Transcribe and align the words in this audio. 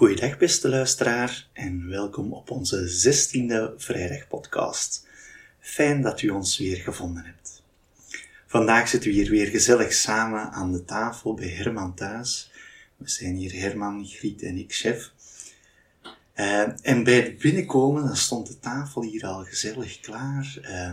Goeiedag 0.00 0.38
beste 0.38 0.68
luisteraar 0.68 1.46
en 1.52 1.88
welkom 1.88 2.32
op 2.32 2.50
onze 2.50 2.88
16e 2.88 3.76
vrijdagpodcast. 3.76 5.06
Fijn 5.58 6.02
dat 6.02 6.22
u 6.22 6.28
ons 6.28 6.58
weer 6.58 6.76
gevonden 6.76 7.24
hebt. 7.24 7.62
Vandaag 8.46 8.88
zitten 8.88 9.10
we 9.10 9.16
hier 9.16 9.30
weer 9.30 9.46
gezellig 9.46 9.92
samen 9.92 10.50
aan 10.50 10.72
de 10.72 10.84
tafel 10.84 11.34
bij 11.34 11.48
Herman 11.48 11.94
thuis. 11.94 12.50
We 12.96 13.08
zijn 13.08 13.34
hier 13.34 13.52
Herman, 13.52 14.06
Griet 14.06 14.42
en 14.42 14.56
ik, 14.56 14.72
chef. 14.72 15.10
Uh, 16.36 16.86
en 16.86 17.04
bij 17.04 17.20
het 17.20 17.38
binnenkomen 17.38 18.16
stond 18.16 18.46
de 18.46 18.58
tafel 18.58 19.02
hier 19.02 19.26
al 19.26 19.44
gezellig 19.44 20.00
klaar. 20.00 20.58
Uh, 20.62 20.88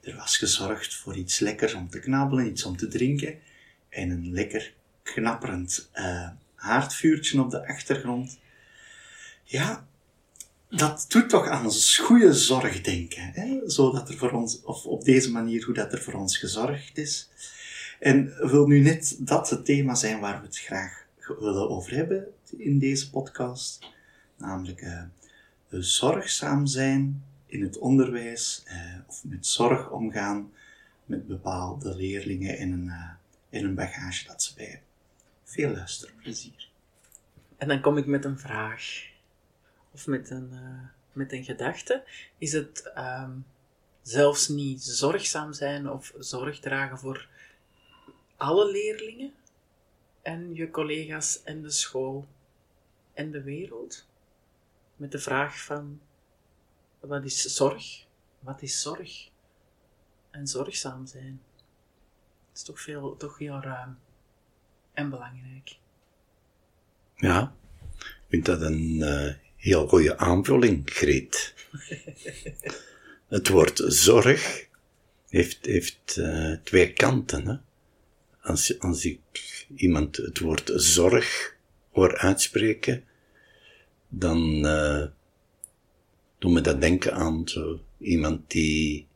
er 0.00 0.16
was 0.16 0.36
gezorgd 0.36 0.94
voor 0.94 1.16
iets 1.16 1.38
lekkers 1.38 1.74
om 1.74 1.90
te 1.90 1.98
knabbelen, 1.98 2.46
iets 2.46 2.64
om 2.64 2.76
te 2.76 2.88
drinken 2.88 3.38
en 3.88 4.10
een 4.10 4.32
lekker 4.32 4.74
knapperend 5.02 5.88
uh, 5.94 6.28
haardvuurtje 6.54 7.40
op 7.40 7.50
de 7.50 7.66
achtergrond. 7.66 8.42
Ja, 9.44 9.86
dat 10.68 11.04
doet 11.08 11.28
toch 11.28 11.48
aan 11.48 11.70
goede 12.02 12.32
zorg 12.32 12.80
denken. 12.80 13.30
Hè? 13.32 13.60
Zodat 13.66 14.08
er 14.08 14.16
voor 14.16 14.30
ons, 14.30 14.62
of 14.62 14.84
op 14.84 15.04
deze 15.04 15.30
manier, 15.30 15.64
hoe 15.64 15.74
dat 15.74 15.92
er 15.92 16.02
voor 16.02 16.14
ons 16.14 16.38
gezorgd 16.38 16.98
is. 16.98 17.28
En 18.00 18.34
wil 18.50 18.66
nu 18.66 18.80
net 18.80 19.16
dat 19.18 19.50
het 19.50 19.64
thema 19.64 19.94
zijn 19.94 20.20
waar 20.20 20.40
we 20.40 20.46
het 20.46 20.58
graag 20.58 21.06
willen 21.38 21.68
over 21.68 21.94
hebben 21.94 22.26
in 22.56 22.78
deze 22.78 23.10
podcast. 23.10 23.92
Namelijk 24.36 24.82
uh, 24.82 25.02
zorgzaam 25.68 26.66
zijn 26.66 27.24
in 27.46 27.62
het 27.62 27.78
onderwijs, 27.78 28.64
uh, 28.66 28.98
of 29.06 29.24
met 29.24 29.46
zorg 29.46 29.90
omgaan 29.90 30.52
met 31.04 31.26
bepaalde 31.26 31.96
leerlingen 31.96 32.58
en 32.58 32.72
een, 32.72 32.86
uh, 32.86 33.10
en 33.50 33.64
een 33.64 33.74
bagage 33.74 34.26
dat 34.26 34.42
ze 34.42 34.54
bij 34.54 34.64
hebben. 34.64 34.88
Veel 35.44 35.70
luisterplezier. 35.70 36.68
En 37.56 37.68
dan 37.68 37.80
kom 37.80 37.96
ik 37.96 38.06
met 38.06 38.24
een 38.24 38.38
vraag 38.38 39.12
of 39.94 40.06
met 40.06 40.30
een, 40.30 40.50
uh, 40.52 40.88
met 41.12 41.32
een 41.32 41.44
gedachte, 41.44 42.04
is 42.38 42.52
het 42.52 42.92
um, 42.98 43.46
zelfs 44.02 44.48
niet 44.48 44.82
zorgzaam 44.82 45.52
zijn 45.52 45.90
of 45.90 46.12
zorg 46.18 46.60
dragen 46.60 46.98
voor 46.98 47.28
alle 48.36 48.70
leerlingen 48.70 49.32
en 50.22 50.54
je 50.54 50.70
collega's 50.70 51.42
en 51.42 51.62
de 51.62 51.70
school 51.70 52.26
en 53.12 53.30
de 53.30 53.42
wereld? 53.42 54.06
Met 54.96 55.12
de 55.12 55.18
vraag 55.18 55.64
van, 55.64 56.00
wat 57.00 57.24
is 57.24 57.42
zorg? 57.42 58.06
Wat 58.38 58.62
is 58.62 58.80
zorg? 58.80 59.30
En 60.30 60.46
zorgzaam 60.46 61.06
zijn. 61.06 61.40
Dat 62.48 62.56
is 62.56 62.62
toch, 62.62 62.80
veel, 62.80 63.16
toch 63.16 63.38
heel 63.38 63.60
ruim 63.60 63.98
en 64.92 65.10
belangrijk. 65.10 65.76
Ja, 67.14 67.54
ik 67.98 68.24
vind 68.28 68.44
dat 68.44 68.60
een 68.60 68.96
uh, 68.96 69.43
heel 69.64 69.88
goede 69.88 70.16
aanvulling, 70.16 70.82
Greet. 70.84 71.54
het 73.28 73.48
woord 73.48 73.82
zorg 73.86 74.68
heeft, 75.28 75.58
heeft 75.66 76.16
uh, 76.18 76.56
twee 76.62 76.92
kanten. 76.92 77.46
Hè? 77.46 77.56
Als, 78.40 78.78
als 78.80 79.04
ik 79.04 79.20
iemand 79.76 80.16
het 80.16 80.38
woord 80.38 80.72
zorg 80.74 81.56
hoor 81.90 82.18
uitspreken, 82.18 83.04
dan 84.08 84.66
uh, 84.66 85.04
doet 86.38 86.52
me 86.52 86.60
dat 86.60 86.80
denken 86.80 87.12
aan 87.12 87.48
zo 87.48 87.80
iemand 87.98 88.50
die 88.50 89.06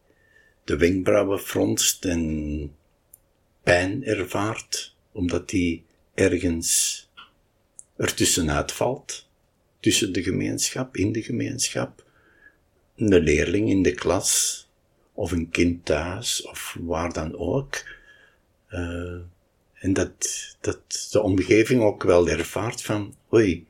de 0.65 0.77
wenkbrauwen 0.77 1.41
fronst 1.41 2.05
en 2.05 2.75
pijn 3.62 4.05
ervaart, 4.05 4.97
omdat 5.12 5.51
hij 5.51 5.83
ergens 6.15 7.09
ertussenuit 7.97 8.72
valt 8.72 9.28
tussen 9.81 10.12
de 10.12 10.22
gemeenschap, 10.22 10.97
in 10.97 11.12
de 11.12 11.22
gemeenschap, 11.22 12.05
een 12.97 13.19
leerling 13.19 13.69
in 13.69 13.83
de 13.83 13.94
klas, 13.94 14.62
of 15.12 15.33
een 15.33 15.50
kind 15.50 15.84
thuis, 15.84 16.43
of 16.43 16.77
waar 16.81 17.12
dan 17.12 17.37
ook. 17.37 17.84
Uh, 18.71 19.21
en 19.75 19.93
dat, 19.93 20.56
dat 20.61 21.09
de 21.11 21.22
omgeving 21.22 21.83
ook 21.83 22.03
wel 22.03 22.28
ervaart 22.28 22.83
van, 22.83 23.16
oei, 23.33 23.66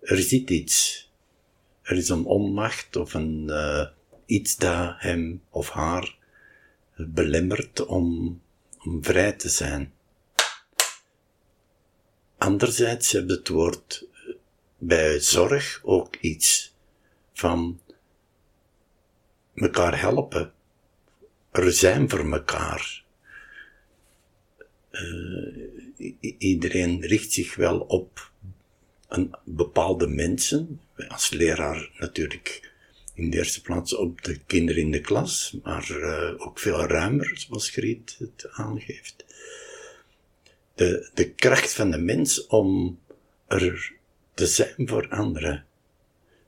er 0.00 0.18
zit 0.18 0.50
iets. 0.50 1.08
Er 1.82 1.96
is 1.96 2.08
een 2.08 2.24
onmacht 2.24 2.96
of 2.96 3.14
een, 3.14 3.46
uh, 3.48 3.86
iets 4.26 4.56
dat 4.56 4.94
hem 4.98 5.42
of 5.50 5.70
haar 5.70 6.16
belemmert 6.96 7.86
om, 7.86 8.40
om 8.84 9.04
vrij 9.04 9.32
te 9.32 9.48
zijn. 9.48 9.92
Anderzijds 12.38 13.12
heb 13.12 13.28
je 13.28 13.34
het 13.34 13.48
woord 13.48 14.06
bij 14.80 15.20
zorg 15.20 15.80
ook 15.84 16.16
iets 16.16 16.74
van 17.32 17.80
elkaar 19.54 20.00
helpen. 20.00 20.52
Er 21.50 21.72
zijn 21.72 22.10
voor 22.10 22.32
elkaar. 22.32 23.04
Uh, 24.92 26.14
iedereen 26.38 27.00
richt 27.00 27.32
zich 27.32 27.54
wel 27.54 27.80
op 27.80 28.30
een 29.08 29.34
bepaalde 29.44 30.06
mensen. 30.06 30.80
Als 31.08 31.30
leraar 31.30 31.90
natuurlijk 31.98 32.72
in 33.14 33.30
de 33.30 33.36
eerste 33.36 33.62
plaats 33.62 33.94
op 33.94 34.22
de 34.22 34.38
kinderen 34.46 34.82
in 34.82 34.90
de 34.90 35.00
klas, 35.00 35.56
maar 35.62 35.90
uh, 35.90 36.34
ook 36.36 36.58
veel 36.58 36.86
ruimer, 36.86 37.32
zoals 37.34 37.70
Griet 37.70 38.16
het 38.18 38.48
aangeeft. 38.50 39.24
De, 40.74 41.10
de 41.14 41.30
kracht 41.30 41.72
van 41.72 41.90
de 41.90 41.98
mens 41.98 42.46
om 42.46 42.98
er 43.46 43.92
te 44.40 44.46
zijn 44.46 44.88
voor 44.88 45.08
anderen. 45.08 45.64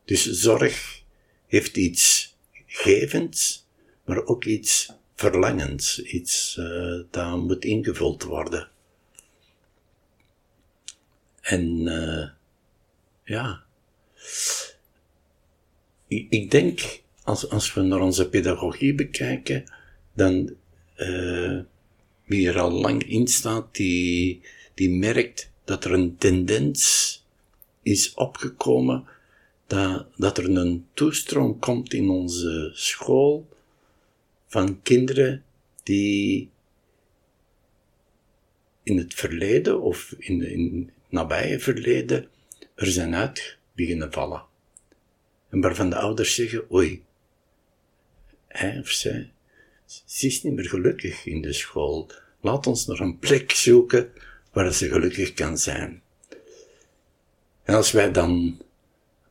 Dus 0.05 0.31
zorg 0.31 1.03
heeft 1.47 1.77
iets 1.77 2.37
gevends, 2.67 3.67
maar 4.05 4.25
ook 4.25 4.45
iets 4.45 4.93
verlangends, 5.15 6.03
iets 6.03 6.57
uh, 6.59 7.01
dat 7.11 7.37
moet 7.37 7.65
ingevuld 7.65 8.23
worden. 8.23 8.69
En 11.41 11.87
uh, 11.87 12.29
ja, 13.25 13.63
ik, 16.09 16.51
denk, 16.51 17.03
als, 17.23 17.49
als 17.49 17.75
we 17.75 17.81
naar 17.81 18.01
onze 18.01 18.29
pedagogie 18.29 18.95
bekijken, 18.95 19.65
dan 20.13 20.57
uh, 20.97 21.61
wie 22.25 22.49
er 22.49 22.61
al 22.61 22.71
lang 22.71 23.05
in 23.05 23.27
staat, 23.27 23.75
die, 23.75 24.41
die 24.75 24.91
merkt 24.91 25.51
dat 25.65 25.85
er 25.85 25.93
een 25.93 26.17
tendens 26.17 27.22
is 27.83 28.15
opgekomen 28.15 29.05
dat, 29.67 30.07
dat 30.17 30.39
er 30.39 30.57
een 30.57 30.87
toestroom 30.95 31.59
komt 31.59 31.93
in 31.93 32.09
onze 32.09 32.71
school 32.75 33.49
van 34.47 34.83
kinderen 34.83 35.45
die 35.83 36.51
in 38.83 38.99
het 38.99 39.15
verleden 39.15 39.81
of 39.81 40.15
in, 40.19 40.43
in 40.43 40.93
het 40.95 41.13
nabije 41.13 41.61
verleden 41.61 42.29
er 42.75 42.87
zijn 42.87 43.15
uit 43.15 43.57
beginnen 43.73 44.13
vallen. 44.13 44.43
En 45.49 45.61
waarvan 45.61 45.91
de 45.91 45.97
ouders 45.97 46.35
zeggen, 46.35 46.73
oei, 46.73 47.03
hij 48.49 48.79
of 48.79 48.89
zij, 48.89 49.33
ze 49.87 50.27
is 50.27 50.43
niet 50.43 50.55
meer 50.55 50.69
gelukkig 50.69 51.27
in 51.27 51.43
de 51.43 51.53
school. 51.53 52.11
Laat 52.41 52.67
ons 52.67 52.87
nog 52.87 53.01
een 53.01 53.19
plek 53.19 53.51
zoeken 53.51 54.13
waar 54.53 54.73
ze 54.73 54.89
gelukkig 54.89 55.33
kan 55.33 55.59
zijn. 55.59 56.02
En 57.63 57.75
als 57.75 57.93
wij 57.93 58.13
dan 58.13 58.61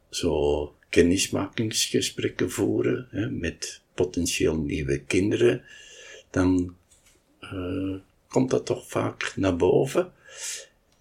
zo 0.10 0.76
kennismakingsgesprekken 0.90 2.52
voeren 2.52 3.08
hè, 3.10 3.30
met 3.30 3.82
potentieel 3.94 4.58
nieuwe 4.58 5.00
kinderen, 5.00 5.64
dan 6.30 6.76
uh, 7.42 7.96
komt 8.28 8.50
dat 8.50 8.66
toch 8.66 8.88
vaak 8.88 9.34
naar 9.36 9.56
boven. 9.56 10.12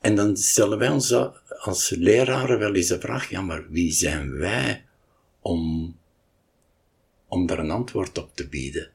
En 0.01 0.15
dan 0.15 0.37
stellen 0.37 0.79
wij 0.79 0.89
ons 0.89 1.13
als 1.59 1.91
leraren 1.91 2.59
wel 2.59 2.75
eens 2.75 2.87
de 2.87 3.01
vraag, 3.01 3.31
ja, 3.31 3.41
maar 3.41 3.71
wie 3.71 3.93
zijn 3.93 4.33
wij 4.33 4.85
om, 5.41 5.97
om 7.29 7.47
daar 7.47 7.59
een 7.59 7.71
antwoord 7.71 8.19
op 8.19 8.37
te 8.37 8.49
bieden? 8.49 8.91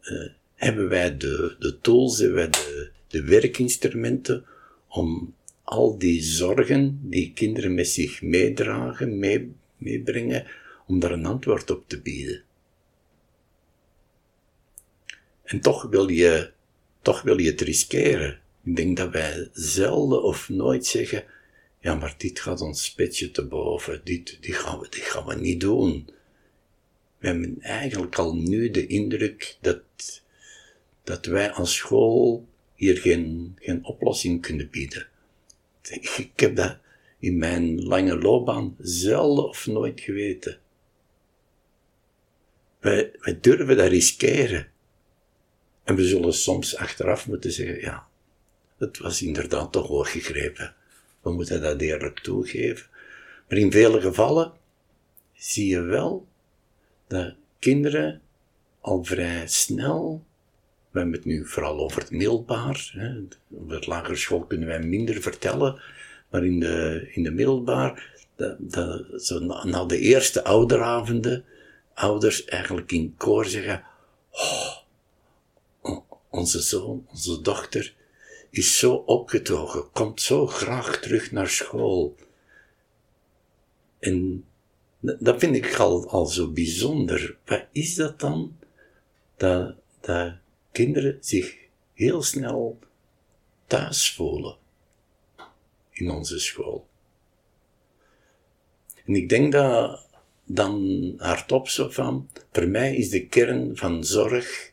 Uh, 0.00 0.30
hebben 0.54 0.88
wij 0.88 1.16
de, 1.16 1.56
de 1.58 1.78
tools, 1.80 2.18
hebben 2.18 2.36
wij 2.36 2.50
de, 2.50 2.90
de 3.08 3.24
werkinstrumenten 3.24 4.44
om 4.88 5.34
al 5.64 5.98
die 5.98 6.22
zorgen 6.22 7.00
die 7.02 7.32
kinderen 7.32 7.74
met 7.74 7.88
zich 7.88 8.22
meedragen, 8.22 9.18
mee, 9.18 9.52
meebrengen, 9.76 10.46
om 10.86 11.00
daar 11.00 11.12
een 11.12 11.26
antwoord 11.26 11.70
op 11.70 11.88
te 11.88 12.00
bieden. 12.00 12.42
En 15.42 15.60
toch 15.60 15.82
wil 15.82 16.08
je, 16.08 16.52
toch 17.02 17.22
wil 17.22 17.38
je 17.38 17.50
het 17.50 17.60
riskeren. 17.60 18.40
Ik 18.64 18.76
denk 18.76 18.96
dat 18.96 19.10
wij 19.10 19.48
zelden 19.52 20.22
of 20.22 20.48
nooit 20.48 20.86
zeggen, 20.86 21.24
ja, 21.80 21.94
maar 21.94 22.14
dit 22.18 22.40
gaat 22.40 22.60
ons 22.60 22.92
petje 22.94 23.30
te 23.30 23.46
boven, 23.46 24.00
dit, 24.04 24.38
dit, 24.40 24.54
gaan 24.54 24.78
we, 24.78 24.86
dit 24.88 25.02
gaan 25.02 25.26
we 25.26 25.34
niet 25.34 25.60
doen. 25.60 26.08
We 27.18 27.26
hebben 27.26 27.60
eigenlijk 27.60 28.18
al 28.18 28.36
nu 28.36 28.70
de 28.70 28.86
indruk 28.86 29.56
dat, 29.60 29.82
dat 31.04 31.26
wij 31.26 31.50
als 31.50 31.74
school 31.74 32.48
hier 32.74 32.96
geen, 32.96 33.56
geen 33.58 33.84
oplossing 33.84 34.42
kunnen 34.42 34.70
bieden 34.70 35.08
ik 35.90 36.32
heb 36.36 36.56
dat 36.56 36.78
in 37.18 37.38
mijn 37.38 37.82
lange 37.82 38.18
loopbaan 38.18 38.76
zelden 38.78 39.48
of 39.48 39.66
nooit 39.66 40.00
geweten. 40.00 40.58
Wij, 42.80 43.12
durven 43.40 43.76
dat 43.76 43.88
riskeren. 43.88 44.72
En 45.84 45.94
we 45.94 46.06
zullen 46.06 46.34
soms 46.34 46.76
achteraf 46.76 47.26
moeten 47.26 47.52
zeggen, 47.52 47.80
ja, 47.80 48.06
het 48.78 48.98
was 48.98 49.22
inderdaad 49.22 49.72
te 49.72 49.78
hoog 49.78 50.10
gegrepen. 50.10 50.74
We 51.22 51.32
moeten 51.32 51.60
dat 51.60 51.80
eerlijk 51.80 52.18
toegeven. 52.20 52.86
Maar 53.48 53.58
in 53.58 53.72
vele 53.72 54.00
gevallen 54.00 54.52
zie 55.32 55.68
je 55.68 55.80
wel 55.80 56.28
dat 57.06 57.34
kinderen 57.58 58.22
al 58.80 59.04
vrij 59.04 59.46
snel, 59.46 60.24
we 60.94 61.00
hebben 61.00 61.18
het 61.18 61.24
nu 61.24 61.46
vooral 61.46 61.78
over 61.78 62.00
het 62.00 62.10
middelbaar, 62.10 62.90
hè, 62.92 63.20
over 63.60 63.74
het 63.74 63.86
lagere 63.86 64.16
school 64.16 64.44
kunnen 64.44 64.68
wij 64.68 64.80
minder 64.82 65.22
vertellen, 65.22 65.82
maar 66.30 66.44
in 66.44 66.60
de, 66.60 67.08
in 67.12 67.22
de 67.22 67.30
middelbaar, 67.30 68.12
zo 69.16 69.38
na, 69.64 69.84
de 69.84 69.98
eerste 69.98 70.44
ouderavonden, 70.44 71.44
ouders 71.94 72.44
eigenlijk 72.44 72.92
in 72.92 73.14
koor 73.16 73.44
zeggen, 73.44 73.84
oh, 74.30 75.96
onze 76.30 76.60
zoon, 76.60 77.06
onze 77.10 77.40
dochter, 77.40 77.94
is 78.50 78.78
zo 78.78 78.94
opgetogen, 78.94 79.90
komt 79.92 80.20
zo 80.20 80.46
graag 80.46 81.00
terug 81.00 81.32
naar 81.32 81.48
school. 81.48 82.16
En 83.98 84.44
dat 85.00 85.38
vind 85.38 85.56
ik 85.56 85.74
al, 85.74 86.08
al 86.08 86.26
zo 86.26 86.50
bijzonder. 86.50 87.36
Wat 87.44 87.64
is 87.72 87.94
dat 87.94 88.20
dan? 88.20 88.56
Dat, 89.36 89.74
dat 90.00 90.42
kinderen 90.74 91.18
zich 91.20 91.56
heel 91.92 92.22
snel 92.22 92.78
thuis 93.66 94.12
voelen 94.14 94.56
in 95.90 96.10
onze 96.10 96.38
school. 96.38 96.86
En 99.04 99.14
ik 99.14 99.28
denk 99.28 99.52
dat 99.52 100.08
dan 100.44 101.14
hardop 101.16 101.68
zo 101.68 101.88
van, 101.88 102.28
voor 102.52 102.68
mij 102.68 102.96
is 102.96 103.10
de 103.10 103.26
kern 103.26 103.76
van 103.76 104.04
zorg, 104.04 104.72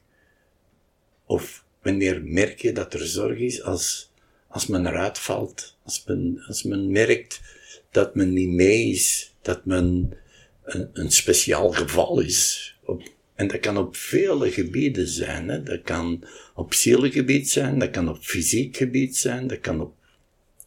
of 1.25 1.63
wanneer 1.81 2.24
merk 2.24 2.62
je 2.62 2.71
dat 2.71 2.94
er 2.94 3.06
zorg 3.06 3.38
is, 3.38 3.62
als, 3.63 4.12
als 4.48 4.68
men 4.68 4.86
eruit 4.86 5.19
valt, 5.19 5.77
als 5.83 6.03
men, 6.06 6.44
als 6.48 6.63
men 6.63 6.92
merkt 6.92 7.42
dat 7.92 8.15
men 8.15 8.33
niet 8.33 8.50
mee 8.50 8.89
is, 8.89 9.36
dat 9.42 9.65
men 9.65 10.18
een, 10.63 10.89
een 10.94 11.12
speciaal 11.12 11.71
geval 11.71 12.19
is. 12.19 12.75
Op, 12.86 13.03
en 13.41 13.47
dat 13.47 13.59
kan 13.59 13.77
op 13.77 13.95
vele 13.95 14.51
gebieden 14.51 15.07
zijn. 15.07 15.49
Hè. 15.49 15.63
Dat 15.63 15.81
kan 15.81 16.23
op 16.53 16.73
zielgebied 16.73 17.49
zijn, 17.49 17.79
dat 17.79 17.89
kan 17.89 18.09
op 18.09 18.17
fysiek 18.17 18.77
gebied 18.77 19.17
zijn, 19.17 19.47
dat 19.47 19.59
kan 19.59 19.81
op 19.81 19.95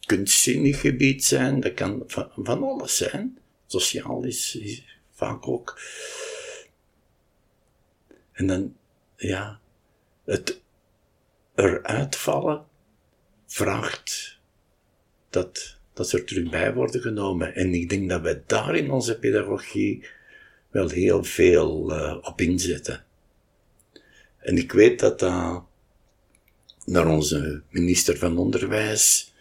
kunstzinnig 0.05 0.79
gebied 0.79 1.23
zijn, 1.23 1.59
dat 1.59 1.73
kan 1.73 2.03
van, 2.07 2.31
van 2.35 2.63
alles 2.63 2.97
zijn. 2.97 3.37
Sociaal 3.67 4.23
is, 4.23 4.59
vaak 5.11 5.47
ook. 5.47 5.79
En 8.31 8.47
dan, 8.47 8.75
ja, 9.15 9.59
het 10.25 10.61
eruit 11.55 12.15
vallen 12.15 12.65
vraagt 13.45 14.39
dat, 15.29 15.77
dat 15.93 16.09
ze 16.09 16.17
er 16.17 16.25
terug 16.25 16.49
bij 16.49 16.73
worden 16.73 17.01
genomen. 17.01 17.55
En 17.55 17.73
ik 17.73 17.89
denk 17.89 18.09
dat 18.09 18.21
wij 18.21 18.43
daar 18.45 18.75
in 18.75 18.91
onze 18.91 19.19
pedagogie 19.19 20.05
wel 20.75 20.89
heel 20.89 21.23
veel 21.23 21.91
uh, 21.91 22.17
op 22.21 22.41
inzetten. 22.41 23.03
En 24.37 24.57
ik 24.57 24.71
weet 24.71 24.99
dat 24.99 25.19
dat 25.19 25.63
naar 26.85 27.07
onze 27.07 27.61
minister 27.69 28.17
van 28.17 28.37
Onderwijs 28.37 29.33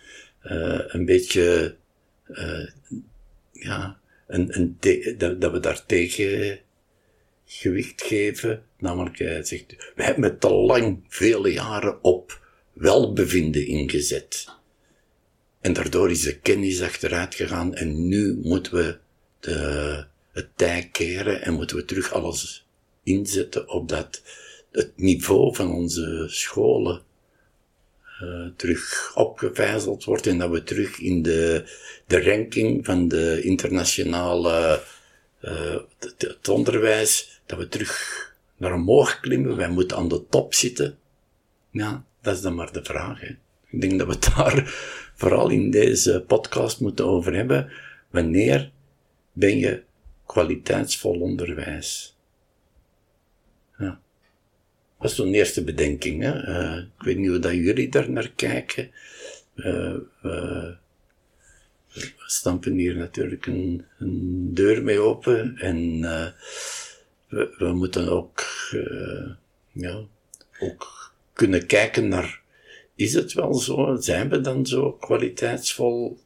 uh, 0.44 0.81
een 0.86 1.04
beetje, 1.04 1.76
uh, 2.28 2.69
ja, 3.52 3.98
een, 4.26 4.58
een 4.58 4.76
dat, 5.19 5.40
dat 5.40 5.52
we 5.52 5.60
daar 5.60 5.86
tegen 5.86 6.58
gewicht 7.46 8.02
geven. 8.02 8.62
Namelijk, 8.78 9.19
hij 9.19 9.44
zegt, 9.44 9.92
we 9.94 10.02
hebben 10.02 10.25
het 10.25 10.40
te 10.40 10.50
lang, 10.50 11.04
vele 11.08 11.52
jaren 11.52 12.04
op 12.04 12.40
welbevinden 12.72 13.66
ingezet. 13.66 14.46
En 15.60 15.72
daardoor 15.72 16.10
is 16.10 16.22
de 16.22 16.38
kennis 16.38 16.82
achteruit 16.82 17.34
gegaan 17.34 17.75
en 17.75 18.08
nu 18.08 18.38
moeten 18.42 18.75
we 18.75 18.98
de, 19.40 20.06
het 20.34 20.48
tij 20.56 20.88
keren 20.92 21.42
en 21.42 21.54
moeten 21.54 21.76
we 21.76 21.84
terug 21.84 22.12
alles 22.12 22.66
inzetten 23.02 23.69
op 23.69 23.88
dat 23.88 24.22
het 24.72 24.92
niveau 24.96 25.54
van 25.54 25.72
onze 25.72 26.25
scholen 26.28 27.02
uh, 28.22 28.46
terug 28.56 29.12
opgevijzeld 29.14 30.04
wordt 30.04 30.26
en 30.26 30.38
dat 30.38 30.50
we 30.50 30.62
terug 30.62 30.98
in 30.98 31.22
de, 31.22 31.64
de 32.06 32.22
ranking 32.22 32.84
van 32.84 33.08
de 33.08 33.42
internationale 33.42 34.82
uh, 35.42 35.76
het, 36.19 36.48
onderwijs, 36.48 37.40
dat 37.46 37.58
we 37.58 37.69
terug 37.69 38.34
naar 38.56 38.75
omhoog 38.75 39.20
klimmen, 39.20 39.56
wij 39.56 39.69
moeten 39.69 39.96
aan 39.96 40.08
de 40.08 40.28
top 40.28 40.54
zitten. 40.54 40.98
Ja, 41.70 42.04
dat 42.22 42.34
is 42.34 42.40
dan 42.40 42.54
maar 42.54 42.72
de 42.72 42.84
vraag. 42.84 43.20
Hè. 43.20 43.36
Ik 43.70 43.81
denk 43.81 43.98
dat 43.98 44.06
we 44.06 44.12
het 44.12 44.32
daar 44.36 44.75
vooral 45.14 45.48
in 45.50 45.70
deze 45.70 46.25
podcast 46.26 46.81
moeten 46.81 47.06
over 47.06 47.34
hebben. 47.34 47.72
Wanneer 48.10 48.70
ben 49.32 49.58
je 49.58 49.82
kwaliteitsvol 50.26 51.21
onderwijs? 51.21 52.17
Ja. 53.79 54.00
Dat 55.00 55.11
is 55.11 55.17
zo'n 55.17 55.35
eerste 55.35 55.65
bedenking. 55.65 56.25
Uh, 56.25 56.76
ik 56.76 57.05
weet 57.05 57.17
niet 57.17 57.29
hoe 57.29 57.38
dat 57.38 57.53
jullie 57.53 57.88
daar 57.88 58.11
naar 58.11 58.31
kijken. 58.37 58.91
Uh, 59.56 59.97
we 60.21 60.76
stampen 62.17 62.73
hier 62.73 62.97
natuurlijk 62.97 63.47
een, 63.47 63.85
een 63.99 64.55
deur 64.55 64.82
mee 64.82 64.99
open 64.99 65.56
en 65.59 66.00
we, 67.29 67.55
we, 67.59 67.73
moeten 67.73 68.09
ook, 68.09 68.44
ja, 69.73 70.03
ook 70.61 71.12
kunnen 71.32 71.67
kijken 71.67 72.09
naar 72.09 72.43
is 72.94 73.15
het 73.15 73.32
wel 73.32 73.55
zo? 73.55 73.97
Zijn 74.00 74.29
we 74.29 74.41
dan 74.41 74.67
zo 74.67 74.93
kwaliteitsvol? 74.93 76.19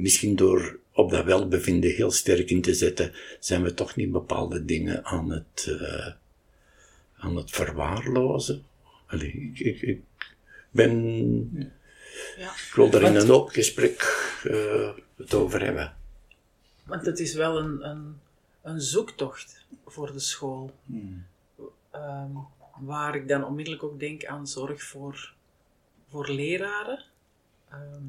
Misschien 0.00 0.36
door 0.36 0.78
op 1.02 1.10
dat 1.10 1.24
welbevinden 1.24 1.90
heel 1.90 2.10
sterk 2.10 2.50
in 2.50 2.62
te 2.62 2.74
zetten, 2.74 3.12
zijn 3.40 3.62
we 3.62 3.74
toch 3.74 3.96
niet 3.96 4.12
bepaalde 4.12 4.64
dingen 4.64 5.04
aan 5.04 5.30
het, 5.30 5.66
uh, 5.68 6.06
aan 7.16 7.36
het 7.36 7.50
verwaarlozen? 7.50 8.64
Allee, 9.06 9.52
ik, 9.54 9.80
ik, 9.80 10.00
ben. 10.70 11.72
Ja. 12.36 12.50
Ik 12.50 12.72
wil 12.74 12.90
daar 12.90 13.02
in 13.02 13.16
een 13.16 13.30
open 13.30 13.52
gesprek 13.52 14.00
uh, 14.44 14.90
het 15.16 15.34
over 15.34 15.64
hebben. 15.64 15.96
Want 16.84 17.06
het 17.06 17.18
is 17.20 17.34
wel 17.34 17.58
een, 17.58 17.88
een, 17.88 18.20
een 18.62 18.80
zoektocht 18.80 19.66
voor 19.86 20.12
de 20.12 20.18
school. 20.18 20.74
Hmm. 20.86 21.26
Um, 21.94 22.46
waar 22.78 23.14
ik 23.14 23.28
dan 23.28 23.44
onmiddellijk 23.44 23.82
ook 23.82 24.00
denk 24.00 24.24
aan 24.24 24.46
zorg 24.46 24.82
voor, 24.82 25.34
voor 26.08 26.28
leraren. 26.28 27.04
Ehm, 27.68 28.04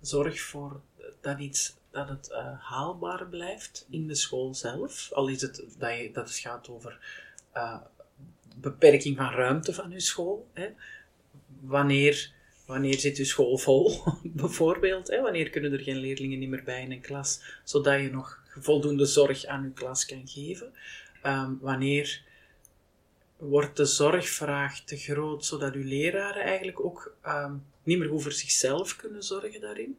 zorg 0.00 0.40
voor 0.40 0.80
dat, 1.20 1.38
iets, 1.38 1.76
dat 1.94 2.08
het 2.08 2.28
uh, 2.30 2.60
haalbaar 2.60 3.26
blijft 3.26 3.86
in 3.90 4.06
de 4.06 4.14
school 4.14 4.54
zelf. 4.54 5.12
Al 5.12 5.28
is 5.28 5.40
het 5.40 5.64
dat, 5.78 5.98
je, 5.98 6.10
dat 6.12 6.28
het 6.28 6.38
gaat 6.38 6.68
over 6.68 6.98
uh, 7.56 7.80
beperking 8.56 9.16
van 9.16 9.30
ruimte 9.30 9.74
van 9.74 9.90
je 9.90 10.00
school. 10.00 10.48
Hè. 10.52 10.68
Wanneer, 11.60 12.32
wanneer 12.66 12.98
zit 12.98 13.16
je 13.16 13.24
school 13.24 13.58
vol, 13.58 14.02
bijvoorbeeld? 14.22 15.08
Hè? 15.08 15.20
Wanneer 15.20 15.50
kunnen 15.50 15.72
er 15.72 15.80
geen 15.80 15.96
leerlingen 15.96 16.48
meer 16.48 16.64
bij 16.64 16.82
in 16.82 16.92
een 16.92 17.00
klas, 17.00 17.40
zodat 17.64 18.00
je 18.00 18.10
nog 18.10 18.42
voldoende 18.60 19.06
zorg 19.06 19.44
aan 19.44 19.62
je 19.62 19.72
klas 19.72 20.06
kan 20.06 20.28
geven? 20.28 20.72
Um, 21.26 21.58
wanneer 21.60 22.22
wordt 23.36 23.76
de 23.76 23.84
zorgvraag 23.84 24.80
te 24.80 24.96
groot, 24.96 25.44
zodat 25.44 25.74
uw 25.74 25.84
leraren 25.84 26.42
eigenlijk 26.42 26.84
ook 26.84 27.16
um, 27.26 27.64
niet 27.82 27.98
meer 27.98 28.20
voor 28.20 28.32
zichzelf 28.32 28.96
kunnen 28.96 29.22
zorgen 29.22 29.60
daarin. 29.60 29.98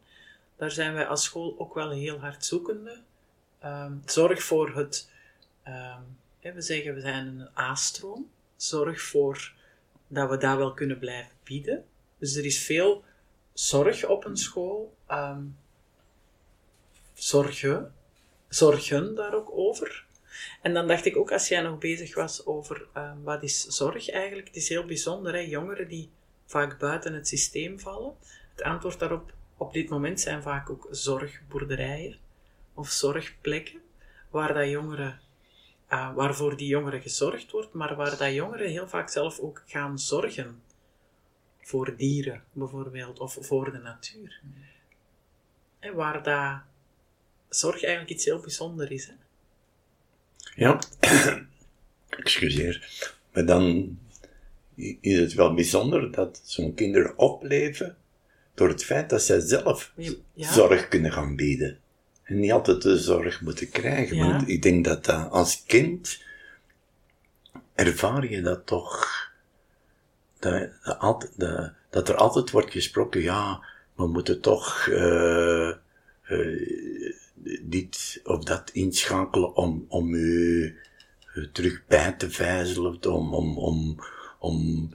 Daar 0.55 0.71
zijn 0.71 0.93
wij 0.93 1.07
als 1.07 1.23
school 1.23 1.55
ook 1.57 1.73
wel 1.73 1.91
heel 1.91 2.19
hard 2.19 2.45
zoekende. 2.45 3.01
Um, 3.63 4.01
zorg 4.05 4.43
voor 4.43 4.75
het, 4.75 5.11
um, 5.67 6.53
we 6.53 6.61
zeggen 6.61 6.93
we 6.93 7.01
zijn 7.01 7.27
een 7.27 7.49
A-stroom. 7.57 8.29
Zorg 8.55 9.01
voor 9.01 9.53
dat 10.07 10.29
we 10.29 10.37
dat 10.37 10.57
wel 10.57 10.73
kunnen 10.73 10.99
blijven 10.99 11.31
bieden. 11.43 11.85
Dus 12.17 12.35
er 12.35 12.45
is 12.45 12.63
veel 12.63 13.03
zorg 13.53 14.05
op 14.05 14.25
een 14.25 14.37
school. 14.37 14.95
zorgen, 17.13 17.93
zorgen 18.49 19.15
daar 19.15 19.33
ook 19.33 19.51
over. 19.51 20.05
En 20.61 20.73
dan 20.73 20.87
dacht 20.87 21.05
ik 21.05 21.17
ook, 21.17 21.31
als 21.31 21.47
jij 21.47 21.61
nog 21.61 21.77
bezig 21.77 22.15
was 22.15 22.45
over 22.45 22.87
wat 23.23 23.43
is 23.43 23.65
zorg 23.65 24.09
eigenlijk, 24.09 24.47
het 24.47 24.55
is 24.55 24.69
heel 24.69 24.85
bijzonder, 24.85 25.33
hè? 25.33 25.39
jongeren 25.39 25.87
die 25.87 26.09
vaak 26.45 26.79
buiten 26.79 27.13
het 27.13 27.27
systeem 27.27 27.79
vallen. 27.79 28.15
Het 28.55 28.61
antwoord 28.61 28.99
daarop 28.99 29.33
op 29.57 29.73
dit 29.73 29.89
moment 29.89 30.19
zijn 30.19 30.41
vaak 30.41 30.69
ook 30.69 30.87
zorgboerderijen 30.91 32.17
of 32.73 32.89
zorgplekken, 32.89 33.81
waar 34.29 34.53
dat 34.53 34.69
jongeren, 34.69 35.19
uh, 35.91 36.13
waarvoor 36.13 36.57
die 36.57 36.67
jongeren 36.67 37.01
gezorgd 37.01 37.51
wordt, 37.51 37.73
maar 37.73 37.95
waar 37.95 38.17
dat 38.17 38.33
jongeren 38.33 38.69
heel 38.69 38.87
vaak 38.87 39.09
zelf 39.09 39.39
ook 39.39 39.63
gaan 39.65 39.99
zorgen. 39.99 40.63
Voor 41.61 41.95
dieren 41.95 42.43
bijvoorbeeld, 42.51 43.19
of 43.19 43.37
voor 43.41 43.71
de 43.71 43.77
natuur. 43.77 44.41
hè, 45.79 45.93
waar 45.93 46.23
dat 46.23 46.61
zorg 47.49 47.83
eigenlijk 47.83 48.13
iets 48.13 48.25
heel 48.25 48.39
bijzonders 48.39 48.89
is. 48.89 49.05
Hè? 49.05 49.13
Ja, 50.55 50.79
excuseer. 52.23 52.89
Maar 53.33 53.45
dan 53.45 53.97
is 55.01 55.19
het 55.19 55.33
wel 55.33 55.53
bijzonder 55.53 56.11
dat 56.11 56.41
zo'n 56.43 56.73
kinderen 56.73 57.17
opleven 57.17 57.97
door 58.55 58.69
het 58.69 58.83
feit 58.83 59.09
dat 59.09 59.21
zij 59.21 59.39
zelf 59.39 59.91
Ja. 60.33 60.53
zorg 60.53 60.87
kunnen 60.87 61.11
gaan 61.11 61.35
bieden. 61.35 61.79
En 62.23 62.39
niet 62.39 62.51
altijd 62.51 62.81
de 62.81 62.97
zorg 62.97 63.41
moeten 63.41 63.69
krijgen. 63.69 64.17
Ja. 64.17 64.27
Want 64.27 64.49
ik 64.49 64.61
denk 64.61 64.85
dat 64.85 65.05
dat 65.05 65.29
als 65.31 65.63
kind 65.65 66.23
ervaar 67.75 68.29
je 68.29 68.41
dat 68.41 68.65
toch. 68.65 69.07
Dat, 70.39 70.69
dat, 71.89 72.09
er 72.09 72.15
altijd 72.15 72.51
wordt 72.51 72.71
gesproken, 72.71 73.21
ja, 73.21 73.63
we 73.95 74.07
moeten 74.07 74.41
toch 74.41 74.87
eh, 74.87 75.69
eh, 75.69 75.75
dit 77.61 78.21
of 78.23 78.43
dat 78.43 78.69
inschakelen 78.73 79.55
om, 79.55 79.85
om 79.87 80.13
u 80.13 80.77
eh, 81.33 81.43
terug 81.51 81.83
bij 81.87 82.11
te 82.11 82.29
vijzelen, 82.29 83.03
om, 83.03 83.33
om, 83.33 83.57
om, 83.57 83.99
om 84.39 84.89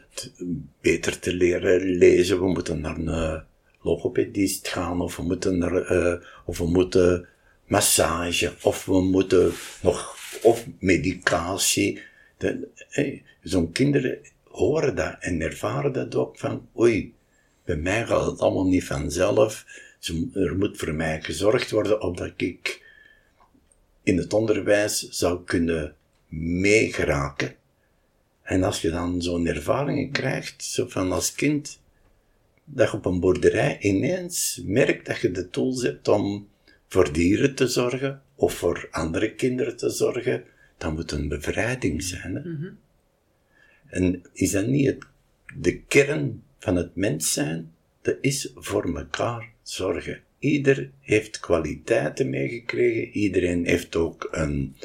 beter 0.80 1.18
te 1.18 1.34
leren 1.34 1.80
lezen. 1.80 2.38
We 2.38 2.48
moeten 2.48 2.80
naar 2.80 2.96
een 2.96 3.08
eh, 3.08 3.40
logopedist 3.82 4.68
gaan, 4.68 5.00
of 5.00 5.16
we 5.16 5.22
moeten 5.22 5.62
eh, 5.86 6.14
of 6.44 6.58
we 6.58 6.66
moeten 6.66 7.28
massage, 7.66 8.52
of 8.62 8.84
we 8.84 9.00
moeten 9.00 9.52
nog, 9.82 10.16
of 10.42 10.66
medicatie. 10.78 12.02
De- 12.36 12.68
eh, 12.90 13.20
Zo'n 13.42 13.72
kinderen 13.72 14.18
horen 14.44 14.94
dat 14.94 15.16
en 15.20 15.40
ervaren 15.40 15.92
dat 15.92 16.14
ook 16.14 16.38
van, 16.38 16.68
oei, 16.78 17.14
bij 17.64 17.76
mij 17.76 18.06
gaat 18.06 18.26
het 18.26 18.40
allemaal 18.40 18.66
niet 18.66 18.84
vanzelf. 18.84 19.64
Ze- 19.98 20.28
Er 20.34 20.56
moet 20.56 20.78
voor 20.78 20.94
mij 20.94 21.22
gezorgd 21.22 21.70
worden 21.70 22.02
opdat 22.02 22.32
ik 22.36 22.88
in 24.02 24.16
het 24.16 24.32
onderwijs 24.32 25.08
zou 25.08 25.44
kunnen 25.44 25.94
meegeraken. 26.28 27.54
En 28.42 28.62
als 28.62 28.80
je 28.80 28.90
dan 28.90 29.22
zo'n 29.22 29.46
ervaringen 29.46 30.10
krijgt, 30.10 30.64
zo 30.64 30.86
van 30.88 31.12
als 31.12 31.32
kind, 31.34 31.79
dat 32.72 32.90
je 32.90 32.96
op 32.96 33.04
een 33.04 33.20
boerderij 33.20 33.78
ineens 33.80 34.62
merkt 34.64 35.06
dat 35.06 35.18
je 35.18 35.30
de 35.30 35.48
tools 35.48 35.82
hebt 35.82 36.08
om 36.08 36.48
voor 36.88 37.12
dieren 37.12 37.54
te 37.54 37.66
zorgen, 37.66 38.22
of 38.34 38.54
voor 38.54 38.88
andere 38.90 39.34
kinderen 39.34 39.76
te 39.76 39.90
zorgen, 39.90 40.44
dat 40.78 40.92
moet 40.92 41.12
een 41.12 41.28
bevrijding 41.28 42.02
zijn. 42.02 42.34
Hè? 42.34 42.40
Mhm. 42.40 42.70
En 43.86 44.22
is 44.32 44.50
dat 44.50 44.66
niet 44.66 44.86
het, 44.86 45.04
de 45.56 45.80
kern 45.80 46.42
van 46.58 46.76
het 46.76 46.96
mens 46.96 47.32
zijn? 47.32 47.72
Dat 48.02 48.16
is 48.20 48.52
voor 48.54 48.96
elkaar 48.96 49.52
zorgen. 49.62 50.20
Ieder 50.38 50.90
heeft 51.00 51.40
kwaliteiten 51.40 52.30
meegekregen. 52.30 53.08
Iedereen 53.12 53.66
heeft 53.66 53.96
ook 53.96 54.28
een 54.30 54.76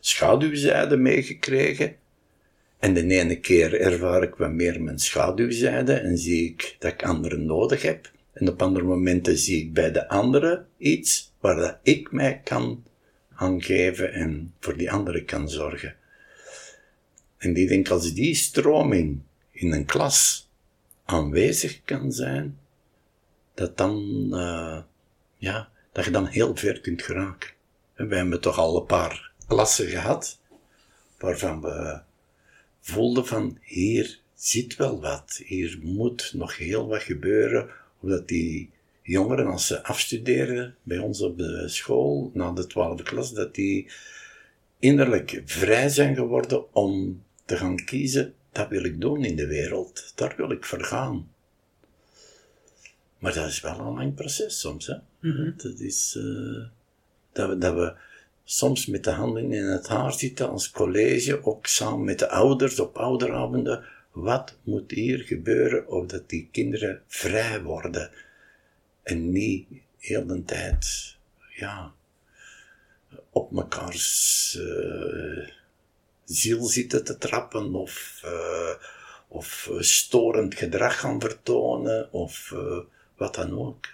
schaduwzijde 0.00 0.96
meegekregen. 0.96 1.94
En 2.82 2.94
de 2.94 3.06
ene 3.06 3.40
keer 3.40 3.80
ervaar 3.80 4.22
ik 4.22 4.34
wat 4.34 4.52
meer 4.52 4.82
mijn 4.82 4.98
schaduwzijde 4.98 5.92
en 5.92 6.18
zie 6.18 6.44
ik 6.44 6.76
dat 6.78 6.92
ik 6.92 7.04
anderen 7.04 7.46
nodig 7.46 7.82
heb. 7.82 8.10
En 8.32 8.48
op 8.48 8.62
andere 8.62 8.84
momenten 8.84 9.38
zie 9.38 9.64
ik 9.64 9.72
bij 9.72 9.92
de 9.92 10.08
anderen 10.08 10.66
iets 10.78 11.32
waar 11.40 11.56
dat 11.56 11.78
ik 11.82 12.12
mij 12.12 12.40
kan 12.44 12.84
aangeven 13.34 14.12
en 14.12 14.54
voor 14.60 14.76
die 14.76 14.90
anderen 14.90 15.24
kan 15.24 15.48
zorgen. 15.48 15.96
En 17.38 17.56
ik 17.56 17.68
denk 17.68 17.88
als 17.88 18.12
die 18.12 18.34
stroming 18.34 19.20
in 19.50 19.72
een 19.72 19.84
klas 19.84 20.48
aanwezig 21.04 21.80
kan 21.84 22.12
zijn, 22.12 22.58
dat 23.54 23.76
dan, 23.76 24.28
eh, 24.32 24.78
ja, 25.36 25.68
dat 25.92 26.04
je 26.04 26.10
dan 26.10 26.26
heel 26.26 26.56
ver 26.56 26.80
kunt 26.80 27.02
geraken. 27.02 27.50
En 27.94 28.08
wij 28.08 28.18
hebben 28.18 28.40
toch 28.40 28.58
al 28.58 28.76
een 28.76 28.86
paar 28.86 29.32
klassen 29.46 29.86
gehad, 29.86 30.40
waarvan 31.18 31.60
we 31.60 32.00
voelden 32.82 33.26
van, 33.26 33.58
hier 33.62 34.20
zit 34.34 34.76
wel 34.76 35.00
wat, 35.00 35.40
hier 35.44 35.78
moet 35.82 36.32
nog 36.34 36.56
heel 36.56 36.88
wat 36.88 37.02
gebeuren, 37.02 37.68
omdat 38.00 38.28
die 38.28 38.70
jongeren, 39.02 39.46
als 39.46 39.66
ze 39.66 39.84
afstuderen 39.84 40.76
bij 40.82 40.98
ons 40.98 41.20
op 41.20 41.38
de 41.38 41.68
school, 41.68 42.30
na 42.34 42.52
de 42.52 42.66
twaalfde 42.66 43.02
klas, 43.02 43.32
dat 43.32 43.54
die 43.54 43.90
innerlijk 44.78 45.42
vrij 45.44 45.88
zijn 45.88 46.14
geworden 46.14 46.74
om 46.74 47.22
te 47.44 47.56
gaan 47.56 47.84
kiezen, 47.84 48.34
dat 48.52 48.68
wil 48.68 48.84
ik 48.84 49.00
doen 49.00 49.24
in 49.24 49.36
de 49.36 49.46
wereld, 49.46 50.12
daar 50.14 50.34
wil 50.36 50.50
ik 50.50 50.64
voor 50.64 50.84
gaan. 50.84 51.30
Maar 53.18 53.34
dat 53.34 53.48
is 53.48 53.60
wel 53.60 53.78
een 53.78 53.94
lang 53.94 54.14
proces 54.14 54.60
soms, 54.60 54.86
hè. 54.86 54.94
Mhm. 55.18 55.50
Dat 55.56 55.78
is, 55.78 56.14
eh, 56.18 56.64
dat, 57.32 57.48
we, 57.48 57.58
dat 57.58 57.74
we 57.74 57.94
soms 58.44 58.86
met 58.86 59.04
de 59.04 59.10
handen 59.10 59.52
in 59.52 59.64
het 59.64 59.88
haar 59.88 60.12
zitten 60.12 60.50
als 60.50 60.70
college, 60.70 61.44
ook 61.44 61.66
samen 61.66 62.04
met 62.04 62.18
de 62.18 62.28
ouders 62.28 62.80
op 62.80 62.96
ouderavonden. 62.96 63.84
Wat 64.12 64.56
moet 64.62 64.90
hier 64.90 65.18
gebeuren 65.18 65.88
opdat 65.88 66.28
die 66.28 66.48
kinderen 66.52 67.02
vrij 67.06 67.62
worden? 67.62 68.10
En 69.02 69.32
niet 69.32 69.66
heel 69.98 70.26
de 70.26 70.44
tijd, 70.44 71.16
ja, 71.54 71.92
op 73.30 73.50
mekaars 73.50 74.58
eh, 74.58 75.48
ziel 76.24 76.64
zitten 76.64 77.04
te 77.04 77.18
trappen 77.18 77.74
of, 77.74 78.20
eh, 78.24 78.74
of 79.28 79.70
storend 79.78 80.54
gedrag 80.54 81.00
gaan 81.00 81.20
vertonen 81.20 82.12
of 82.12 82.52
eh, 82.52 82.78
wat 83.16 83.34
dan 83.34 83.58
ook. 83.58 83.86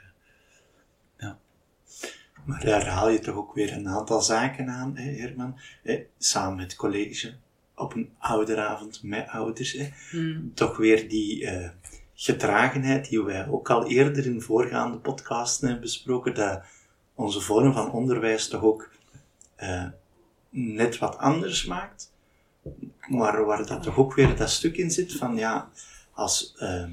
Maar 2.49 2.64
daar 2.64 2.87
haal 2.87 3.09
je 3.09 3.19
toch 3.19 3.35
ook 3.35 3.55
weer 3.55 3.73
een 3.73 3.88
aantal 3.88 4.23
zaken 4.23 4.69
aan, 4.69 4.97
hè, 4.97 5.11
Herman? 5.11 5.59
Hè, 5.83 6.07
samen 6.19 6.57
met 6.57 6.64
het 6.64 6.76
college, 6.76 7.35
op 7.75 7.95
een 7.95 8.11
ouderavond 8.19 9.02
met 9.02 9.28
ouders. 9.28 9.73
Hè. 9.73 9.88
Mm. 10.12 10.55
Toch 10.55 10.76
weer 10.76 11.09
die 11.09 11.47
eh, 11.47 11.71
gedragenheid 12.14 13.09
die 13.09 13.23
wij 13.23 13.49
ook 13.49 13.71
al 13.71 13.87
eerder 13.87 14.26
in 14.26 14.43
voorgaande 14.43 14.97
podcasten 14.97 15.67
hebben 15.67 15.85
besproken, 15.85 16.35
dat 16.35 16.62
onze 17.14 17.40
vorm 17.40 17.73
van 17.73 17.93
onderwijs 17.93 18.49
toch 18.49 18.62
ook 18.62 18.90
eh, 19.55 19.87
net 20.50 20.99
wat 20.99 21.17
anders 21.19 21.64
maakt. 21.64 22.12
Maar 23.09 23.45
waar 23.45 23.67
dat 23.67 23.83
toch 23.83 23.99
ook 23.99 24.14
weer 24.14 24.37
dat 24.37 24.50
stuk 24.50 24.76
in 24.76 24.90
zit 24.90 25.12
van 25.12 25.37
ja, 25.37 25.71
als 26.12 26.55
ehm, 26.59 26.93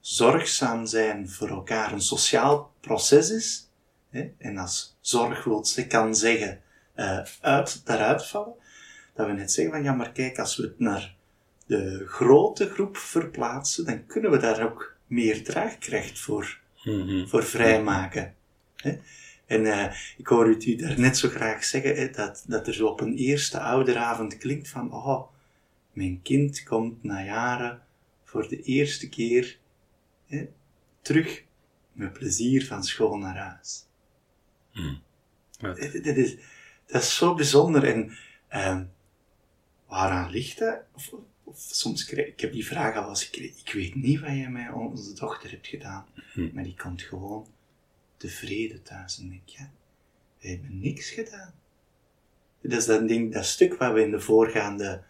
zorgzaam 0.00 0.86
zijn 0.86 1.28
voor 1.30 1.48
elkaar 1.48 1.92
een 1.92 2.02
sociaal 2.02 2.72
proces 2.80 3.30
is, 3.30 3.70
hè, 4.12 4.30
en 4.38 4.58
als 4.58 4.96
zorg 5.00 5.44
wilt 5.44 5.68
ze 5.68 5.86
kan 5.86 6.16
zeggen, 6.16 6.60
eh, 6.94 7.20
uit, 7.40 7.86
daaruit 7.86 8.26
vallen, 8.26 8.54
dat 9.14 9.26
we 9.26 9.32
net 9.32 9.52
zeggen 9.52 9.74
van 9.74 9.82
ja, 9.82 9.92
maar 9.92 10.12
kijk, 10.12 10.38
als 10.38 10.56
we 10.56 10.62
het 10.62 10.78
naar 10.78 11.14
de 11.66 12.04
grote 12.06 12.70
groep 12.70 12.96
verplaatsen, 12.96 13.84
dan 13.84 14.06
kunnen 14.06 14.30
we 14.30 14.38
daar 14.38 14.64
ook 14.64 14.96
meer 15.06 15.44
draagkracht 15.44 16.20
voor, 16.20 16.58
voor 17.26 17.44
vrijmaken. 17.44 18.34
Hè? 18.76 18.98
En 19.46 19.66
eh, 19.66 19.94
ik 20.16 20.26
hoor 20.26 20.48
u 20.48 20.76
daar 20.76 21.00
net 21.00 21.16
zo 21.16 21.28
graag 21.28 21.64
zeggen 21.64 21.96
hè, 21.96 22.10
dat, 22.10 22.44
dat 22.46 22.66
er 22.66 22.74
zo 22.74 22.86
op 22.86 23.00
een 23.00 23.16
eerste 23.16 23.60
ouderavond 23.60 24.38
klinkt 24.38 24.68
van 24.68 24.92
oh, 24.92 25.22
mijn 25.92 26.22
kind 26.22 26.62
komt 26.62 27.02
na 27.02 27.24
jaren 27.24 27.82
voor 28.24 28.48
de 28.48 28.62
eerste 28.62 29.08
keer 29.08 29.58
hè, 30.26 30.48
terug 31.02 31.44
met 31.92 32.12
plezier 32.12 32.66
van 32.66 32.84
school 32.84 33.16
naar 33.16 33.36
huis. 33.36 33.86
Ja. 34.72 35.00
Dat 35.58 35.78
is, 35.78 36.36
dat 36.86 37.02
is 37.02 37.16
zo 37.16 37.34
bijzonder. 37.34 37.84
En 37.84 38.16
ehm, 38.48 38.84
waaraan 39.86 40.30
ligt 40.30 40.58
dat? 40.58 40.80
Of, 40.94 41.12
of 41.44 41.58
soms 41.58 42.04
krijg 42.04 42.26
ik 42.26 42.40
heb 42.40 42.52
die 42.52 42.66
vraag 42.66 42.96
al 42.96 43.08
eens 43.08 43.24
gekregen. 43.24 43.60
Ik 43.64 43.72
weet 43.72 43.94
niet 43.94 44.20
wat 44.20 44.30
je 44.30 44.48
met 44.48 44.72
onze 44.72 45.14
dochter 45.14 45.50
hebt 45.50 45.66
gedaan. 45.66 46.06
Maar 46.52 46.64
die 46.64 46.76
komt 46.76 47.02
gewoon 47.02 47.46
tevreden 48.16 48.82
thuis. 48.82 49.18
En 49.18 49.24
ik 49.24 49.30
denk, 49.30 49.48
ja, 49.48 49.70
we 50.40 50.48
hebben 50.48 50.80
niks 50.80 51.10
gedaan. 51.10 51.52
Dat 52.60 52.78
is 52.78 52.86
dat, 52.86 53.08
ding, 53.08 53.32
dat 53.32 53.44
stuk 53.46 53.74
wat 53.74 53.92
we 53.92 54.02
in 54.02 54.10
de 54.10 54.20
voorgaande 54.20 55.02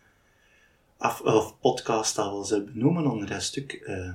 af, 0.96 1.20
of 1.20 1.58
podcast 1.60 2.18
al 2.18 2.30
wel 2.30 2.38
eens 2.38 2.50
hebben 2.50 2.72
benoemen 2.72 3.06
onder 3.06 3.28
dat 3.28 3.42
stuk 3.42 3.72
eh, 3.72 4.08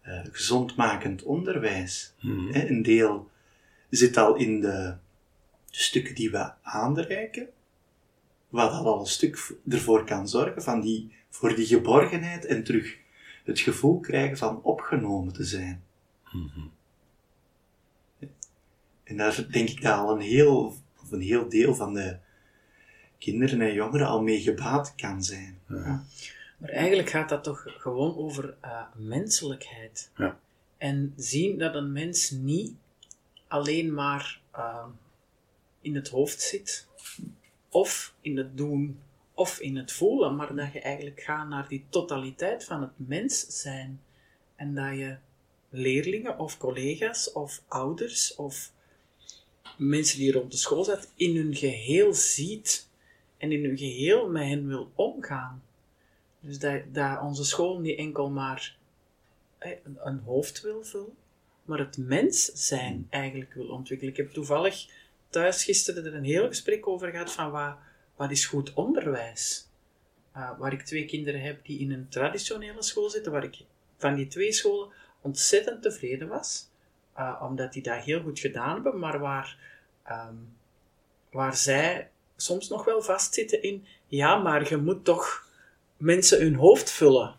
eh, 0.00 0.24
gezondmakend 0.32 1.22
onderwijs. 1.22 2.12
Hè, 2.50 2.68
Een 2.68 2.82
deel 2.82 3.30
zit 3.96 4.16
al 4.16 4.34
in 4.34 4.60
de 4.60 4.94
stukken 5.70 6.14
die 6.14 6.30
we 6.30 6.52
aanreiken, 6.62 7.48
wat 8.48 8.72
al 8.72 9.00
een 9.00 9.06
stuk 9.06 9.54
ervoor 9.68 10.04
kan 10.04 10.28
zorgen 10.28 10.62
van 10.62 10.80
die, 10.80 11.12
voor 11.30 11.54
die 11.54 11.66
geborgenheid 11.66 12.44
en 12.44 12.64
terug 12.64 12.96
het 13.44 13.60
gevoel 13.60 14.00
krijgen 14.00 14.36
van 14.36 14.62
opgenomen 14.62 15.32
te 15.32 15.44
zijn. 15.44 15.82
En 19.04 19.16
daar 19.16 19.46
denk 19.50 19.68
ik 19.68 19.82
dat 19.82 19.98
al 19.98 20.14
een 20.14 20.20
heel, 20.20 20.76
of 21.02 21.12
een 21.12 21.20
heel 21.20 21.48
deel 21.48 21.74
van 21.74 21.94
de 21.94 22.16
kinderen 23.18 23.60
en 23.60 23.72
jongeren 23.72 24.06
al 24.06 24.22
mee 24.22 24.40
gebaat 24.40 24.94
kan 24.96 25.22
zijn. 25.22 25.58
Ja. 25.68 26.04
Maar 26.58 26.70
eigenlijk 26.70 27.10
gaat 27.10 27.28
dat 27.28 27.44
toch 27.44 27.62
gewoon 27.66 28.16
over 28.16 28.56
eh, 28.60 28.82
menselijkheid. 28.94 30.10
Ja. 30.16 30.38
En 30.78 31.12
zien 31.16 31.58
dat 31.58 31.74
een 31.74 31.92
mens 31.92 32.30
niet 32.30 32.72
alleen 33.54 33.94
maar 33.94 34.40
ehm, 34.50 34.88
in 35.80 35.94
het 35.94 36.08
hoofd 36.08 36.40
zit, 36.40 36.86
of 37.68 38.14
in 38.20 38.36
het 38.36 38.56
doen, 38.56 38.98
of 39.34 39.58
in 39.58 39.76
het 39.76 39.92
voelen, 39.92 40.36
maar 40.36 40.54
dat 40.54 40.72
je 40.72 40.80
eigenlijk 40.80 41.20
gaat 41.20 41.48
naar 41.48 41.68
die 41.68 41.84
totaliteit 41.88 42.64
van 42.64 42.80
het 42.80 42.92
mens 42.96 43.46
zijn. 43.46 44.00
En 44.56 44.74
dat 44.74 44.96
je 44.96 45.16
leerlingen 45.68 46.38
of 46.38 46.58
collega's 46.58 47.32
of 47.32 47.62
ouders 47.68 48.34
of 48.34 48.72
mensen 49.76 50.18
die 50.18 50.32
rond 50.32 50.50
de 50.50 50.56
school 50.56 50.84
zitten 50.84 51.10
in 51.16 51.36
hun 51.36 51.54
geheel 51.54 52.14
ziet 52.14 52.88
en 53.36 53.52
in 53.52 53.64
hun 53.64 53.78
geheel 53.78 54.28
met 54.28 54.48
hen 54.48 54.66
wil 54.66 54.90
omgaan. 54.94 55.62
Dus 56.40 56.58
dat, 56.58 57.20
onze 57.22 57.44
school 57.44 57.78
niet 57.78 57.98
enkel 57.98 58.30
maar 58.30 58.76
een, 59.58 59.98
een 60.02 60.18
hoofd 60.18 60.60
wil 60.60 60.84
vullen, 60.84 61.16
maar 61.64 61.78
het 61.78 61.98
mens 61.98 62.44
zijn 62.44 63.06
eigenlijk 63.10 63.54
wil 63.54 63.68
ontwikkelen. 63.68 64.12
Ik 64.12 64.18
heb 64.18 64.30
toevallig 64.30 64.86
thuis 65.28 65.64
gisteren 65.64 66.04
er 66.04 66.14
een 66.14 66.24
heel 66.24 66.48
gesprek 66.48 66.88
over 66.88 67.10
gehad 67.10 67.32
van 67.32 67.50
wat, 67.50 67.76
wat 68.16 68.30
is 68.30 68.46
goed 68.46 68.72
onderwijs. 68.74 69.68
Uh, 70.36 70.58
waar 70.58 70.72
ik 70.72 70.82
twee 70.82 71.04
kinderen 71.04 71.40
heb 71.40 71.64
die 71.64 71.78
in 71.78 71.92
een 71.92 72.08
traditionele 72.08 72.82
school 72.82 73.10
zitten, 73.10 73.32
waar 73.32 73.44
ik 73.44 73.56
van 73.96 74.14
die 74.14 74.26
twee 74.26 74.52
scholen 74.52 74.88
ontzettend 75.20 75.82
tevreden 75.82 76.28
was, 76.28 76.68
uh, 77.18 77.42
omdat 77.42 77.72
die 77.72 77.82
dat 77.82 78.02
heel 78.02 78.22
goed 78.22 78.38
gedaan 78.38 78.74
hebben, 78.74 78.98
maar 78.98 79.18
waar, 79.18 79.58
um, 80.10 80.56
waar 81.30 81.56
zij 81.56 82.10
soms 82.36 82.68
nog 82.68 82.84
wel 82.84 83.02
vastzitten 83.02 83.62
in, 83.62 83.86
ja, 84.06 84.36
maar 84.36 84.68
je 84.68 84.76
moet 84.76 85.04
toch 85.04 85.48
mensen 85.96 86.40
hun 86.40 86.54
hoofd 86.54 86.90
vullen. 86.90 87.34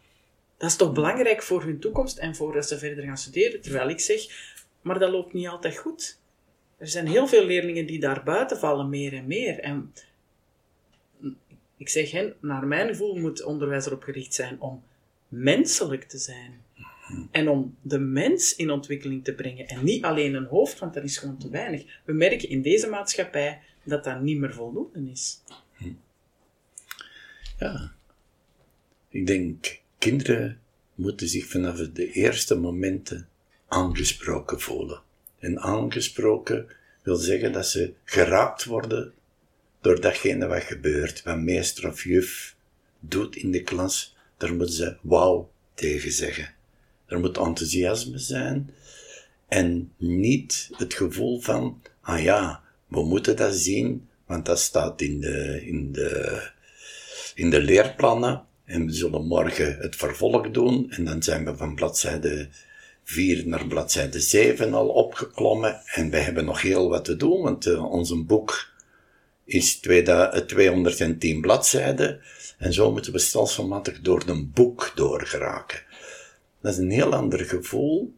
Dat 0.65 0.73
is 0.73 0.79
toch 0.79 0.93
belangrijk 0.93 1.43
voor 1.43 1.63
hun 1.63 1.79
toekomst 1.79 2.17
en 2.17 2.35
voor 2.35 2.53
dat 2.53 2.67
ze 2.67 2.77
verder 2.77 3.03
gaan 3.03 3.17
studeren. 3.17 3.61
Terwijl 3.61 3.89
ik 3.89 3.99
zeg, 3.99 4.53
maar 4.81 4.99
dat 4.99 5.11
loopt 5.11 5.33
niet 5.33 5.47
altijd 5.47 5.77
goed. 5.77 6.19
Er 6.77 6.87
zijn 6.87 7.07
heel 7.07 7.27
veel 7.27 7.45
leerlingen 7.45 7.85
die 7.85 7.99
daar 7.99 8.23
buiten 8.23 8.57
vallen, 8.57 8.89
meer 8.89 9.13
en 9.13 9.27
meer. 9.27 9.59
En 9.59 9.93
ik 11.77 11.89
zeg, 11.89 12.11
hen, 12.11 12.35
naar 12.41 12.67
mijn 12.67 12.87
gevoel 12.87 13.15
moet 13.15 13.43
onderwijs 13.43 13.85
erop 13.85 14.03
gericht 14.03 14.33
zijn 14.33 14.61
om 14.61 14.83
menselijk 15.27 16.03
te 16.03 16.17
zijn. 16.17 16.61
En 17.31 17.49
om 17.49 17.75
de 17.81 17.99
mens 17.99 18.55
in 18.55 18.71
ontwikkeling 18.71 19.23
te 19.23 19.33
brengen. 19.33 19.67
En 19.67 19.83
niet 19.83 20.03
alleen 20.03 20.33
een 20.33 20.45
hoofd, 20.45 20.79
want 20.79 20.93
dat 20.93 21.03
is 21.03 21.17
gewoon 21.17 21.37
te 21.37 21.49
weinig. 21.49 22.01
We 22.05 22.13
merken 22.13 22.49
in 22.49 22.61
deze 22.61 22.87
maatschappij 22.87 23.61
dat 23.83 24.03
dat 24.03 24.21
niet 24.21 24.37
meer 24.37 24.53
voldoende 24.53 25.11
is. 25.11 25.41
Ja. 27.57 27.91
Ik 29.09 29.27
denk, 29.27 29.83
kinderen 30.05 30.59
moeten 30.95 31.27
zich 31.27 31.45
vanaf 31.45 31.77
de 31.77 32.11
eerste 32.11 32.55
momenten 32.55 33.27
aangesproken 33.67 34.61
voelen. 34.61 35.01
En 35.39 35.59
aangesproken 35.59 36.67
wil 37.03 37.15
zeggen 37.15 37.51
dat 37.51 37.67
ze 37.67 37.93
geraakt 38.03 38.65
worden 38.65 39.13
door 39.81 40.01
datgene 40.01 40.47
wat 40.47 40.63
gebeurt, 40.63 41.23
wat 41.23 41.37
meester 41.37 41.87
of 41.87 42.03
juf 42.03 42.55
doet 42.99 43.35
in 43.35 43.51
de 43.51 43.63
klas. 43.63 44.15
Daar 44.37 44.53
moeten 44.53 44.75
ze 44.75 44.97
wauw 45.01 45.51
tegen 45.73 46.11
zeggen. 46.11 46.53
Er 47.05 47.19
moet 47.19 47.37
enthousiasme 47.37 48.17
zijn 48.17 48.69
en 49.47 49.91
niet 49.97 50.69
het 50.71 50.93
gevoel 50.93 51.39
van, 51.39 51.81
ah 52.01 52.23
ja, 52.23 52.63
we 52.87 53.03
moeten 53.03 53.35
dat 53.35 53.55
zien, 53.55 54.07
want 54.25 54.45
dat 54.45 54.59
staat 54.59 55.01
in 55.01 55.19
de, 55.19 55.65
in 55.65 55.91
de, 55.91 56.41
in 57.35 57.49
de 57.49 57.61
leerplannen 57.61 58.45
en 58.65 58.85
we 58.85 58.93
zullen 58.93 59.27
morgen 59.27 59.77
het 59.79 59.95
vervolg 59.95 60.51
doen. 60.51 60.91
En 60.91 61.05
dan 61.05 61.23
zijn 61.23 61.45
we 61.45 61.57
van 61.57 61.75
bladzijde 61.75 62.49
4 63.03 63.47
naar 63.47 63.67
bladzijde 63.67 64.19
7 64.19 64.73
al 64.73 64.87
opgeklommen. 64.87 65.81
En 65.85 66.09
we 66.09 66.17
hebben 66.17 66.45
nog 66.45 66.61
heel 66.61 66.89
wat 66.89 67.05
te 67.05 67.15
doen, 67.15 67.41
want 67.41 67.65
uh, 67.65 67.91
ons 67.91 68.25
boek 68.25 68.73
is 69.43 69.79
210 69.79 71.41
bladzijden. 71.41 72.21
En 72.57 72.73
zo 72.73 72.91
moeten 72.91 73.11
we 73.11 73.19
stelselmatig 73.19 74.01
door 74.01 74.23
een 74.27 74.51
boek 74.53 74.91
doorgeraken. 74.95 75.83
Dat 76.61 76.73
is 76.73 76.79
een 76.79 76.91
heel 76.91 77.13
ander 77.13 77.39
gevoel 77.39 78.13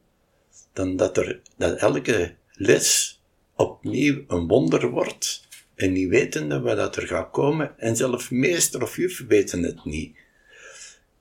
dan 0.73 0.95
dat, 0.95 1.17
er, 1.17 1.41
dat 1.57 1.77
elke 1.77 2.35
les 2.51 3.19
opnieuw 3.55 4.23
een 4.27 4.47
wonder 4.47 4.89
wordt. 4.89 5.47
En 5.75 5.91
niet 5.91 6.09
wetende 6.09 6.59
wat 6.59 6.95
er 6.95 7.07
gaat 7.07 7.31
komen. 7.31 7.79
En 7.79 7.95
zelf 7.95 8.31
meester 8.31 8.81
of 8.81 8.95
juf 8.95 9.25
weten 9.27 9.63
het 9.63 9.85
niet. 9.85 10.15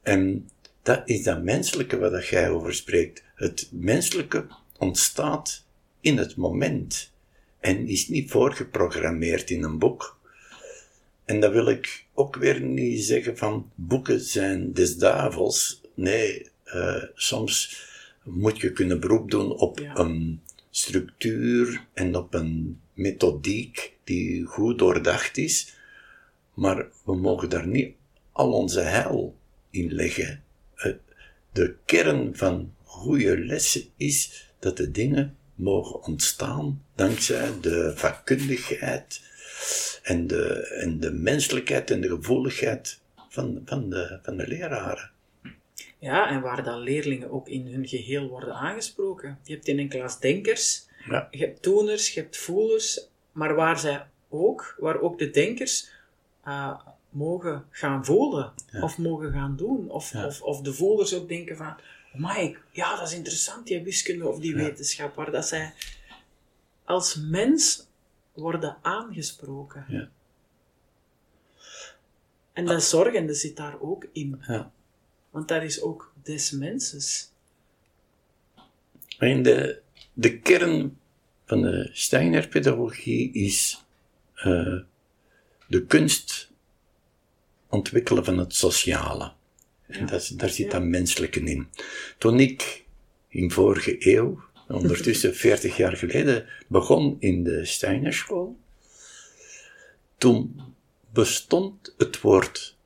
En 0.07 0.49
dat 0.83 1.03
is 1.05 1.23
dat 1.23 1.43
menselijke 1.43 1.99
waar 1.99 2.11
dat 2.11 2.27
jij 2.27 2.51
over 2.51 2.75
spreekt. 2.75 3.23
Het 3.35 3.69
menselijke 3.73 4.47
ontstaat 4.79 5.65
in 6.01 6.19
het 6.19 6.37
moment 6.37 7.13
en 7.61 7.89
is 7.89 8.09
niet 8.09 8.31
voorgeprogrammeerd 8.31 9.51
in 9.51 9.63
een 9.63 9.79
boek. 9.79 10.19
En 11.25 11.41
dat 11.41 11.53
wil 11.53 11.69
ik 11.69 12.05
ook 12.15 12.37
weer 12.37 12.61
niet 12.61 13.05
zeggen 13.05 13.37
van 13.37 13.71
boeken 13.75 14.21
zijn 14.21 14.73
des 14.73 14.97
duivels. 14.97 15.81
Nee, 15.95 16.49
uh, 16.67 17.03
soms 17.15 17.85
moet 18.23 18.61
je 18.61 18.73
kunnen 18.73 19.01
beroep 19.01 19.31
doen 19.31 19.51
op 19.53 19.79
ja. 19.79 19.97
een 19.97 20.41
structuur 20.71 21.87
en 21.93 22.17
op 22.17 22.35
een 22.35 22.81
methodiek 22.95 23.97
die 24.05 24.45
goed 24.45 24.79
doordacht 24.79 25.37
is, 25.37 25.75
maar 26.55 26.87
we 27.05 27.17
mogen 27.17 27.49
daar 27.49 27.67
niet 27.67 27.95
al 28.33 28.53
onze 28.53 28.81
heil 28.81 29.37
in 29.77 29.93
leggen. 29.93 30.43
De 31.53 31.75
kern 31.85 32.37
van 32.37 32.75
goede 32.83 33.39
lessen 33.39 33.85
is 33.97 34.51
dat 34.59 34.77
de 34.77 34.91
dingen 34.91 35.37
mogen 35.55 36.03
ontstaan 36.03 36.85
dankzij 36.95 37.51
de 37.61 37.93
vakkundigheid 37.95 39.21
en 40.03 40.27
de, 40.27 40.69
en 40.83 41.01
de 41.01 41.13
menselijkheid 41.13 41.91
en 41.91 42.01
de 42.01 42.09
gevoeligheid 42.09 43.01
van, 43.29 43.63
van, 43.65 43.91
de, 43.91 44.19
van 44.23 44.37
de 44.37 44.49
leraren. 44.49 45.11
Ja, 45.99 46.29
en 46.29 46.41
waar 46.41 46.65
dan 46.65 46.81
leerlingen 46.81 47.31
ook 47.31 47.49
in 47.49 47.67
hun 47.67 47.89
geheel 47.89 48.29
worden 48.29 48.55
aangesproken. 48.55 49.39
Je 49.43 49.55
hebt 49.55 49.69
in 49.69 49.79
een 49.79 49.89
klas 49.89 50.21
denkers, 50.21 50.87
ja. 51.09 51.29
je 51.31 51.39
hebt 51.39 51.63
toeners, 51.63 52.15
je 52.15 52.21
hebt 52.21 52.37
voelers, 52.37 53.09
maar 53.33 53.55
waar 53.55 53.79
zij 53.79 54.07
ook, 54.29 54.77
waar 54.79 55.01
ook 55.01 55.19
de 55.19 55.31
denkers 55.31 55.91
uh, 56.47 56.81
mogen 57.17 57.65
gaan 57.71 58.05
voelen, 58.05 58.53
ja. 58.71 58.83
of 58.83 58.99
mogen 58.99 59.33
gaan 59.33 59.57
doen, 59.57 59.91
of, 59.91 60.13
ja. 60.13 60.27
of, 60.27 60.43
of 60.43 60.61
de 60.61 60.73
voelers 60.73 61.15
ook 61.15 61.29
denken 61.29 61.57
van, 61.57 61.77
Mike, 62.13 62.59
ja, 62.71 62.97
dat 62.97 63.09
is 63.09 63.15
interessant, 63.15 63.67
die 63.67 63.83
wiskunde 63.83 64.29
of 64.29 64.39
die 64.39 64.55
wetenschap, 64.55 65.15
waar 65.15 65.31
dat 65.31 65.47
zij 65.47 65.75
als 66.85 67.15
mens 67.15 67.87
worden 68.33 68.77
aangesproken. 68.83 69.85
Ja. 69.89 70.09
En 72.53 72.65
dat 72.65 72.83
zorgende 72.83 73.35
zit 73.35 73.57
daar 73.57 73.81
ook 73.81 74.07
in. 74.13 74.43
Ja. 74.47 74.73
Want 75.31 75.49
dat 75.49 75.63
is 75.63 75.81
ook 75.83 76.13
des 76.23 76.51
menses. 76.51 77.31
En 79.19 79.43
de, 79.43 79.81
de 80.13 80.39
kern 80.39 80.99
van 81.45 81.63
de 81.63 81.91
Steiner-pedagogie 81.93 83.33
is 83.33 83.85
uh, 84.37 84.81
de 85.69 85.87
kunst 85.87 86.51
ontwikkelen 87.77 88.25
van 88.25 88.39
het 88.39 88.55
sociale. 88.55 89.33
En 89.87 90.01
ja. 90.01 90.07
dat, 90.07 90.33
daar 90.37 90.49
zit 90.49 90.71
dat 90.71 90.83
menselijke 90.83 91.41
in. 91.41 91.69
Toen 92.19 92.41
ik 92.41 92.85
in 93.29 93.51
vorige 93.51 93.97
eeuw, 93.99 94.41
ondertussen 94.69 95.35
40 95.35 95.77
jaar 95.77 95.97
geleden, 95.97 96.47
begon 96.69 97.17
in 97.19 97.45
de 97.45 97.65
Steinerschool, 97.65 98.59
toen 100.19 100.61
bestond 101.13 101.95
het 101.99 102.21
woord 102.21 102.77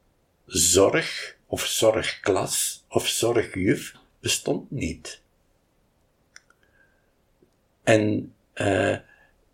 zorg 0.46 1.36
of 1.46 1.66
zorgklas 1.66 2.84
of 2.88 3.08
zorgjuf 3.08 3.94
bestond 4.20 4.70
niet. 4.70 5.20
En, 7.82 8.34
uh, 8.54 8.96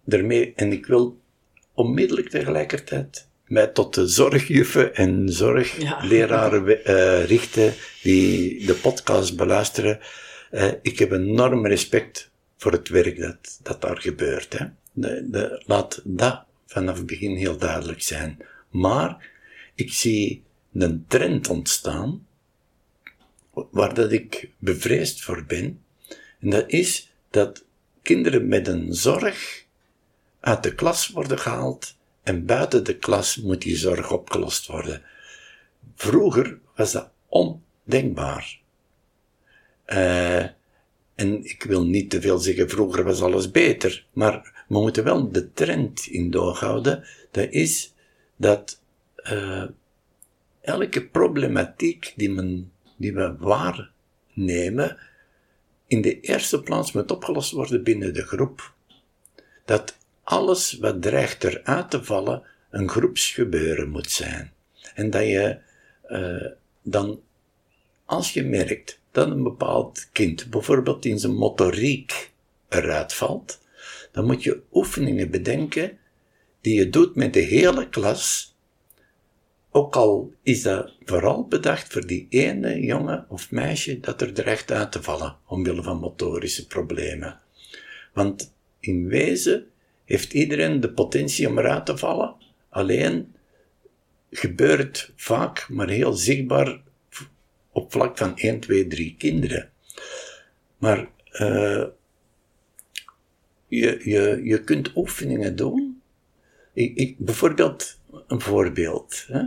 daarmee, 0.04 0.52
en 0.54 0.72
ik 0.72 0.86
wil 0.86 1.20
onmiddellijk 1.74 2.28
tegelijkertijd 2.28 3.28
mij 3.46 3.66
tot 3.66 3.94
de 3.94 4.06
zorgjuffen 4.06 4.94
en 4.94 5.28
zorgleraren 5.28 6.64
ja. 6.66 6.78
uh, 6.94 7.24
richten 7.24 7.74
die 8.02 8.66
de 8.66 8.74
podcast 8.74 9.36
beluisteren. 9.36 9.98
Uh, 10.50 10.72
ik 10.82 10.98
heb 10.98 11.12
enorm 11.12 11.66
respect 11.66 12.30
voor 12.56 12.72
het 12.72 12.88
werk 12.88 13.18
dat, 13.18 13.58
dat 13.62 13.80
daar 13.80 14.00
gebeurt. 14.00 14.58
Hè. 14.58 14.66
De, 14.92 15.26
de, 15.30 15.62
laat 15.66 16.00
dat 16.04 16.44
vanaf 16.66 16.96
het 16.96 17.06
begin 17.06 17.36
heel 17.36 17.56
duidelijk 17.56 18.02
zijn. 18.02 18.38
Maar 18.70 19.30
ik 19.74 19.92
zie 19.92 20.42
een 20.72 21.04
trend 21.08 21.48
ontstaan 21.48 22.26
waar 23.70 23.94
dat 23.94 24.12
ik 24.12 24.50
bevreesd 24.58 25.22
voor 25.22 25.44
ben. 25.46 25.84
En 26.40 26.50
dat 26.50 26.64
is 26.66 27.12
dat 27.30 27.64
kinderen 28.02 28.48
met 28.48 28.68
een 28.68 28.94
zorg 28.94 29.64
uit 30.40 30.62
de 30.62 30.74
klas 30.74 31.08
worden 31.08 31.38
gehaald 31.38 31.95
en 32.26 32.46
buiten 32.46 32.84
de 32.84 32.96
klas 32.96 33.36
moet 33.36 33.62
die 33.62 33.76
zorg 33.76 34.12
opgelost 34.12 34.66
worden. 34.66 35.02
Vroeger 35.94 36.58
was 36.74 36.92
dat 36.92 37.10
ondenkbaar. 37.28 38.60
Uh, 39.86 40.44
En 41.16 41.44
ik 41.44 41.62
wil 41.62 41.84
niet 41.84 42.10
te 42.10 42.20
veel 42.20 42.38
zeggen, 42.38 42.68
vroeger 42.68 43.04
was 43.04 43.22
alles 43.22 43.50
beter, 43.50 44.06
maar 44.12 44.64
we 44.68 44.80
moeten 44.80 45.04
wel 45.04 45.32
de 45.32 45.52
trend 45.52 46.06
in 46.06 46.30
doorhouden. 46.30 47.04
Dat 47.30 47.50
is 47.50 47.94
dat 48.36 48.80
uh, 49.32 49.64
elke 50.60 51.06
problematiek 51.06 52.12
die, 52.16 52.30
men, 52.30 52.72
die 52.96 53.14
we 53.14 53.36
waarnemen, 53.38 54.98
in 55.86 56.02
de 56.02 56.20
eerste 56.20 56.62
plaats 56.62 56.92
moet 56.92 57.10
opgelost 57.10 57.52
worden 57.52 57.82
binnen 57.82 58.14
de 58.14 58.26
groep. 58.26 58.74
Dat 59.64 59.96
alles 60.26 60.78
wat 60.78 61.02
dreigt 61.02 61.44
eruit 61.44 61.90
te 61.90 62.04
vallen, 62.04 62.42
een 62.70 62.88
groepsgebeuren 62.88 63.88
moet 63.88 64.10
zijn. 64.10 64.52
En 64.94 65.10
dat 65.10 65.22
je 65.22 65.58
uh, 66.08 66.50
dan, 66.82 67.20
als 68.04 68.32
je 68.32 68.44
merkt 68.44 69.00
dat 69.10 69.30
een 69.30 69.42
bepaald 69.42 70.08
kind 70.12 70.50
bijvoorbeeld 70.50 71.04
in 71.04 71.18
zijn 71.18 71.34
motoriek 71.34 72.32
eruit 72.68 73.12
valt, 73.12 73.60
dan 74.12 74.24
moet 74.24 74.42
je 74.42 74.62
oefeningen 74.72 75.30
bedenken 75.30 75.98
die 76.60 76.74
je 76.74 76.90
doet 76.90 77.14
met 77.14 77.32
de 77.34 77.40
hele 77.40 77.88
klas, 77.88 78.54
ook 79.70 79.96
al 79.96 80.32
is 80.42 80.62
dat 80.62 80.92
vooral 81.04 81.46
bedacht 81.46 81.92
voor 81.92 82.06
die 82.06 82.26
ene 82.28 82.80
jongen 82.80 83.26
of 83.28 83.50
meisje 83.50 84.00
dat 84.00 84.20
er 84.20 84.32
dreigt 84.32 84.70
uit 84.70 84.92
te 84.92 85.02
vallen, 85.02 85.36
omwille 85.46 85.82
van 85.82 85.98
motorische 85.98 86.66
problemen. 86.66 87.40
Want 88.12 88.54
in 88.80 89.08
wezen 89.08 89.70
heeft 90.06 90.32
iedereen 90.32 90.80
de 90.80 90.92
potentie 90.92 91.48
om 91.48 91.58
eruit 91.58 91.86
te 91.86 91.96
vallen, 91.96 92.34
alleen 92.68 93.34
gebeurt 94.30 95.12
vaak, 95.16 95.68
maar 95.68 95.88
heel 95.88 96.12
zichtbaar 96.12 96.80
op 97.72 97.92
vlak 97.92 98.18
van 98.18 98.36
1, 98.36 98.60
2, 98.60 98.86
3 98.86 99.14
kinderen. 99.18 99.70
Maar 100.78 101.08
uh, 101.32 101.84
je, 103.68 104.00
je, 104.04 104.40
je 104.44 104.64
kunt 104.64 104.96
oefeningen 104.96 105.56
doen. 105.56 106.02
Ik, 106.72 106.96
ik, 106.96 107.18
bijvoorbeeld, 107.18 107.98
een 108.26 108.40
voorbeeld. 108.40 109.24
Hè? 109.28 109.42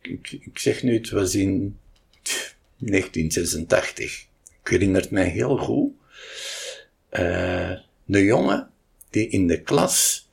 Ik, 0.00 0.32
ik 0.32 0.58
zeg 0.58 0.82
nu, 0.82 0.94
het 0.94 1.10
was 1.10 1.34
in 1.34 1.78
1986. 2.76 4.26
Ik 4.62 4.68
herinner 4.68 5.00
het 5.00 5.10
mij 5.10 5.28
heel 5.28 5.56
goed. 5.56 5.92
De 8.04 8.24
jongen 8.24 8.70
die 9.10 9.28
in 9.28 9.46
de 9.46 9.62
klas, 9.62 10.28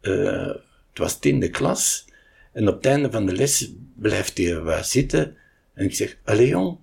uh, 0.00 0.46
het 0.88 0.98
was 0.98 1.18
tiende 1.18 1.50
klas, 1.50 2.04
en 2.52 2.68
op 2.68 2.74
het 2.74 2.86
einde 2.86 3.10
van 3.10 3.26
de 3.26 3.32
les 3.32 3.72
blijft 3.94 4.38
hij 4.38 4.60
wat 4.60 4.86
zitten. 4.86 5.36
En 5.74 5.84
ik 5.84 5.94
zeg, 5.94 6.18
allee 6.24 6.48
jong, 6.48 6.78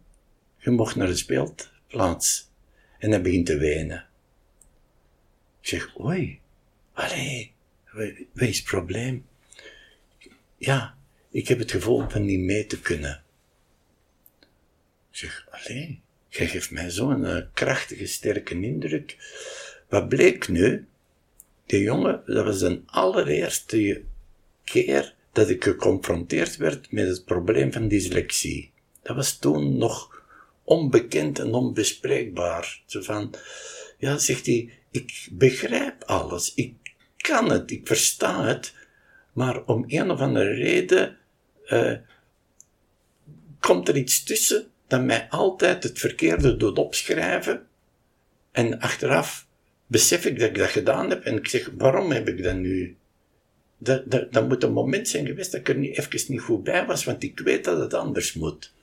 je 0.57 0.69
mocht 0.69 0.95
naar 0.95 1.07
de 1.07 1.15
speelplaats. 1.15 2.49
En 2.99 3.11
hij 3.11 3.21
begint 3.21 3.45
te 3.45 3.57
wenen. 3.57 4.07
Ik 5.61 5.67
zeg, 5.67 5.99
oei, 5.99 6.39
allee, 6.93 7.53
is 8.33 8.57
het 8.57 8.65
probleem? 8.65 9.25
Ja, 10.57 10.97
ik 11.31 11.47
heb 11.47 11.59
het 11.59 11.71
gevoel 11.71 12.09
van 12.09 12.25
niet 12.25 12.39
mee 12.39 12.65
te 12.65 12.79
kunnen. 12.79 13.23
Ik 15.11 15.17
zeg, 15.17 15.47
allee, 15.51 16.01
jij 16.27 16.47
geeft 16.47 16.71
mij 16.71 16.89
zo'n 16.89 17.23
uh, 17.23 17.37
krachtige, 17.53 18.05
sterke 18.05 18.61
indruk. 18.61 19.17
Wat 19.89 20.09
bleek 20.09 20.47
nu? 20.47 20.87
Die 21.69 21.81
jongen, 21.81 22.21
dat 22.25 22.45
was 22.45 22.59
de 22.59 22.81
allereerste 22.85 24.01
keer 24.63 25.15
dat 25.31 25.49
ik 25.49 25.63
geconfronteerd 25.63 26.57
werd 26.57 26.91
met 26.91 27.07
het 27.07 27.25
probleem 27.25 27.71
van 27.71 27.87
dyslexie. 27.87 28.71
Dat 29.01 29.15
was 29.15 29.37
toen 29.37 29.77
nog 29.77 30.23
onbekend 30.63 31.39
en 31.39 31.53
onbespreekbaar. 31.53 32.81
Zo 32.85 33.01
van, 33.01 33.33
ja, 33.97 34.17
zegt 34.17 34.45
hij, 34.45 34.69
ik 34.91 35.27
begrijp 35.31 36.03
alles, 36.03 36.53
ik 36.53 36.73
kan 37.17 37.49
het, 37.49 37.71
ik 37.71 37.87
versta 37.87 38.43
het, 38.43 38.73
maar 39.33 39.65
om 39.65 39.83
een 39.87 40.11
of 40.11 40.19
andere 40.19 40.53
reden 40.53 41.17
uh, 41.67 41.97
komt 43.59 43.87
er 43.87 43.97
iets 43.97 44.23
tussen 44.23 44.71
dat 44.87 45.01
mij 45.01 45.29
altijd 45.29 45.83
het 45.83 45.99
verkeerde 45.99 46.57
doet 46.57 46.77
opschrijven 46.77 47.67
en 48.51 48.79
achteraf 48.79 49.47
besef 49.89 50.25
ik 50.25 50.39
dat 50.39 50.49
ik 50.49 50.57
dat 50.57 50.69
gedaan 50.69 51.09
heb 51.09 51.23
en 51.23 51.37
ik 51.37 51.47
zeg, 51.47 51.71
waarom 51.77 52.11
heb 52.11 52.27
ik 52.27 52.43
dat 52.43 52.55
nu 52.55 52.97
dat, 53.77 54.11
dat, 54.11 54.33
dat 54.33 54.47
moet 54.47 54.63
een 54.63 54.71
moment 54.71 55.07
zijn 55.07 55.25
geweest 55.25 55.51
dat 55.51 55.59
ik 55.59 55.69
er 55.69 55.77
niet, 55.77 55.97
even 55.97 56.33
niet 56.33 56.41
goed 56.41 56.63
bij 56.63 56.85
was, 56.85 57.03
want 57.03 57.23
ik 57.23 57.39
weet 57.39 57.63
dat 57.63 57.79
het 57.79 57.93
anders 57.93 58.33
moet. 58.33 58.73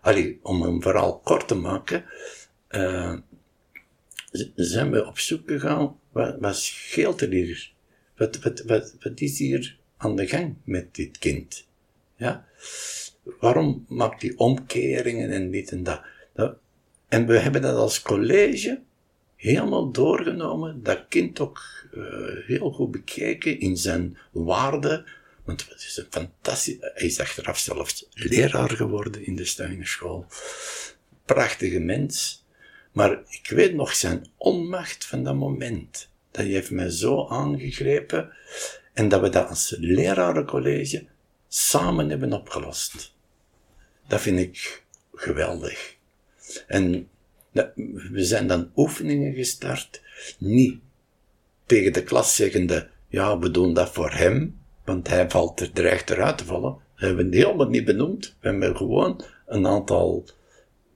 Allee, 0.00 0.38
om 0.42 0.62
een 0.62 0.82
verhaal 0.82 1.18
kort 1.18 1.48
te 1.48 1.54
maken, 1.54 2.04
uh, 2.70 3.16
zijn 4.54 4.90
we 4.90 5.06
op 5.06 5.18
zoek 5.18 5.48
gegaan, 5.48 5.98
wat, 6.12 6.36
wat 6.40 6.56
scheelt 6.56 7.20
er 7.20 7.30
hier? 7.30 7.72
Wat, 8.16 8.38
wat, 8.38 8.60
wat, 8.60 8.94
wat 9.00 9.20
is 9.20 9.38
hier 9.38 9.76
aan 9.96 10.16
de 10.16 10.26
gang 10.26 10.54
met 10.64 10.94
dit 10.94 11.18
kind? 11.18 11.66
Ja? 12.16 12.46
Waarom 13.40 13.84
maakt 13.88 14.22
hij 14.22 14.32
omkeringen 14.36 15.30
en 15.30 15.50
dit 15.50 15.70
en 15.70 15.82
dat? 15.82 16.02
En 17.08 17.26
we 17.26 17.38
hebben 17.38 17.62
dat 17.62 17.76
als 17.76 18.02
college 18.02 18.80
helemaal 19.44 19.90
doorgenomen, 19.90 20.82
dat 20.82 21.04
kind 21.08 21.40
ook 21.40 21.62
uh, 21.94 22.04
heel 22.46 22.70
goed 22.70 22.90
bekeken 22.90 23.60
in 23.60 23.76
zijn 23.76 24.18
waarde. 24.32 25.04
Want 25.44 25.68
het 25.68 25.78
is 25.80 25.96
een 25.96 26.06
fantastisch, 26.10 26.76
hij 26.80 27.06
is 27.06 27.20
achteraf 27.20 27.58
zelfs 27.58 28.06
leraar 28.12 28.70
geworden 28.70 29.26
in 29.26 29.36
de 29.36 29.44
Steinerschool. 29.44 30.26
Prachtige 31.24 31.78
mens. 31.78 32.44
Maar 32.92 33.22
ik 33.28 33.48
weet 33.48 33.74
nog 33.74 33.94
zijn 33.94 34.26
onmacht 34.36 35.04
van 35.04 35.24
dat 35.24 35.34
moment. 35.34 36.10
Dat 36.30 36.44
heeft 36.44 36.70
mij 36.70 36.90
zo 36.90 37.28
aangegrepen. 37.28 38.32
En 38.92 39.08
dat 39.08 39.20
we 39.20 39.28
dat 39.28 39.48
als 39.48 39.76
lerarencollege 39.78 41.06
samen 41.48 42.08
hebben 42.08 42.32
opgelost. 42.32 43.14
Dat 44.08 44.20
vind 44.20 44.38
ik 44.38 44.84
geweldig. 45.12 45.96
En 46.66 47.08
we 48.10 48.24
zijn 48.24 48.46
dan 48.46 48.70
oefeningen 48.76 49.34
gestart, 49.34 50.02
niet 50.38 50.80
tegen 51.66 51.92
de 51.92 52.02
klas 52.02 52.36
zeggende, 52.36 52.88
ja, 53.08 53.38
we 53.38 53.50
doen 53.50 53.74
dat 53.74 53.92
voor 53.92 54.10
hem, 54.10 54.58
want 54.84 55.08
hij 55.08 55.30
valt 55.30 55.60
er, 55.60 55.72
dreigt 55.72 56.10
eruit 56.10 56.38
te 56.38 56.44
vallen. 56.44 56.76
We 56.96 57.06
hebben 57.06 57.24
het 57.24 57.34
helemaal 57.34 57.68
niet 57.68 57.84
benoemd. 57.84 58.36
We 58.40 58.48
hebben 58.48 58.76
gewoon 58.76 59.24
een 59.46 59.66
aantal 59.66 60.24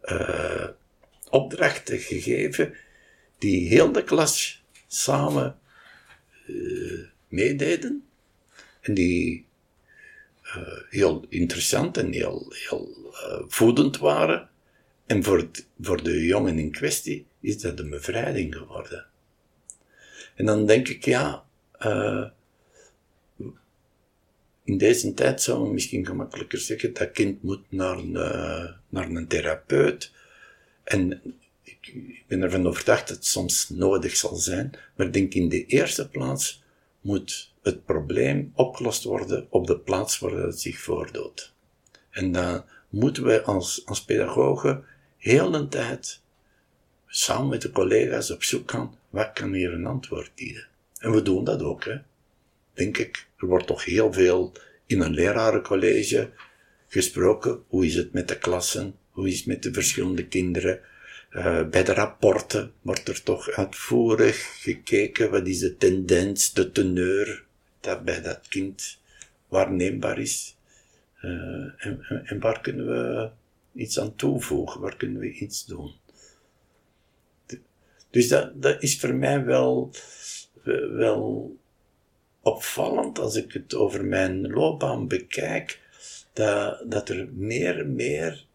uh, 0.04 0.66
opdrachten 1.30 1.98
gegeven 1.98 2.74
die 3.38 3.68
heel 3.68 3.92
de 3.92 4.04
klas 4.04 4.64
samen 4.86 5.58
uh, 6.46 7.00
meededen. 7.28 8.08
En 8.80 8.94
die 8.94 9.46
uh, 10.44 10.82
heel 10.88 11.24
interessant 11.28 11.96
en 11.96 12.12
heel, 12.12 12.52
heel 12.68 13.14
voedend 13.48 13.98
waren. 13.98 14.48
En 15.08 15.24
voor, 15.24 15.48
voor 15.80 16.02
de 16.02 16.24
jongen 16.24 16.58
in 16.58 16.70
kwestie 16.70 17.26
is 17.40 17.60
dat 17.60 17.78
een 17.78 17.90
bevrijding 17.90 18.54
geworden. 18.54 19.06
En 20.34 20.46
dan 20.46 20.66
denk 20.66 20.88
ik, 20.88 21.04
ja, 21.04 21.44
uh, 21.80 22.24
in 24.64 24.78
deze 24.78 25.14
tijd 25.14 25.42
zou 25.42 25.62
we 25.62 25.72
misschien 25.72 26.06
gemakkelijker 26.06 26.58
zeggen, 26.58 26.92
dat 26.92 27.10
kind 27.10 27.42
moet 27.42 27.62
naar 27.68 27.98
een, 27.98 28.12
uh, 28.12 28.70
naar 28.88 29.10
een 29.10 29.26
therapeut. 29.26 30.12
En 30.84 31.22
ik, 31.62 31.94
ben 32.26 32.42
ervan 32.42 32.66
overtuigd 32.66 33.08
dat 33.08 33.16
het 33.16 33.26
soms 33.26 33.68
nodig 33.68 34.16
zal 34.16 34.36
zijn, 34.36 34.70
maar 34.96 35.12
denk 35.12 35.34
in 35.34 35.48
de 35.48 35.66
eerste 35.66 36.08
plaats 36.08 36.62
moet 37.00 37.52
het 37.62 37.84
probleem 37.84 38.52
opgelost 38.54 39.04
worden 39.04 39.46
op 39.50 39.66
de 39.66 39.78
plaats 39.78 40.18
waar 40.18 40.32
het 40.32 40.60
zich 40.60 40.78
voordoet. 40.78 41.54
En 42.10 42.32
dan 42.32 42.64
moeten 42.88 43.24
we 43.24 43.42
als, 43.42 43.86
als 43.86 44.04
pedagogen 44.04 44.84
heel 45.28 45.50
de 45.50 45.68
tijd 45.68 46.20
samen 47.06 47.48
met 47.48 47.62
de 47.62 47.70
collega's 47.70 48.30
op 48.30 48.42
zoek 48.42 48.70
gaan, 48.70 48.98
wat 49.10 49.32
kan 49.32 49.52
hier 49.52 49.72
een 49.72 49.86
antwoord 49.86 50.30
bieden? 50.34 50.66
En 50.98 51.10
we 51.10 51.22
doen 51.22 51.44
dat 51.44 51.62
ook, 51.62 51.84
hè. 51.84 51.96
Denk 52.72 52.98
ik. 52.98 53.26
Er 53.38 53.46
wordt 53.46 53.66
toch 53.66 53.84
heel 53.84 54.12
veel 54.12 54.52
in 54.86 55.00
een 55.00 55.14
lerarencollege 55.14 56.30
gesproken. 56.88 57.62
Hoe 57.66 57.86
is 57.86 57.94
het 57.94 58.12
met 58.12 58.28
de 58.28 58.38
klassen? 58.38 58.94
Hoe 59.10 59.28
is 59.28 59.36
het 59.36 59.46
met 59.46 59.62
de 59.62 59.72
verschillende 59.72 60.26
kinderen? 60.26 60.80
Uh, 61.32 61.68
bij 61.68 61.84
de 61.84 61.94
rapporten 61.94 62.72
wordt 62.82 63.08
er 63.08 63.22
toch 63.22 63.50
uitvoerig 63.50 64.62
gekeken. 64.62 65.30
Wat 65.30 65.46
is 65.46 65.58
de 65.58 65.76
tendens, 65.76 66.52
de 66.52 66.72
teneur 66.72 67.44
dat 67.80 68.04
bij 68.04 68.22
dat 68.22 68.48
kind 68.48 68.98
waarneembaar 69.48 70.18
is? 70.18 70.56
En, 71.20 71.76
en 72.24 72.40
waar 72.40 72.60
kunnen 72.60 72.86
we 72.86 73.30
iets 73.78 74.00
aan 74.00 74.16
toevoegen? 74.16 74.80
Waar 74.80 74.96
kunnen 74.96 75.20
we 75.20 75.32
iets 75.32 75.64
doen? 75.64 75.92
Dus 78.10 78.28
dat, 78.28 78.62
dat 78.62 78.82
is 78.82 79.00
voor 79.00 79.14
mij 79.14 79.44
wel, 79.44 79.90
wel 80.92 81.56
opvallend 82.42 83.18
als 83.18 83.36
ik 83.36 83.52
het 83.52 83.74
over 83.74 84.04
mijn 84.04 84.50
loopbaan 84.50 85.08
bekijk, 85.08 85.80
dat, 86.32 86.82
dat 86.90 87.08
er 87.08 87.28
meer 87.32 87.78
en 87.78 87.94
meer 87.94 88.46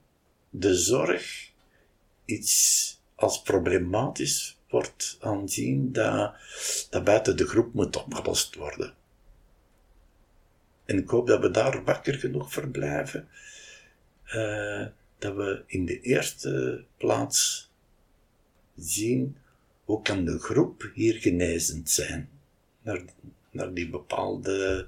de 0.49 0.75
zorg 0.75 1.51
iets 2.25 3.01
als 3.15 3.41
problematisch 3.41 4.57
wordt 4.69 5.17
aanzien 5.19 5.91
dat, 5.91 6.33
dat 6.89 7.03
buiten 7.03 7.37
de 7.37 7.47
groep 7.47 7.73
moet 7.73 7.95
opgelost 7.95 8.55
worden. 8.55 8.93
En 10.85 10.97
ik 10.97 11.09
hoop 11.09 11.27
dat 11.27 11.41
we 11.41 11.51
daar 11.51 11.83
wakker 11.83 12.13
genoeg 12.13 12.53
voor 12.53 12.67
blijven, 12.67 13.27
eh, 14.23 14.85
dat 15.23 15.35
we 15.35 15.63
in 15.65 15.85
de 15.85 16.01
eerste 16.01 16.83
plaats 16.97 17.69
zien 18.75 19.37
hoe 19.85 20.01
kan 20.01 20.25
de 20.25 20.39
groep 20.39 20.91
hier 20.93 21.13
genezend 21.13 21.89
zijn 21.89 22.29
naar, 22.81 23.01
naar 23.51 23.73
die 23.73 23.89
bepaalde 23.89 24.87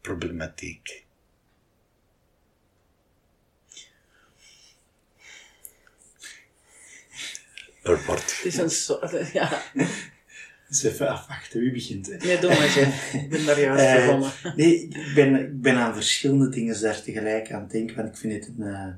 problematiek. 0.00 1.04
Er 7.82 8.04
wordt... 8.06 8.36
Het 8.36 8.44
is 8.44 8.56
een 8.56 8.70
soort, 8.70 9.32
ja. 9.32 9.62
Dus 10.68 10.82
even 10.82 11.08
afwachten, 11.08 11.60
wie 11.60 11.72
begint? 11.72 12.06
Hè? 12.06 12.16
Nee, 12.16 12.38
doe 12.38 12.50
maar, 12.50 12.68
Jeff. 12.68 13.12
Ik 13.22 13.28
ben 13.28 13.46
daar 13.46 13.60
juist 13.60 14.06
begonnen. 14.06 14.32
nee, 14.56 14.88
ik 14.88 15.12
ben, 15.14 15.34
ik 15.34 15.60
ben 15.60 15.76
aan 15.76 15.94
verschillende 15.94 16.48
dingen 16.48 16.80
daar 16.80 17.02
tegelijk 17.02 17.52
aan 17.52 17.62
het 17.62 17.70
denken, 17.70 17.96
want 17.96 18.08
ik 18.08 18.16
vind 18.16 18.32
het 18.32 18.54
een, 18.58 18.66
eh, 18.66 18.92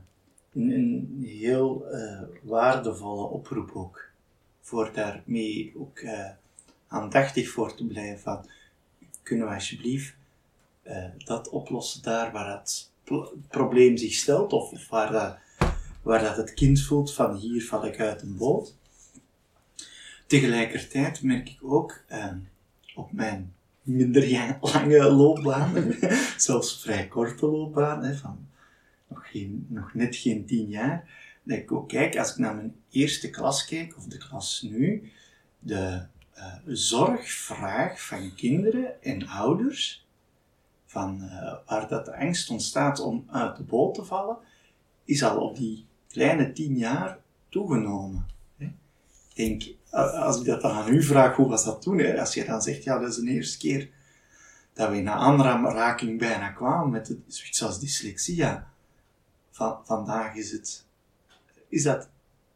een, 0.54 0.70
een 0.70 1.24
heel 1.26 1.86
eh, 1.90 2.20
waardevolle 2.42 3.26
oproep 3.26 3.70
ook. 3.74 4.04
Voor 4.60 4.90
daarmee 4.94 5.72
ook 5.76 5.98
eh, 5.98 6.30
aandachtig 6.88 7.48
voor 7.48 7.74
te 7.74 7.86
blijven 7.86 8.20
van, 8.20 8.46
kunnen 9.22 9.46
we 9.46 9.54
alsjeblieft 9.54 10.14
eh, 10.82 11.04
dat 11.24 11.48
oplossen 11.48 12.02
daar 12.02 12.32
waar 12.32 12.58
het 12.58 12.90
pro- 13.04 13.32
probleem 13.48 13.96
zich 13.96 14.12
stelt, 14.12 14.52
of, 14.52 14.72
of 14.72 14.88
waar, 14.88 15.12
dat, 15.12 15.36
waar 16.02 16.22
dat 16.22 16.36
het 16.36 16.54
kind 16.54 16.80
voelt 16.80 17.14
van 17.14 17.36
hier 17.36 17.64
val 17.64 17.86
ik 17.86 18.00
uit 18.00 18.22
een 18.22 18.36
boot. 18.36 18.76
Tegelijkertijd 20.26 21.22
merk 21.22 21.48
ik 21.48 21.58
ook 21.62 22.04
op 22.94 23.12
mijn 23.12 23.54
minder 23.82 24.56
lange 24.60 25.10
loopbaan, 25.10 25.94
zelfs 26.36 26.80
vrij 26.82 27.08
korte 27.08 27.46
loopbaan, 27.46 28.04
hè, 28.04 28.14
van 28.14 28.48
nog, 29.08 29.30
geen, 29.30 29.66
nog 29.68 29.94
net 29.94 30.16
geen 30.16 30.46
tien 30.46 30.68
jaar, 30.68 31.08
dat 31.42 31.58
ik 31.58 31.72
ook 31.72 31.88
kijk, 31.88 32.16
als 32.18 32.30
ik 32.30 32.36
naar 32.38 32.54
mijn 32.54 32.74
eerste 32.90 33.30
klas 33.30 33.64
kijk, 33.64 33.96
of 33.96 34.04
de 34.04 34.18
klas 34.18 34.62
nu, 34.62 35.12
de 35.58 36.02
eh, 36.32 36.54
zorgvraag 36.66 38.06
van 38.06 38.34
kinderen 38.34 39.02
en 39.02 39.28
ouders, 39.28 40.06
van 40.86 41.22
eh, 41.22 41.54
waar 41.66 41.88
dat 41.88 42.04
de 42.04 42.16
angst 42.16 42.50
ontstaat 42.50 43.00
om 43.00 43.24
uit 43.30 43.56
de 43.56 43.62
boot 43.62 43.94
te 43.94 44.04
vallen, 44.04 44.36
is 45.04 45.22
al 45.22 45.40
op 45.40 45.56
die 45.56 45.86
kleine 46.08 46.52
tien 46.52 46.76
jaar 46.76 47.18
toegenomen. 47.48 48.26
Ik 48.58 48.70
denk, 49.34 49.62
a- 49.94 50.06
als 50.06 50.40
ik 50.40 50.46
dat 50.46 50.60
dan 50.60 50.70
aan 50.70 50.94
u 50.94 51.02
vraag, 51.02 51.36
hoe 51.36 51.48
was 51.48 51.64
dat 51.64 51.82
toen? 51.82 51.98
Hè? 51.98 52.20
Als 52.20 52.34
je 52.34 52.44
dan 52.44 52.62
zegt, 52.62 52.84
ja, 52.84 52.98
dat 52.98 53.08
is 53.08 53.16
de 53.16 53.30
eerste 53.30 53.58
keer 53.58 53.88
dat 54.72 54.90
we 54.90 54.96
in 54.96 55.06
een 55.06 55.12
aanraking 55.12 56.18
bijna 56.18 56.48
kwamen 56.48 56.90
met 56.90 57.16
zoiets 57.26 57.62
als 57.62 57.80
dyslexie. 57.80 58.44
Ja, 59.54 59.66
van, 59.66 59.80
vandaag 59.84 60.34
is, 60.34 60.50
het, 60.52 60.84
is 61.68 61.82
dat 61.82 62.08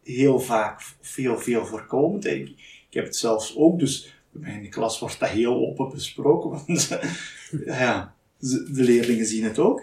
heel 0.02 0.40
vaak, 0.40 0.80
veel, 1.00 1.38
veel 1.38 1.66
voorkomend. 1.66 2.24
Ik, 2.26 2.48
ik 2.88 2.94
heb 2.94 3.04
het 3.04 3.16
zelfs 3.16 3.56
ook, 3.56 3.78
dus 3.78 4.14
bij 4.30 4.54
in 4.54 4.62
de 4.62 4.68
klas 4.68 4.98
wordt 4.98 5.20
dat 5.20 5.28
heel 5.28 5.54
open 5.54 5.90
besproken, 5.90 6.50
want 6.66 6.98
ja, 7.64 8.14
ze- 8.40 8.72
de 8.72 8.82
leerlingen 8.82 9.26
zien 9.26 9.44
het 9.44 9.58
ook. 9.58 9.82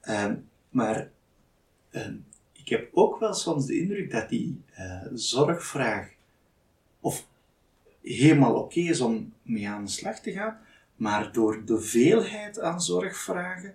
Ehm, 0.00 0.36
maar 0.70 1.10
ehm, 1.90 2.14
ik 2.52 2.68
heb 2.68 2.88
ook 2.92 3.18
wel 3.18 3.34
soms 3.34 3.66
de 3.66 3.78
indruk 3.78 4.10
dat 4.10 4.28
die 4.28 4.60
eh, 4.72 5.00
zorgvraag 5.14 6.08
of 7.00 7.26
helemaal 8.02 8.54
oké 8.54 8.80
is 8.80 9.00
om 9.00 9.32
mee 9.42 9.68
aan 9.68 9.84
de 9.84 9.90
slag 9.90 10.20
te 10.20 10.32
gaan, 10.32 10.58
maar 10.96 11.32
door 11.32 11.64
de 11.64 11.80
veelheid 11.80 12.60
aan 12.60 12.80
zorgvragen, 12.82 13.74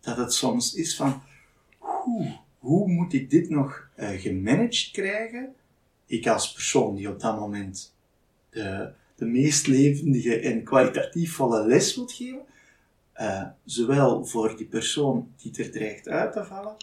dat 0.00 0.16
het 0.16 0.32
soms 0.32 0.74
is 0.74 0.96
van, 0.96 1.22
hoe, 2.58 2.88
moet 2.88 3.12
ik 3.12 3.30
dit 3.30 3.48
nog 3.48 3.88
eh, 3.94 4.20
gemanaged 4.20 4.90
krijgen? 4.90 5.54
Ik 6.06 6.26
als 6.26 6.52
persoon 6.52 6.94
die 6.94 7.08
op 7.08 7.20
dat 7.20 7.38
moment 7.38 7.94
de, 8.50 8.90
de 9.14 9.24
meest 9.24 9.66
levendige 9.66 10.40
en 10.40 10.64
kwalitatief 10.64 11.34
volle 11.34 11.66
les 11.66 11.94
wil 11.94 12.06
geven, 12.06 12.40
eh, 13.12 13.46
zowel 13.64 14.24
voor 14.24 14.56
die 14.56 14.66
persoon 14.66 15.32
die 15.36 15.64
er 15.64 15.70
dreigt 15.70 16.08
uit 16.08 16.32
te 16.32 16.44
vallen, 16.44 16.76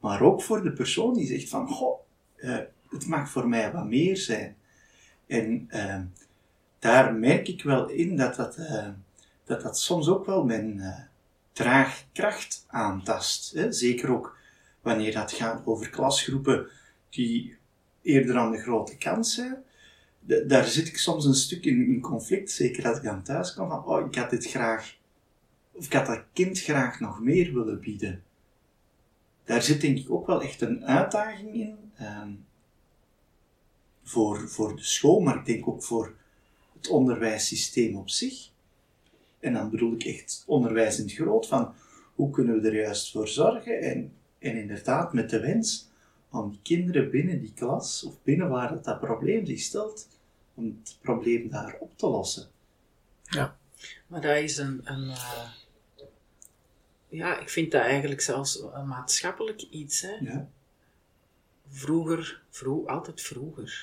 maar 0.00 0.22
ook 0.22 0.42
voor 0.42 0.62
de 0.62 0.72
persoon 0.72 1.14
die 1.14 1.26
zegt 1.26 1.48
van, 1.48 1.68
goh, 1.68 2.00
eh, 2.36 2.58
het 2.90 3.06
mag 3.06 3.30
voor 3.30 3.48
mij 3.48 3.72
wat 3.72 3.86
meer 3.86 4.16
zijn. 4.16 4.56
En 5.26 5.70
daar 6.78 7.14
merk 7.14 7.48
ik 7.48 7.62
wel 7.62 7.88
in 7.88 8.16
dat 8.16 8.36
dat, 8.36 8.58
dat, 9.44 9.62
dat 9.62 9.78
soms 9.78 10.08
ook 10.08 10.26
wel 10.26 10.44
mijn 10.44 10.82
draagkracht 11.52 12.64
aantast. 12.68 13.52
Hè? 13.52 13.72
Zeker 13.72 14.10
ook 14.10 14.36
wanneer 14.82 15.12
dat 15.12 15.32
gaat 15.32 15.66
over 15.66 15.90
klasgroepen 15.90 16.66
die 17.10 17.56
eerder 18.02 18.36
aan 18.36 18.50
de 18.52 18.58
grote 18.58 18.96
kant 18.96 19.26
zijn. 19.26 19.62
Da- 20.20 20.44
daar 20.44 20.64
zit 20.64 20.88
ik 20.88 20.98
soms 20.98 21.24
een 21.24 21.34
stuk 21.34 21.64
in, 21.64 21.86
in 21.86 22.00
conflict, 22.00 22.50
zeker 22.50 22.88
als 22.88 22.96
ik 22.96 23.02
dan 23.02 23.22
thuis 23.22 23.54
kom, 23.54 23.68
van 23.68 23.84
oh, 23.84 24.06
ik 24.06 24.14
had 24.14 24.30
dit 24.30 24.46
graag, 24.46 24.96
of 25.72 25.84
ik 25.86 25.92
had 25.92 26.06
dat 26.06 26.22
kind 26.32 26.60
graag 26.60 27.00
nog 27.00 27.20
meer 27.20 27.54
willen 27.54 27.80
bieden. 27.80 28.22
Daar 29.44 29.62
zit 29.62 29.80
denk 29.80 29.98
ik 29.98 30.10
ook 30.10 30.26
wel 30.26 30.42
echt 30.42 30.60
een 30.60 30.84
uitdaging 30.86 31.54
in, 31.54 31.76
ehm, 31.96 32.30
voor, 34.02 34.48
voor 34.48 34.76
de 34.76 34.82
school, 34.82 35.20
maar 35.20 35.36
ik 35.36 35.46
denk 35.46 35.68
ook 35.68 35.82
voor 35.82 36.14
het 36.76 36.88
onderwijssysteem 36.88 37.96
op 37.96 38.08
zich. 38.10 38.50
En 39.40 39.52
dan 39.52 39.70
bedoel 39.70 39.92
ik 39.92 40.04
echt 40.04 40.44
onderwijs 40.46 40.98
in 40.98 41.04
het 41.04 41.12
groot, 41.12 41.46
van 41.46 41.74
hoe 42.14 42.30
kunnen 42.30 42.60
we 42.60 42.68
er 42.68 42.74
juist 42.76 43.10
voor 43.10 43.28
zorgen 43.28 43.80
en, 43.80 44.12
en 44.42 44.56
inderdaad 44.56 45.12
met 45.12 45.30
de 45.30 45.40
wens 45.40 45.90
om 46.30 46.50
die 46.50 46.60
kinderen 46.62 47.10
binnen 47.10 47.40
die 47.40 47.52
klas, 47.54 48.02
of 48.04 48.14
binnen 48.22 48.48
waar 48.48 48.68
dat, 48.68 48.84
dat 48.84 49.00
probleem 49.00 49.46
zich 49.46 49.60
stelt, 49.60 50.08
om 50.54 50.78
het 50.82 50.96
probleem 51.00 51.48
daar 51.50 51.76
op 51.80 51.98
te 51.98 52.06
lossen. 52.06 52.46
Maar 54.06 54.20
dat 54.20 54.36
is 54.36 54.56
een, 54.56 54.80
een 54.84 55.10
eh, 55.10 55.48
ja, 57.08 57.40
ik 57.40 57.48
vind 57.48 57.70
dat 57.70 57.82
eigenlijk 57.82 58.20
zelfs 58.20 58.62
een 58.74 58.88
maatschappelijk 58.88 59.62
iets. 59.70 60.00
Hè. 60.00 60.12
Ja. 60.20 60.48
Vroeger, 61.70 62.42
vroeg, 62.50 62.86
altijd 62.86 63.22
vroeger. 63.22 63.82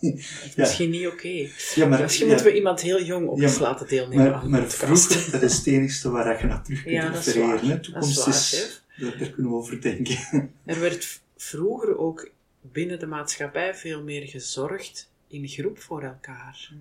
Is 0.00 0.36
Ja. 0.40 0.52
misschien 0.56 0.90
niet 0.90 1.06
oké. 1.06 1.48
Ja, 1.74 1.86
maar, 1.86 2.00
Misschien 2.02 2.26
ja, 2.26 2.32
moeten 2.32 2.50
we 2.50 2.56
iemand 2.56 2.80
heel 2.80 3.02
jong 3.02 3.28
op 3.28 3.38
Ja, 3.38 3.42
eens 3.42 3.58
laten 3.58 3.88
deelnemen 3.88 4.24
maar, 4.24 4.34
aan 4.34 4.50
maar 4.50 4.60
de 4.60 4.70
vroeger, 4.70 5.30
dat 5.30 5.42
is 5.42 5.56
het 5.56 5.66
enigste 5.66 6.10
waar 6.10 6.40
je 6.40 6.46
naar 6.46 6.64
terug 6.64 6.82
kunt 6.82 6.94
Ja, 6.94 7.10
dat 7.10 7.26
is 7.26 7.34
refereren. 7.34 7.68
Dat 7.68 7.82
Toekomst 7.82 8.08
is 8.10 8.24
waar, 8.24 8.28
is, 8.34 8.48
chef. 8.48 8.82
Daar, 8.96 9.18
daar 9.18 9.30
kunnen 9.30 9.52
we 9.52 9.56
over 9.56 9.80
denken. 9.80 10.16
Er 10.64 10.80
werd 10.80 11.22
vroeger 11.36 11.98
ook 11.98 12.30
binnen 12.60 12.98
de 12.98 13.06
maatschappij 13.06 13.74
veel 13.74 14.02
meer 14.02 14.26
gezorgd 14.28 15.10
in 15.26 15.48
groep 15.48 15.78
voor 15.78 16.02
elkaar. 16.02 16.72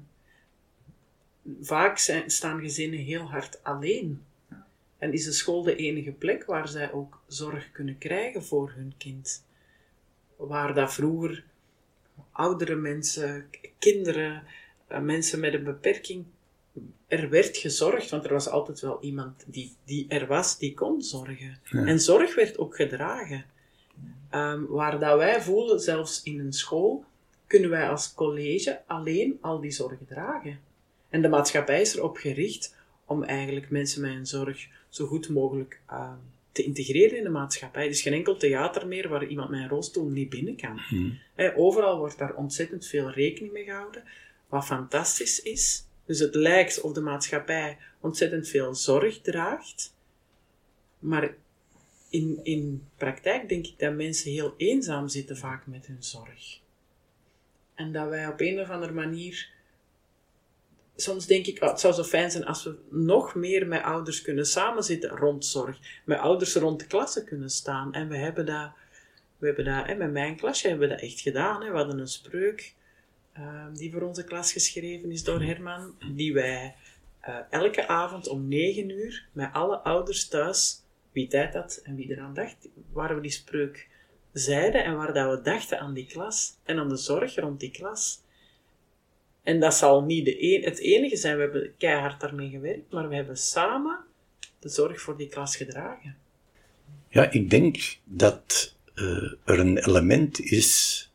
Vaak 1.62 1.97
zijn, 1.97 2.30
staan 2.30 2.60
gezinnen 2.60 2.99
heel 2.99 3.30
hard 3.30 3.63
alleen. 3.63 4.23
En 4.97 5.13
is 5.13 5.23
de 5.23 5.32
school 5.32 5.63
de 5.63 5.76
enige 5.76 6.12
plek 6.12 6.45
waar 6.45 6.67
zij 6.67 6.91
ook 6.91 7.21
zorg 7.28 7.71
kunnen 7.71 7.97
krijgen 7.97 8.43
voor 8.43 8.71
hun 8.76 8.93
kind. 8.97 9.45
Waar 10.36 10.73
dat 10.73 10.93
vroeger 10.93 11.43
oudere 12.32 12.76
mensen, 12.76 13.49
kinderen, 13.80 14.43
eh, 14.88 14.99
mensen 14.99 15.39
met 15.39 15.54
een 15.54 15.63
beperking, 15.63 16.26
er 17.13 17.30
werd 17.30 17.58
gezorgd, 17.58 18.10
want 18.10 18.23
er 18.26 18.34
was 18.34 18.49
altijd 18.49 18.80
wel 18.80 18.97
iemand 19.02 19.43
die, 19.47 19.76
die 19.86 20.06
er 20.08 20.28
was, 20.28 20.58
die 20.58 20.73
kon 20.73 21.02
zorgen. 21.02 21.60
En 21.69 21.99
zorg 21.99 22.36
werd 22.36 22.58
ook 22.58 22.76
gedragen. 22.76 23.45
Ehm, 24.30 24.65
waar 24.65 24.99
dat 24.99 25.17
wij 25.17 25.41
voelen, 25.41 25.80
zelfs 25.80 26.23
in 26.23 26.39
een 26.39 26.54
school, 26.54 27.06
kunnen 27.47 27.69
wij 27.69 27.89
als 27.89 28.13
college 28.13 28.82
alleen 28.88 29.38
al 29.41 29.60
die 29.60 29.71
zorg 29.71 29.97
dragen. 30.08 30.60
En 31.10 31.21
de 31.21 31.30
maatschappij 31.30 31.82
is 31.82 31.95
erop 31.95 32.17
gericht 32.17 32.76
om 33.06 33.23
eigenlijk 33.23 33.69
mensen 33.69 34.02
met 34.02 34.12
een 34.12 34.26
zorg 34.26 34.67
zo 34.89 35.06
goed 35.06 35.30
mogelijk 35.30 35.80
ehm, 35.88 36.17
te 36.52 36.63
integreren 36.63 37.17
in 37.17 37.23
de 37.23 37.30
maatschappij. 37.30 37.84
Er 37.84 37.89
is 37.89 38.02
geen 38.02 38.13
enkel 38.13 38.38
theater 38.38 38.88
meer 38.88 39.10
waar 39.10 39.26
iemand 39.26 39.49
met 39.49 39.60
een 39.60 39.69
rolstoel 39.69 40.10
niet 40.10 40.30
binnen 40.30 40.56
kan. 40.56 40.82
Hè, 41.36 41.58
overal 41.58 41.97
wordt 41.97 42.17
daar 42.17 42.36
ontzettend 42.36 42.86
veel 42.86 43.12
rekening 43.12 43.54
mee 43.54 43.63
gehouden, 43.63 44.04
wat 44.47 44.65
fantastisch 44.65 45.41
is. 45.41 45.86
Dus 46.06 46.20
het 46.20 46.36
lijkt 46.36 46.82
of 46.82 46.94
de 46.94 47.02
maatschappij 47.02 47.78
ontzettend 48.00 48.48
veel 48.48 48.76
zorg 48.76 49.22
draagt, 49.22 49.96
maar 51.00 51.36
in, 52.10 52.39
in 52.44 52.88
praktijk 52.98 53.50
denk 53.50 53.68
ik 53.68 53.80
dat 53.80 53.94
mensen 53.94 54.32
heel 54.32 54.54
eenzaam 54.58 55.08
zitten 55.08 55.38
vaak 55.38 55.68
met 55.68 55.86
hun 55.86 56.04
zorg. 56.04 56.62
En 57.76 57.92
dat 57.92 58.10
wij 58.10 58.28
op 58.28 58.42
een 58.42 58.60
of 58.60 58.70
andere 58.70 58.94
manier. 58.94 59.52
Soms 60.96 61.26
denk 61.26 61.46
ik, 61.46 61.63
oh, 61.63 61.70
het 61.70 61.80
zou 61.80 61.94
zo 61.94 62.04
fijn 62.04 62.32
zijn 62.32 62.46
als 62.46 62.63
we 62.63 62.76
nog 62.89 63.36
meer 63.36 63.68
met 63.68 63.84
ouders 63.84 64.22
kunnen 64.22 64.46
samenzitten 64.46 65.10
rond 65.10 65.46
zorg. 65.46 66.02
Met 66.06 66.20
ouders 66.20 66.56
rond 66.56 66.80
de 66.80 66.88
klasse 66.88 67.24
kunnen 67.24 67.50
staan. 67.50 67.94
En 67.94 68.10
we 68.10 68.18
hebben 68.18 68.46
dat 68.46 68.72
We 69.38 69.46
hebben 69.46 69.66
dat, 69.66 69.98
met 69.98 70.12
mijn 70.12 70.38
klasje 70.38 70.68
hebben 70.68 70.88
we 70.88 70.94
dat 70.94 71.04
echt 71.04 71.20
gedaan. 71.20 71.63
Hè. 71.63 71.72
We 71.72 71.78
hadden 71.78 72.00
een 72.00 72.08
spreuk 72.08 72.74
ehm, 73.34 73.74
die 73.74 73.91
voor 73.91 74.02
onze 74.02 74.24
klas 74.24 74.52
geschreven 74.52 75.12
is 75.12 75.24
door 75.24 75.41
Herman, 75.41 75.96
die 76.15 76.34
wij 76.34 76.76
eh, 77.19 77.38
elke 77.50 77.88
avond 77.88 78.28
om 78.28 78.48
9 78.48 78.89
uur 78.89 79.28
met 79.32 79.50
alle 79.54 79.78
ouders 79.78 80.28
thuis, 80.28 80.84
wie 81.12 81.28
tijd 81.28 81.54
had 81.54 81.80
en 81.84 81.96
wie 81.96 82.12
eraan 82.12 82.34
dacht, 82.34 82.69
waar 82.91 83.15
we 83.15 83.22
die 83.22 83.32
spreuk 83.32 83.88
zeiden 84.34 84.84
en 84.84 84.96
waar 84.96 85.13
dat 85.13 85.38
we 85.38 85.43
dachten 85.43 85.80
aan 85.80 85.93
die 85.93 86.06
klas 86.06 86.58
en 86.63 86.80
aan 86.80 86.89
de 86.89 86.98
zorg 86.98 87.36
rond 87.36 87.60
die 87.60 87.72
klas. 87.72 88.22
En 89.43 89.60
dat 89.60 89.74
zal 89.74 90.04
niet 90.04 90.26
de 90.26 90.62
het 90.63 90.80
enige 90.80 91.15
zijn, 91.15 91.36
we 91.36 91.41
hebben 91.41 91.74
keihard 91.78 92.22
daarmee 92.22 92.50
gewerkt, 92.50 92.91
maar 92.91 93.10
we 93.10 93.15
hebben 93.15 93.38
samen 93.38 94.00
de 94.60 94.69
zorg 94.69 95.02
voor 95.02 95.17
die 95.17 95.28
klas 95.28 95.56
gedragen. 95.56 96.17
Ja, 97.10 97.32
ik 97.32 97.50
denk 97.50 97.98
dat 98.04 98.76
uh, 98.96 99.34
er 99.46 99.60
een 99.60 99.78
element 99.78 100.39
is 100.39 101.12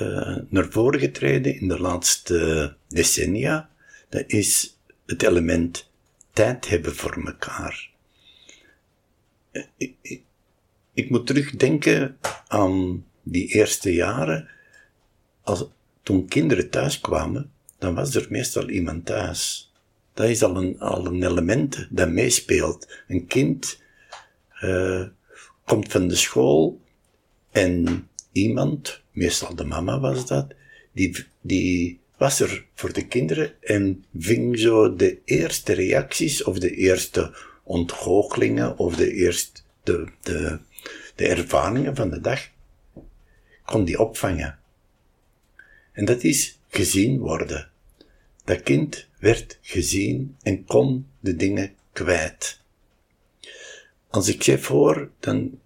uh, 0.00 0.36
naar 0.48 0.66
voren 0.70 1.00
getreden 1.00 1.60
in 1.60 1.68
de 1.68 1.80
laatste 1.80 2.76
decennia. 2.88 3.70
Dat 4.08 4.24
is 4.26 4.78
het 5.06 5.22
element 5.22 5.90
tijd 6.32 6.68
hebben 6.68 6.94
voor 6.94 7.22
elkaar. 7.26 7.90
Eh, 9.50 9.62
ik, 9.76 9.94
ik, 10.02 10.22
ik 10.92 11.10
moet 11.10 11.26
terugdenken 11.26 12.18
aan 12.46 13.04
die 13.22 13.46
eerste 13.46 13.92
jaren. 13.92 14.48
Als, 15.42 15.68
toen 16.02 16.28
kinderen 16.28 16.70
thuis 16.70 17.00
kwamen, 17.00 17.50
dan 17.78 17.94
was 17.94 18.14
er 18.14 18.26
meestal 18.30 18.68
iemand 18.68 19.06
thuis. 19.06 19.72
Dat 20.14 20.28
is 20.28 20.42
al 20.42 20.56
een, 20.56 20.80
al 20.80 21.06
een 21.06 21.22
element 21.22 21.88
dat 21.90 22.08
meespeelt. 22.08 23.02
Een 23.08 23.26
kind 23.26 23.82
uh, 24.62 25.06
komt 25.64 25.92
van 25.92 26.08
de 26.08 26.16
school 26.16 26.80
en 27.50 28.08
iemand, 28.36 29.02
meestal 29.10 29.54
de 29.54 29.64
mama 29.64 30.00
was 30.00 30.26
dat, 30.26 30.54
die, 30.92 31.26
die 31.40 32.00
was 32.16 32.40
er 32.40 32.66
voor 32.74 32.92
de 32.92 33.06
kinderen 33.06 33.62
en 33.62 34.04
ving 34.18 34.58
zo 34.58 34.94
de 34.94 35.18
eerste 35.24 35.72
reacties 35.72 36.44
of 36.44 36.58
de 36.58 36.70
eerste 36.70 37.34
ontgoochelingen 37.62 38.78
of 38.78 38.96
de 38.96 39.12
eerste, 39.12 39.60
de, 39.82 40.06
de, 40.22 40.58
de 41.14 41.26
ervaringen 41.28 41.96
van 41.96 42.10
de 42.10 42.20
dag, 42.20 42.48
kon 43.64 43.84
die 43.84 44.00
opvangen. 44.00 44.58
En 45.92 46.04
dat 46.04 46.22
is 46.22 46.58
gezien 46.68 47.18
worden. 47.18 47.70
Dat 48.44 48.62
kind 48.62 49.08
werd 49.18 49.58
gezien 49.62 50.36
en 50.42 50.64
kon 50.64 51.06
de 51.20 51.36
dingen 51.36 51.74
kwijt. 51.92 52.60
Als 54.08 54.28
ik 54.28 54.42
zeg 54.42 54.66
hoor, 54.66 55.10
dan 55.20 55.58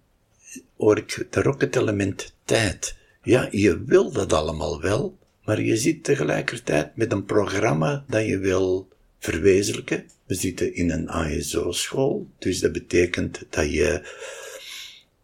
hoor 0.81 0.97
ik 0.97 1.27
daar 1.29 1.45
ook 1.45 1.61
het 1.61 1.75
element 1.75 2.35
tijd. 2.45 2.95
Ja, 3.23 3.47
je 3.51 3.83
wil 3.83 4.11
dat 4.11 4.33
allemaal 4.33 4.81
wel, 4.81 5.17
maar 5.43 5.61
je 5.61 5.77
zit 5.77 6.03
tegelijkertijd 6.03 6.95
met 6.95 7.11
een 7.11 7.25
programma 7.25 8.05
dat 8.07 8.25
je 8.25 8.37
wil 8.37 8.89
verwezenlijken. 9.19 10.05
We 10.25 10.35
zitten 10.35 10.75
in 10.75 10.91
een 10.91 11.09
ASO-school, 11.09 12.29
dus 12.39 12.59
dat 12.59 12.71
betekent 12.71 13.43
dat 13.49 13.71
je 13.71 14.01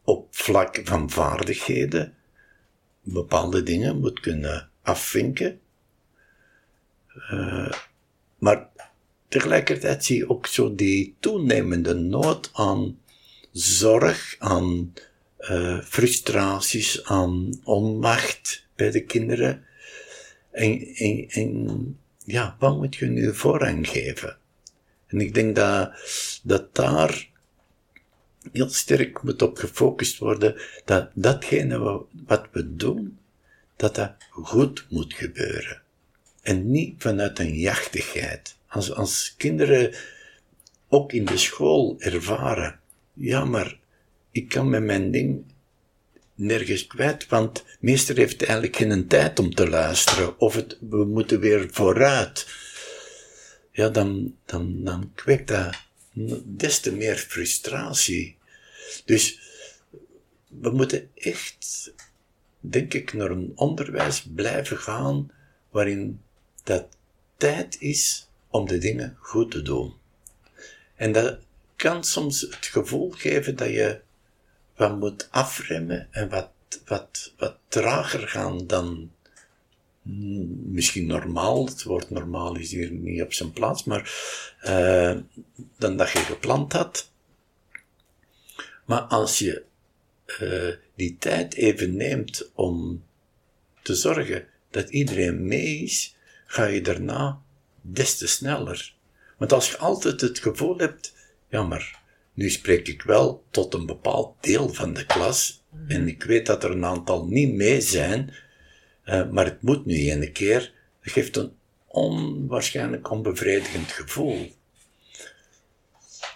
op 0.04 0.28
vlak 0.32 0.82
van 0.84 1.10
vaardigheden 1.10 2.14
bepaalde 3.02 3.64
dingen 3.64 4.00
moet 4.00 4.20
kunnen 4.20 4.70
afvinken. 4.82 5.60
Uh, 7.32 7.72
maar 8.38 8.70
tegelijkertijd 9.28 10.06
zie 10.06 10.18
je 10.18 10.30
ook 10.30 10.48
zo 10.48 10.76
die 10.76 11.16
toenemende 11.20 11.94
nood 11.94 12.50
aan 12.54 13.00
zorg, 13.52 14.36
aan 14.40 14.94
uh, 15.52 15.82
frustraties, 15.82 17.04
aan 17.04 17.60
onmacht 17.64 18.68
bij 18.76 18.92
de 18.92 19.04
kinderen. 19.04 19.66
En, 20.52 20.88
en, 20.96 21.26
en 21.30 22.00
ja, 22.26 22.56
wat 22.60 22.78
moet 22.78 22.96
je 22.96 23.06
nu 23.06 23.34
voorrang 23.34 23.90
geven? 23.90 24.38
En 25.08 25.20
ik 25.20 25.34
denk 25.34 25.56
dat, 25.56 25.92
dat 26.44 26.76
daar 26.76 27.30
heel 28.52 28.70
sterk 28.70 29.24
moet 29.24 29.42
op 29.42 29.58
gefocust 29.58 30.18
worden, 30.18 30.56
dat 30.86 31.10
datgene 31.14 32.06
wat 32.26 32.48
we 32.52 32.76
doen, 32.76 33.18
dat 33.76 33.96
dat 33.96 34.14
goed 34.30 34.86
moet 34.90 35.14
gebeuren. 35.14 35.82
En 36.42 36.72
niet 36.72 36.96
vanuit 36.98 37.40
een 37.40 37.58
jachtigheid. 37.58 38.56
Als, 38.68 38.94
als 38.94 39.34
kinderen 39.38 39.94
ook 40.88 41.12
in 41.12 41.26
de 41.26 41.38
school 41.38 41.96
ervaren, 42.00 42.80
ja, 43.14 43.46
maar 43.46 43.80
ik 44.38 44.50
kan 44.50 44.70
met 44.70 44.84
mijn 44.84 45.12
ding 45.12 45.44
nergens 46.36 46.88
kwijt, 46.88 47.28
want 47.28 47.66
meester 47.80 48.18
heeft 48.18 48.44
eigenlijk 48.44 48.76
geen 48.76 49.08
tijd 49.08 49.40
om 49.40 49.56
te 49.56 49.70
luisteren, 49.70 50.40
of 50.40 50.56
het, 50.56 50.78
we 50.90 51.06
moeten 51.06 51.40
weer 51.40 51.68
vooruit. 51.72 52.48
Ja, 53.72 53.90
dan, 53.90 54.36
dan, 54.46 54.84
dan 54.84 55.12
kweekt 55.16 55.48
dat 55.48 55.76
des 56.44 56.80
te 56.80 56.92
meer 56.92 57.16
frustratie. 57.16 58.38
Dus 59.06 59.40
we 60.48 60.70
moeten 60.70 61.10
echt, 61.16 61.94
denk 62.60 62.94
ik, 62.94 63.14
naar 63.14 63.32
een 63.32 63.52
onderwijs 63.56 64.28
blijven 64.36 64.78
gaan 64.78 65.32
waarin 65.70 66.22
dat 66.64 66.88
tijd 67.38 67.78
is 67.80 68.30
om 68.50 68.68
de 68.68 68.78
dingen 68.78 69.18
goed 69.20 69.52
te 69.52 69.62
doen. 69.62 69.94
En 70.96 71.12
dat 71.12 71.40
kan 71.76 72.04
soms 72.04 72.42
het 72.42 72.66
gevoel 72.66 73.12
geven 73.12 73.56
dat 73.56 73.70
je 73.70 74.06
wat 74.78 75.00
moet 75.00 75.28
afremmen 75.32 76.08
en 76.12 76.30
wat, 76.30 76.52
wat, 76.86 77.34
wat 77.38 77.58
trager 77.68 78.28
gaan 78.28 78.68
dan 78.68 79.12
misschien 80.64 81.06
normaal. 81.06 81.66
Het 81.66 81.84
woord 81.84 82.10
normaal 82.10 82.56
is 82.56 82.72
hier 82.72 82.92
niet 82.92 83.22
op 83.22 83.34
zijn 83.34 83.52
plaats, 83.52 83.84
maar 83.84 84.12
uh, 84.66 85.18
dan 85.78 85.98
dat 85.98 86.12
je 86.12 86.20
gepland 86.20 86.74
had. 86.74 87.12
Maar 88.86 89.02
als 89.02 89.40
je 89.40 89.64
uh, 90.42 90.74
die 90.96 91.18
tijd 91.20 91.54
even 91.54 91.96
neemt 91.96 92.52
om 92.54 93.04
te 93.82 93.96
zorgen 93.96 94.48
dat 94.70 94.90
iedereen 94.90 95.48
mee 95.48 95.78
is, 95.78 96.16
ga 96.46 96.66
je 96.66 96.82
daarna 96.82 97.42
des 97.82 98.18
te 98.18 98.28
sneller. 98.28 98.96
Want 99.38 99.54
als 99.54 99.70
je 99.70 99.78
altijd 99.78 100.22
het 100.22 100.40
gevoel 100.40 100.78
hebt, 100.78 101.14
ja 101.50 101.64
maar, 101.64 101.97
nu 102.38 102.50
spreek 102.50 102.88
ik 102.88 103.02
wel 103.02 103.44
tot 103.52 103.74
een 103.74 103.86
bepaald 103.86 104.36
deel 104.44 104.70
van 104.70 104.94
de 104.94 105.06
klas, 105.06 105.64
en 105.88 106.08
ik 106.08 106.24
weet 106.24 106.46
dat 106.46 106.64
er 106.64 106.72
een 106.72 106.86
aantal 106.86 107.28
niet 107.28 107.54
mee 107.54 107.82
zijn, 107.82 108.34
uh, 109.06 109.30
maar 109.30 109.46
het 109.46 109.62
moet 109.62 109.86
nu 109.86 110.12
een 110.12 110.32
keer, 110.32 110.74
dat 111.04 111.14
geeft 111.14 111.36
een 111.36 111.52
onwaarschijnlijk 111.88 113.12
onbevredigend 113.12 113.92
gevoel. 113.92 114.52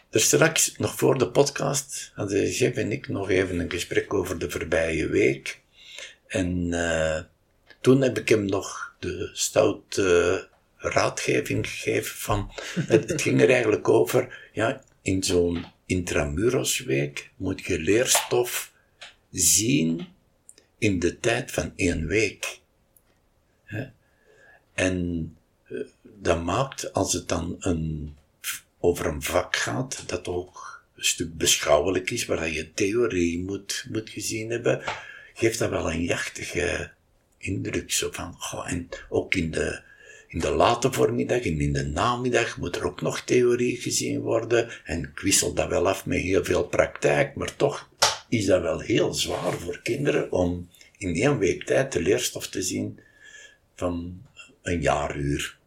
Er 0.09 0.21
straks, 0.21 0.73
nog 0.77 0.95
voor 0.95 1.17
de 1.17 1.29
podcast, 1.29 2.11
hadden 2.13 2.49
Jeff 2.49 2.77
en 2.77 2.91
ik 2.91 3.07
nog 3.07 3.29
even 3.29 3.59
een 3.59 3.71
gesprek 3.71 4.13
over 4.13 4.39
de 4.39 4.49
voorbije 4.49 5.07
week. 5.07 5.61
En 6.27 6.67
uh, 6.71 7.19
toen 7.81 8.01
heb 8.01 8.17
ik 8.17 8.29
hem 8.29 8.45
nog 8.45 8.95
de 8.99 9.29
stoute 9.33 10.47
raadgeving 10.77 11.69
gegeven 11.69 12.17
van... 12.17 12.51
het, 12.87 13.09
het 13.09 13.21
ging 13.21 13.41
er 13.41 13.49
eigenlijk 13.49 13.89
over, 13.89 14.49
ja, 14.53 14.83
in 15.01 15.23
zo'n 15.23 15.65
intramurosweek 15.91 17.31
moet 17.35 17.65
je 17.65 17.79
leerstof 17.79 18.71
zien 19.31 20.07
in 20.77 20.99
de 20.99 21.19
tijd 21.19 21.51
van 21.51 21.73
één 21.75 22.07
week. 22.07 22.59
En 24.73 25.35
uh, 25.69 25.85
dat 26.03 26.43
maakt, 26.43 26.93
als 26.93 27.13
het 27.13 27.27
dan 27.27 27.55
een 27.59 28.15
over 28.79 29.05
een 29.05 29.21
vak 29.21 29.55
gaat 29.55 30.03
dat 30.07 30.27
ook 30.27 30.83
een 30.95 31.03
stuk 31.03 31.37
beschouwelijk 31.37 32.09
is, 32.09 32.25
waar 32.25 32.49
je 32.49 32.73
theorie 32.73 33.39
moet, 33.39 33.85
moet 33.89 34.09
gezien 34.09 34.49
hebben, 34.49 34.81
geeft 35.33 35.59
dat 35.59 35.69
wel 35.69 35.91
een 35.91 36.03
jachtige 36.03 36.91
indruk. 37.37 37.91
Zo 37.91 38.09
van, 38.11 38.37
en 38.65 38.89
ook 39.09 39.35
in 39.35 39.51
de, 39.51 39.81
in 40.31 40.39
de 40.39 40.51
late 40.51 40.91
voormiddag 40.91 41.41
en 41.41 41.59
in 41.59 41.73
de 41.73 41.85
namiddag 41.85 42.57
moet 42.57 42.75
er 42.75 42.85
ook 42.85 43.01
nog 43.01 43.21
theorie 43.21 43.77
gezien 43.77 44.19
worden. 44.19 44.69
En 44.83 45.03
ik 45.03 45.19
wissel 45.19 45.53
dat 45.53 45.69
wel 45.69 45.87
af 45.87 46.05
met 46.05 46.19
heel 46.19 46.43
veel 46.43 46.63
praktijk, 46.63 47.35
maar 47.35 47.55
toch 47.55 47.89
is 48.29 48.45
dat 48.45 48.61
wel 48.61 48.79
heel 48.79 49.13
zwaar 49.13 49.53
voor 49.53 49.79
kinderen 49.81 50.31
om 50.31 50.69
in 50.97 51.15
één 51.15 51.37
week 51.37 51.63
tijd 51.63 51.91
de 51.91 52.01
leerstof 52.01 52.47
te 52.47 52.61
zien 52.61 52.99
van 53.75 54.21
een 54.61 54.81
jaaruur. 54.81 55.57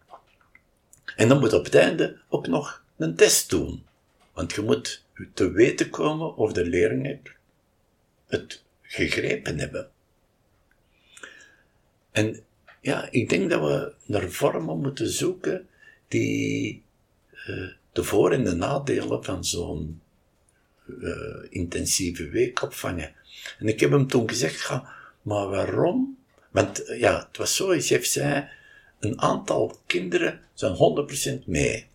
En 1.17 1.29
dan 1.29 1.41
moet 1.41 1.53
op 1.53 1.65
het 1.65 1.75
einde 1.75 2.21
ook 2.29 2.47
nog 2.47 2.85
een 2.97 3.17
test 3.17 3.51
doen. 3.51 3.85
Want 4.33 4.53
je 4.53 4.61
moet 4.61 5.05
te 5.35 5.51
weten 5.51 5.91
komen 5.91 6.37
of 6.37 6.53
de 6.53 6.65
leerlingen 6.65 7.23
het 8.27 8.63
gegrepen 8.83 9.59
hebben. 9.59 9.91
En 12.11 12.44
ja, 12.85 13.09
ik 13.11 13.29
denk 13.29 13.51
dat 13.51 13.61
we 13.61 13.93
naar 14.05 14.31
vormen 14.31 14.81
moeten 14.81 15.09
zoeken 15.09 15.69
die 16.09 16.83
uh, 17.49 17.71
de 17.93 18.05
voor- 18.05 18.33
en 18.33 18.45
de 18.45 18.55
nadelen 18.55 19.25
van 19.25 19.45
zo'n 19.45 20.01
eh, 21.03 21.45
intensieve 21.49 22.29
week 22.29 22.63
opvangen. 22.63 23.13
En 23.59 23.67
ik 23.69 23.81
heb 23.81 23.91
hem 23.91 24.07
toen 24.07 24.29
gezegd, 24.29 24.61
ga, 24.61 24.93
maar 25.23 25.49
waarom? 25.49 26.19
Want 26.51 26.85
eh, 26.85 27.01
ja, 27.01 27.27
het 27.29 27.37
was 27.37 27.57
zo, 27.57 27.79
chef 27.79 28.07
zei, 28.07 28.49
een 29.01 29.21
aantal 29.21 29.79
kinderen 29.87 30.41
zijn 30.55 30.77
100% 31.43 31.45
mee. 31.47 31.87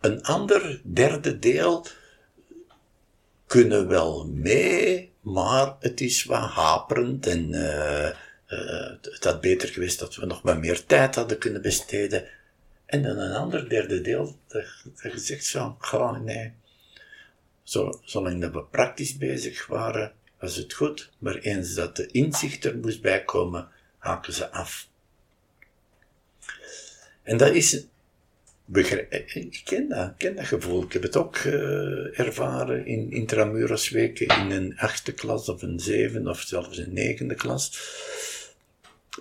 Een 0.00 0.22
ander 0.22 0.80
derde 0.84 1.38
deel 1.38 1.86
kunnen 3.46 3.88
wel 3.88 4.26
mee, 4.26 5.12
maar 5.20 5.76
het 5.80 6.00
is 6.00 6.24
wat 6.24 6.50
haperend 6.50 7.26
en 7.26 7.54
het 9.02 9.24
had 9.24 9.40
beter 9.40 9.68
geweest 9.68 9.98
dat 9.98 10.14
we 10.14 10.26
nog 10.26 10.42
wat 10.42 10.58
meer 10.58 10.86
tijd 10.86 11.14
hadden 11.14 11.38
kunnen 11.38 11.62
besteden. 11.62 12.24
En 12.86 13.02
dan 13.02 13.18
een 13.18 13.34
ander 13.34 13.68
derde 13.68 14.00
deel 14.00 14.38
dat, 14.48 14.64
gezegd 14.94 15.44
zo, 15.44 15.76
ga 15.78 16.18
nee. 16.18 16.52
Zo, 17.62 18.00
zolang 18.04 18.40
dat 18.40 18.52
we 18.52 18.62
praktisch 18.62 19.16
bezig 19.16 19.66
waren, 19.66 20.12
was 20.38 20.56
het 20.56 20.72
goed, 20.72 21.10
maar 21.18 21.36
eens 21.36 21.74
dat 21.74 21.96
de 21.96 22.06
inzicht 22.06 22.64
er 22.64 22.78
moest 22.78 23.02
bijkomen, 23.02 23.68
haken 23.98 24.32
ze 24.32 24.50
af. 24.50 24.88
En 27.22 27.36
dat 27.36 27.54
is 27.54 27.86
ik 28.66 29.60
ken 29.64 29.88
dat, 29.88 30.08
ik 30.08 30.14
ken 30.18 30.36
dat 30.36 30.46
gevoel. 30.46 30.82
Ik 30.82 30.92
heb 30.92 31.02
het 31.02 31.16
ook 31.16 31.38
uh, 31.38 32.18
ervaren 32.18 32.86
in 32.86 33.10
intramuros 33.10 33.88
weken 33.88 34.26
in 34.26 34.50
een 34.50 34.78
achtste 34.78 35.12
klas 35.12 35.48
of 35.48 35.62
een 35.62 35.80
zeven 35.80 36.28
of 36.28 36.40
zelfs 36.40 36.78
een 36.78 36.92
negende 36.92 37.34
klas. 37.34 37.78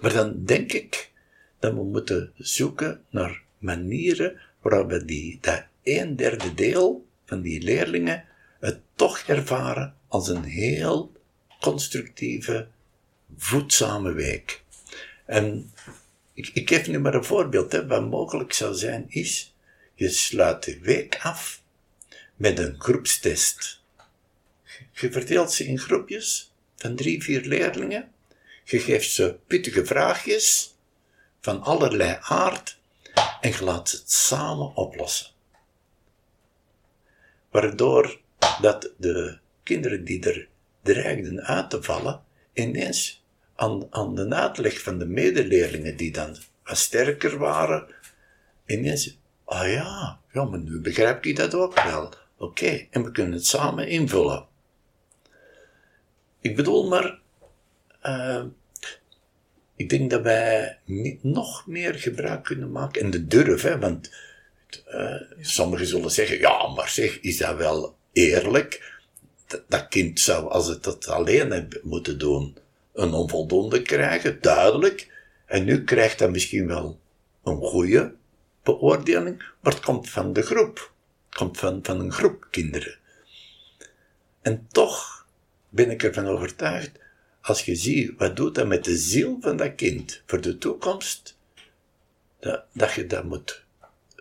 Maar 0.01 0.13
dan 0.13 0.43
denk 0.45 0.73
ik 0.73 1.11
dat 1.59 1.73
we 1.73 1.83
moeten 1.83 2.31
zoeken 2.37 3.01
naar 3.09 3.41
manieren 3.57 4.39
waarop 4.61 4.89
we 4.89 5.05
die, 5.05 5.37
dat 5.41 5.63
een 5.83 6.15
derde 6.15 6.53
deel 6.53 7.07
van 7.25 7.41
die 7.41 7.61
leerlingen 7.61 8.25
het 8.59 8.79
toch 8.95 9.19
ervaren 9.19 9.95
als 10.07 10.27
een 10.27 10.43
heel 10.43 11.11
constructieve, 11.59 12.67
voedzame 13.37 14.11
week. 14.11 14.63
En 15.25 15.71
ik, 16.33 16.49
ik 16.53 16.69
geef 16.69 16.87
nu 16.87 16.99
maar 16.99 17.13
een 17.13 17.23
voorbeeld. 17.23 17.71
Hè. 17.71 17.87
Wat 17.87 18.09
mogelijk 18.09 18.53
zou 18.53 18.75
zijn 18.75 19.05
is, 19.07 19.55
je 19.95 20.09
sluit 20.09 20.63
de 20.63 20.79
week 20.79 21.19
af 21.21 21.63
met 22.35 22.59
een 22.59 22.75
groepstest. 22.77 23.81
Je 24.91 25.11
verdeelt 25.11 25.51
ze 25.51 25.65
in 25.65 25.79
groepjes 25.79 26.53
van 26.75 26.95
drie, 26.95 27.23
vier 27.23 27.41
leerlingen. 27.41 28.11
Je 28.63 28.79
geeft 28.79 29.11
ze 29.11 29.35
pittige 29.47 29.85
vraagjes 29.85 30.75
van 31.41 31.61
allerlei 31.61 32.17
aard 32.21 32.79
en 33.41 33.51
je 33.51 33.63
laat 33.63 33.89
ze 33.89 33.95
het 33.95 34.11
samen 34.11 34.75
oplossen. 34.75 35.31
Waardoor 37.49 38.19
dat 38.61 38.91
de 38.97 39.37
kinderen 39.63 40.03
die 40.03 40.29
er 40.29 40.47
dreigden 40.81 41.41
uit 41.41 41.69
te 41.69 41.83
vallen, 41.83 42.23
ineens 42.53 43.23
aan, 43.55 43.87
aan 43.89 44.15
de 44.15 44.29
uitleg 44.29 44.81
van 44.81 44.97
de 44.99 45.05
medeleerlingen 45.05 45.97
die 45.97 46.11
dan 46.11 46.37
wat 46.63 46.77
sterker 46.77 47.37
waren, 47.37 47.87
ineens, 48.65 49.17
ah 49.45 49.71
ja, 49.71 50.19
ja, 50.31 50.43
maar 50.43 50.59
nu 50.59 50.79
begrijp 50.79 51.25
ik 51.25 51.35
dat 51.35 51.53
ook 51.53 51.83
wel. 51.83 52.13
Oké, 52.37 52.87
en 52.89 53.03
we 53.03 53.11
kunnen 53.11 53.33
het 53.33 53.45
samen 53.45 53.87
invullen. 53.87 54.45
Ik 56.41 56.55
bedoel 56.55 56.87
maar, 56.87 57.21
uh, 58.03 58.43
ik 59.75 59.89
denk 59.89 60.09
dat 60.09 60.21
wij 60.21 60.79
nog 61.21 61.67
meer 61.67 61.93
gebruik 61.93 62.43
kunnen 62.43 62.71
maken, 62.71 63.01
en 63.01 63.09
de 63.09 63.27
durf, 63.27 63.61
hè, 63.61 63.79
want 63.79 64.11
uh, 64.87 65.21
sommigen 65.39 65.87
zullen 65.87 66.11
zeggen, 66.11 66.37
ja, 66.37 66.67
maar 66.67 66.89
zeg, 66.89 67.19
is 67.19 67.37
dat 67.37 67.57
wel 67.57 67.95
eerlijk? 68.11 69.01
Dat, 69.47 69.63
dat 69.67 69.87
kind 69.87 70.19
zou, 70.19 70.49
als 70.49 70.67
het 70.67 70.83
dat 70.83 71.07
alleen 71.07 71.69
moeten 71.83 72.17
doen, 72.19 72.57
een 72.93 73.13
onvoldoende 73.13 73.81
krijgen, 73.81 74.37
duidelijk. 74.41 75.11
En 75.45 75.63
nu 75.63 75.83
krijgt 75.83 76.19
hij 76.19 76.29
misschien 76.29 76.67
wel 76.67 76.99
een 77.43 77.61
goede 77.61 78.13
beoordeling, 78.63 79.43
maar 79.61 79.73
het 79.73 79.83
komt 79.83 80.09
van 80.09 80.33
de 80.33 80.41
groep. 80.41 80.91
Het 81.29 81.37
komt 81.37 81.57
van, 81.57 81.79
van 81.83 81.99
een 81.99 82.11
groep 82.11 82.47
kinderen. 82.51 82.97
En 84.41 84.67
toch 84.71 85.25
ben 85.69 85.91
ik 85.91 86.03
ervan 86.03 86.27
overtuigd, 86.27 86.99
als 87.43 87.65
je 87.65 87.75
ziet 87.75 88.17
wat 88.17 88.35
doet 88.35 88.55
dat 88.55 88.67
met 88.67 88.83
de 88.83 88.97
ziel 88.97 89.37
van 89.41 89.57
dat 89.57 89.75
kind 89.75 90.23
voor 90.25 90.41
de 90.41 90.57
toekomst, 90.57 91.37
dat, 92.39 92.63
dat 92.71 92.93
je 92.93 93.07
dat 93.07 93.23
moet 93.23 93.63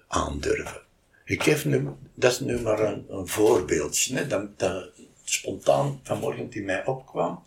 aandurven. 0.07 0.81
Ik 1.25 1.43
geef 1.43 1.65
nu, 1.65 1.89
dat 2.15 2.33
is 2.33 2.41
nu 2.41 2.61
maar 2.61 2.81
een, 2.81 3.05
een 3.09 3.29
voorbeeldje, 3.29 4.17
hè, 4.17 4.27
dat, 4.27 4.59
dat 4.59 4.91
spontaan 5.25 6.01
vanmorgen 6.03 6.49
die 6.49 6.63
mij 6.63 6.87
opkwam. 6.87 7.45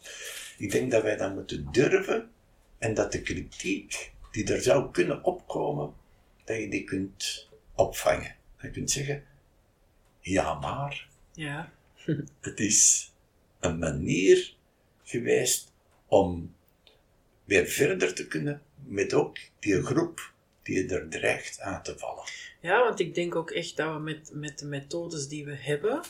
Ik 0.57 0.71
denk 0.71 0.91
dat 0.91 1.03
wij 1.03 1.17
dat 1.17 1.33
moeten 1.33 1.67
durven 1.71 2.29
en 2.77 2.93
dat 2.93 3.11
de 3.11 3.21
kritiek 3.21 4.11
die 4.31 4.53
er 4.53 4.61
zou 4.61 4.91
kunnen 4.91 5.23
opkomen, 5.23 5.93
dat 6.43 6.57
je 6.57 6.69
die 6.69 6.83
kunt 6.83 7.47
opvangen. 7.73 8.35
Dat 8.55 8.65
je 8.65 8.71
kunt 8.71 8.91
zeggen, 8.91 9.23
ja 10.19 10.53
maar, 10.53 11.07
ja. 11.33 11.71
het 12.39 12.59
is 12.59 13.11
een 13.59 13.79
manier 13.79 14.54
geweest 15.05 15.71
om 16.07 16.55
weer 17.43 17.65
verder 17.65 18.13
te 18.13 18.27
kunnen 18.27 18.61
met 18.85 19.13
ook 19.13 19.37
die 19.59 19.81
groep 19.81 20.33
die 20.63 20.89
er 20.89 21.09
dreigt 21.09 21.59
aan 21.59 21.83
te 21.83 21.97
vallen. 21.97 22.23
Ja, 22.61 22.83
want 22.83 22.99
ik 22.99 23.15
denk 23.15 23.35
ook 23.35 23.51
echt 23.51 23.77
dat 23.77 23.93
we 23.93 23.99
met, 23.99 24.29
met 24.33 24.59
de 24.59 24.65
methodes 24.65 25.27
die 25.27 25.45
we 25.45 25.55
hebben, 25.55 26.01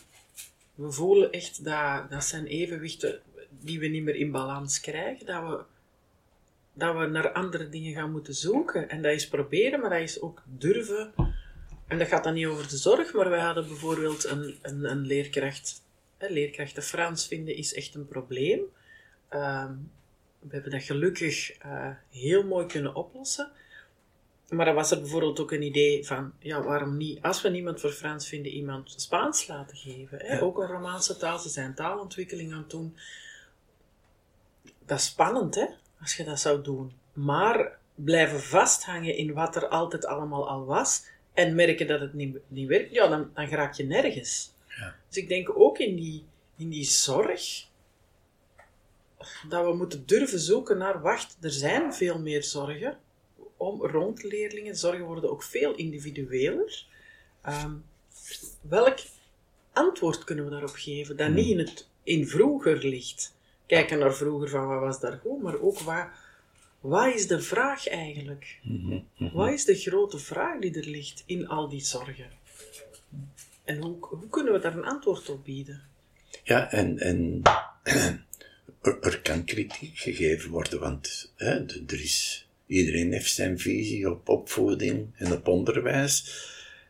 we 0.75 0.91
voelen 0.91 1.31
echt 1.31 1.63
dat, 1.63 2.09
dat 2.09 2.23
zijn 2.23 2.45
evenwichten 2.45 3.21
die 3.49 3.79
we 3.79 3.87
niet 3.87 4.03
meer 4.03 4.15
in 4.15 4.31
balans 4.31 4.79
krijgen, 4.79 5.25
dat 5.25 5.41
we, 5.49 5.63
dat 6.73 6.97
we 6.97 7.05
naar 7.05 7.31
andere 7.31 7.69
dingen 7.69 7.93
gaan 7.93 8.11
moeten 8.11 8.33
zoeken. 8.33 8.89
En 8.89 9.01
dat 9.01 9.11
is 9.11 9.27
proberen, 9.27 9.79
maar 9.79 9.89
dat 9.89 9.99
is 9.99 10.21
ook 10.21 10.43
durven. 10.45 11.13
En 11.87 11.97
dat 11.97 12.07
gaat 12.07 12.23
dan 12.23 12.33
niet 12.33 12.45
over 12.45 12.69
de 12.69 12.77
zorg, 12.77 13.13
maar 13.13 13.29
wij 13.29 13.39
hadden 13.39 13.67
bijvoorbeeld 13.67 14.23
een, 14.23 14.57
een, 14.61 14.89
een 14.89 15.05
leerkracht. 15.05 15.83
Leerkrachten 16.19 16.83
Frans 16.83 17.27
vinden 17.27 17.55
is 17.55 17.73
echt 17.73 17.95
een 17.95 18.07
probleem. 18.07 18.61
Ehm, 19.35 19.73
we 20.39 20.53
hebben 20.53 20.71
dat 20.71 20.83
gelukkig 20.83 21.65
uh, 21.65 21.89
heel 22.09 22.43
mooi 22.43 22.65
kunnen 22.65 22.95
oplossen. 22.95 23.51
Maar 24.49 24.65
dan 24.65 24.75
was 24.75 24.91
er 24.91 25.01
bijvoorbeeld 25.01 25.39
ook 25.39 25.51
een 25.51 25.61
idee 25.61 26.05
van, 26.05 26.33
ja, 26.39 26.63
waarom 26.63 26.97
niet, 26.97 27.21
als 27.21 27.41
we 27.41 27.49
niemand 27.49 27.79
voor 27.79 27.91
Frans 27.91 28.27
vinden, 28.27 28.51
iemand 28.51 28.93
Spaans 28.95 29.47
laten 29.47 29.77
geven. 29.77 30.19
Hè? 30.21 30.41
Ook 30.41 30.57
een 30.57 30.67
Romaanse 30.67 31.17
taal, 31.17 31.39
ze 31.39 31.49
zijn 31.49 31.75
taalontwikkeling 31.75 32.51
aan 32.53 32.57
het 32.57 32.69
doen 32.69 32.95
dat 34.85 34.99
is 34.99 35.05
spannend, 35.05 35.55
hè, 35.55 35.65
als 36.01 36.15
je 36.15 36.23
dat 36.23 36.39
zou 36.39 36.61
doen. 36.61 36.93
Maar 37.13 37.77
blijven 37.95 38.39
vasthangen 38.39 39.15
in 39.15 39.33
wat 39.33 39.55
er 39.55 39.67
altijd 39.67 40.05
allemaal 40.05 40.49
al 40.49 40.65
was 40.65 41.05
en 41.33 41.55
merken 41.55 41.87
dat 41.87 41.99
het 41.99 42.13
niet, 42.13 42.37
niet 42.47 42.67
werkt, 42.67 42.91
ja, 42.91 43.07
dan, 43.07 43.31
dan 43.33 43.45
raak 43.45 43.73
je 43.73 43.83
nergens. 43.83 44.51
Ja. 44.67 44.95
Dus 45.07 45.17
ik 45.17 45.27
denk 45.27 45.59
ook 45.59 45.77
in 45.77 45.95
die, 45.95 46.25
in 46.57 46.69
die 46.69 46.83
zorg 46.83 47.67
dat 49.49 49.65
we 49.65 49.75
moeten 49.75 50.05
durven 50.05 50.39
zoeken 50.39 50.77
naar, 50.77 51.01
wacht, 51.01 51.37
er 51.41 51.51
zijn 51.51 51.93
veel 51.93 52.19
meer 52.19 52.43
zorgen 52.43 52.97
om, 53.57 53.85
rond 53.85 54.23
leerlingen. 54.23 54.75
Zorgen 54.75 55.05
worden 55.05 55.29
ook 55.29 55.43
veel 55.43 55.75
individueler. 55.75 56.85
Ehm, 57.41 57.73
welk 58.61 58.99
antwoord 59.73 60.23
kunnen 60.23 60.45
we 60.45 60.51
daarop 60.51 60.75
geven 60.75 61.17
dat 61.17 61.29
niet 61.29 61.49
in 61.49 61.59
het 61.59 61.87
in 62.03 62.27
vroeger 62.27 62.77
ligt? 62.77 63.33
kijken 63.65 63.99
naar 63.99 64.13
vroeger 64.13 64.49
van 64.49 64.67
wat 64.67 64.79
was 64.79 64.99
daar 64.99 65.19
goed, 65.21 65.41
maar 65.41 65.59
ook 65.59 65.79
wat, 65.79 66.07
wat 66.79 67.13
is 67.15 67.27
de 67.27 67.41
vraag 67.41 67.87
eigenlijk? 67.87 68.59
Wat 69.33 69.49
is 69.49 69.65
de 69.65 69.75
grote 69.75 70.19
vraag 70.19 70.59
die 70.59 70.75
er 70.75 70.89
ligt 70.89 71.23
in 71.25 71.47
al 71.47 71.69
die 71.69 71.81
zorgen? 71.81 72.29
En 73.63 73.81
hoe, 73.81 73.95
hoe 73.99 74.29
kunnen 74.29 74.53
we 74.53 74.59
daar 74.59 74.77
een 74.77 74.85
antwoord 74.85 75.29
op 75.29 75.43
bieden? 75.43 75.83
Ja, 76.43 76.71
en, 76.71 76.99
en 76.99 77.41
er, 78.85 79.19
kan 79.21 79.45
kritiek 79.45 79.97
gegeven 79.97 80.49
worden, 80.49 80.79
want 80.79 81.33
hè, 81.35 81.65
er 81.65 82.01
is, 82.01 82.47
iedereen 82.67 83.11
heeft 83.11 83.33
zijn 83.33 83.59
visie 83.59 84.09
op 84.09 84.29
opvoeding 84.29 85.07
en 85.15 85.31
op 85.31 85.47
onderwijs. 85.47 86.43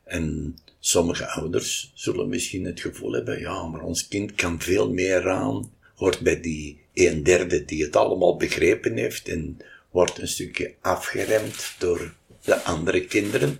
En 0.03 0.57
sommige 0.79 1.27
ouders 1.27 1.91
zullen 1.93 2.29
misschien 2.29 2.65
het 2.65 2.79
gevoel 2.79 3.11
hebben, 3.11 3.39
ja, 3.39 3.67
maar 3.67 3.81
ons 3.81 4.07
kind 4.07 4.35
kan 4.35 4.61
veel 4.61 4.91
meer 4.91 5.29
aan 5.29 5.73
hoort 5.95 6.19
bij 6.19 6.41
die 6.41 6.79
een 6.93 7.23
derde 7.23 7.65
die 7.65 7.83
het 7.83 7.95
allemaal 7.95 8.37
begrepen 8.37 8.97
heeft 8.97 9.27
en 9.27 9.57
wordt 9.91 10.17
een 10.17 10.27
stukje 10.27 10.73
afgeremd 10.81 11.75
door 11.79 12.13
de 12.43 12.63
andere 12.63 13.05
kinderen. 13.05 13.59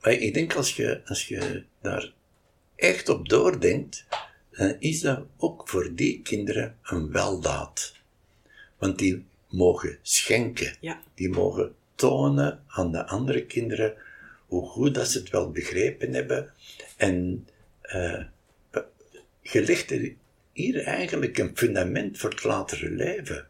Maar 0.00 0.12
ik 0.12 0.34
denk 0.34 0.54
als 0.54 0.76
je, 0.76 1.00
als 1.04 1.28
je 1.28 1.62
daar 1.80 2.12
echt 2.76 3.08
op 3.08 3.28
doordenkt, 3.28 4.06
dan 4.56 4.76
is 4.78 5.00
dat 5.00 5.26
ook 5.36 5.68
voor 5.68 5.94
die 5.94 6.22
kinderen 6.22 6.76
een 6.82 7.12
weldaad. 7.12 7.96
Want 8.78 8.98
die 8.98 9.24
mogen 9.48 9.98
schenken. 10.02 10.76
Ja. 10.80 11.02
Die 11.14 11.28
mogen 11.28 11.74
tonen 11.94 12.62
aan 12.66 12.92
de 12.92 13.06
andere 13.06 13.46
kinderen 13.46 13.94
hoe 14.46 14.68
goed 14.68 14.94
dat 14.94 15.08
ze 15.08 15.18
het 15.18 15.30
wel 15.30 15.50
begrepen 15.50 16.12
hebben. 16.14 16.52
En 16.96 17.48
uh, 17.82 18.22
je 19.40 19.64
legt 19.64 19.90
er 19.90 20.14
hier 20.52 20.82
eigenlijk 20.82 21.38
een 21.38 21.56
fundament 21.56 22.18
voor 22.18 22.30
het 22.30 22.44
latere 22.44 22.90
leven. 22.90 23.46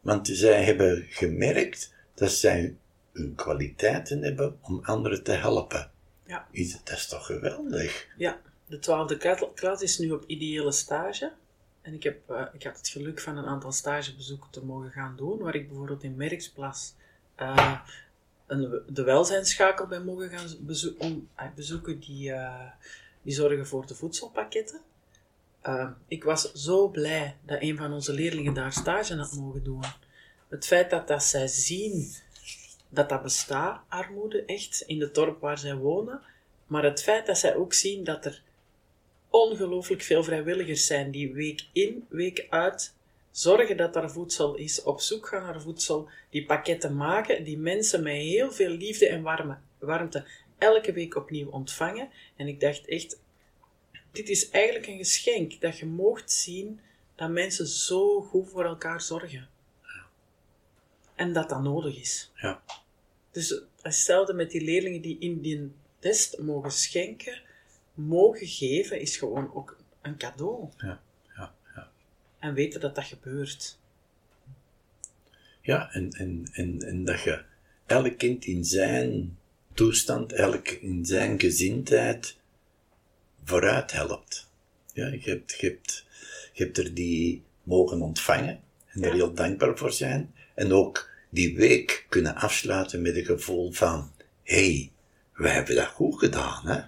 Want 0.00 0.28
zij 0.32 0.64
hebben 0.64 1.06
gemerkt 1.08 1.94
dat 2.14 2.30
zij 2.30 2.74
hun 3.12 3.34
kwaliteiten 3.34 4.22
hebben 4.22 4.58
om 4.60 4.80
anderen 4.82 5.22
te 5.22 5.32
helpen. 5.32 5.90
Ja. 6.26 6.46
Dat 6.84 6.96
is 6.96 7.06
toch 7.06 7.26
geweldig? 7.26 8.06
Ja, 8.16 8.40
de 8.66 8.78
twaalfde 8.78 9.50
klas 9.54 9.82
is 9.82 9.98
nu 9.98 10.10
op 10.10 10.24
ideële 10.26 10.72
stage. 10.72 11.32
En 11.82 11.94
ik, 11.94 12.02
heb, 12.02 12.30
uh, 12.30 12.42
ik 12.52 12.62
had 12.62 12.76
het 12.76 12.88
geluk 12.88 13.20
van 13.20 13.36
een 13.36 13.46
aantal 13.46 13.72
stagebezoeken 13.72 14.50
te 14.50 14.64
mogen 14.64 14.90
gaan 14.90 15.16
doen, 15.16 15.38
waar 15.38 15.54
ik 15.54 15.68
bijvoorbeeld 15.68 16.02
in 16.02 16.16
Merksplas 16.16 16.94
uh, 17.40 17.80
een, 18.46 18.82
de 18.88 19.02
welzijnsschakel 19.02 19.86
ben 19.86 20.04
mogen 20.04 20.30
gaan 20.30 20.48
bezo 20.60 20.92
om, 20.98 21.28
uh, 21.40 21.46
bezoeken 21.54 22.00
die, 22.00 22.32
die 23.22 23.34
zorgen 23.34 23.66
voor 23.66 23.86
de 23.86 23.94
voedselpakketten. 23.94 24.80
ik 26.08 26.24
was 26.24 26.52
zo 26.52 26.88
blij 26.88 27.36
dat 27.44 27.60
een 27.60 27.76
van 27.76 27.92
onze 27.92 28.12
leerlingen 28.12 28.54
daar 28.54 28.72
stage 28.72 29.16
had 29.16 29.32
mogen 29.32 29.62
doen. 29.62 29.84
Het 30.48 30.66
feit 30.66 30.90
dat, 30.90 31.08
dat 31.08 31.22
zij 31.22 31.46
zien 31.46 32.14
dat 32.88 33.08
dat 33.08 33.22
bestaat, 33.22 33.80
armoede, 33.88 34.44
echt, 34.44 34.80
in 34.80 35.00
het 35.00 35.14
dorp 35.14 35.40
waar 35.40 35.58
zij 35.58 35.76
wonen. 35.76 36.20
Maar 36.66 36.84
het 36.84 37.02
feit 37.02 37.26
dat 37.26 37.38
zij 37.38 37.54
ook 37.54 37.74
zien 37.74 38.04
dat 38.04 38.24
er 38.24 38.42
ongelooflijk 39.30 40.02
veel 40.02 40.24
vrijwilligers 40.24 40.86
zijn 40.86 41.10
die 41.10 41.32
week 41.32 41.66
in, 41.72 42.06
week 42.08 42.46
uit 42.50 42.94
zorgen 43.30 43.76
dat 43.76 43.96
er 43.96 44.10
voedsel 44.10 44.54
is, 44.54 44.82
op 44.82 45.00
zoek 45.00 45.26
gaan 45.26 45.42
naar 45.42 45.60
voedsel, 45.60 46.08
die 46.30 46.46
pakketten 46.46 46.96
maken, 46.96 47.44
die 47.44 47.58
mensen 47.58 48.02
met 48.02 48.14
heel 48.14 48.52
veel 48.52 48.70
liefde 48.70 49.08
en 49.08 49.22
warme, 49.22 49.58
warmte 49.78 50.24
elke 50.58 50.92
week 50.92 51.16
opnieuw 51.16 51.50
ontvangen. 51.50 52.08
En 52.36 52.46
ik 52.46 52.60
dacht 52.60 52.86
echt, 52.86 53.20
dit 54.12 54.28
is 54.28 54.50
eigenlijk 54.50 54.86
een 54.86 54.96
geschenk, 54.96 55.60
dat 55.60 55.78
je 55.78 55.86
moogt 55.86 56.30
zien 56.30 56.80
dat 57.14 57.30
mensen 57.30 57.66
zo 57.66 58.20
goed 58.20 58.48
voor 58.48 58.64
elkaar 58.64 59.00
zorgen. 59.00 59.48
En 61.14 61.32
dat 61.32 61.48
dat 61.48 61.62
nodig 61.62 62.00
is. 62.00 62.30
Ja. 62.34 62.62
Dus 63.30 63.60
hetzelfde 63.80 64.32
met 64.32 64.50
die 64.50 64.64
leerlingen 64.64 65.00
die 65.00 65.16
in 65.18 65.40
die 65.40 65.72
test 65.98 66.38
mogen 66.38 66.70
schenken, 66.70 67.42
mogen 67.96 68.46
geven, 68.46 69.00
is 69.00 69.16
gewoon 69.16 69.54
ook 69.54 69.76
een 70.02 70.16
cadeau. 70.16 70.68
Ja, 70.78 71.00
ja, 71.36 71.54
ja. 71.74 71.90
En 72.38 72.54
weten 72.54 72.80
dat 72.80 72.94
dat 72.94 73.04
gebeurt. 73.04 73.78
Ja, 75.60 75.92
en, 75.92 76.10
en, 76.10 76.48
en, 76.52 76.82
en 76.82 77.04
dat 77.04 77.20
je 77.20 77.42
elk 77.86 78.18
kind 78.18 78.44
in 78.44 78.64
zijn 78.64 79.38
toestand, 79.74 80.32
elk 80.32 80.68
in 80.68 81.04
zijn 81.04 81.40
gezindheid 81.40 82.36
vooruit 83.44 83.92
helpt. 83.92 84.50
Ja, 84.92 85.06
je 85.06 85.30
hebt, 85.30 85.60
je 85.60 85.66
hebt, 85.66 86.06
je 86.52 86.64
hebt 86.64 86.78
er 86.78 86.94
die 86.94 87.42
mogen 87.62 88.00
ontvangen 88.00 88.60
en 88.86 89.02
er 89.02 89.12
heel 89.12 89.34
dankbaar 89.34 89.78
voor 89.78 89.92
zijn. 89.92 90.34
En 90.54 90.72
ook 90.72 91.10
die 91.30 91.56
week 91.56 92.06
kunnen 92.08 92.34
afsluiten 92.34 93.02
met 93.02 93.16
een 93.16 93.24
gevoel 93.24 93.72
van, 93.72 94.12
hé, 94.42 94.72
hey, 94.72 94.92
wij 95.32 95.52
hebben 95.52 95.74
dat 95.74 95.86
goed 95.86 96.18
gedaan, 96.18 96.66
hè? 96.66 96.80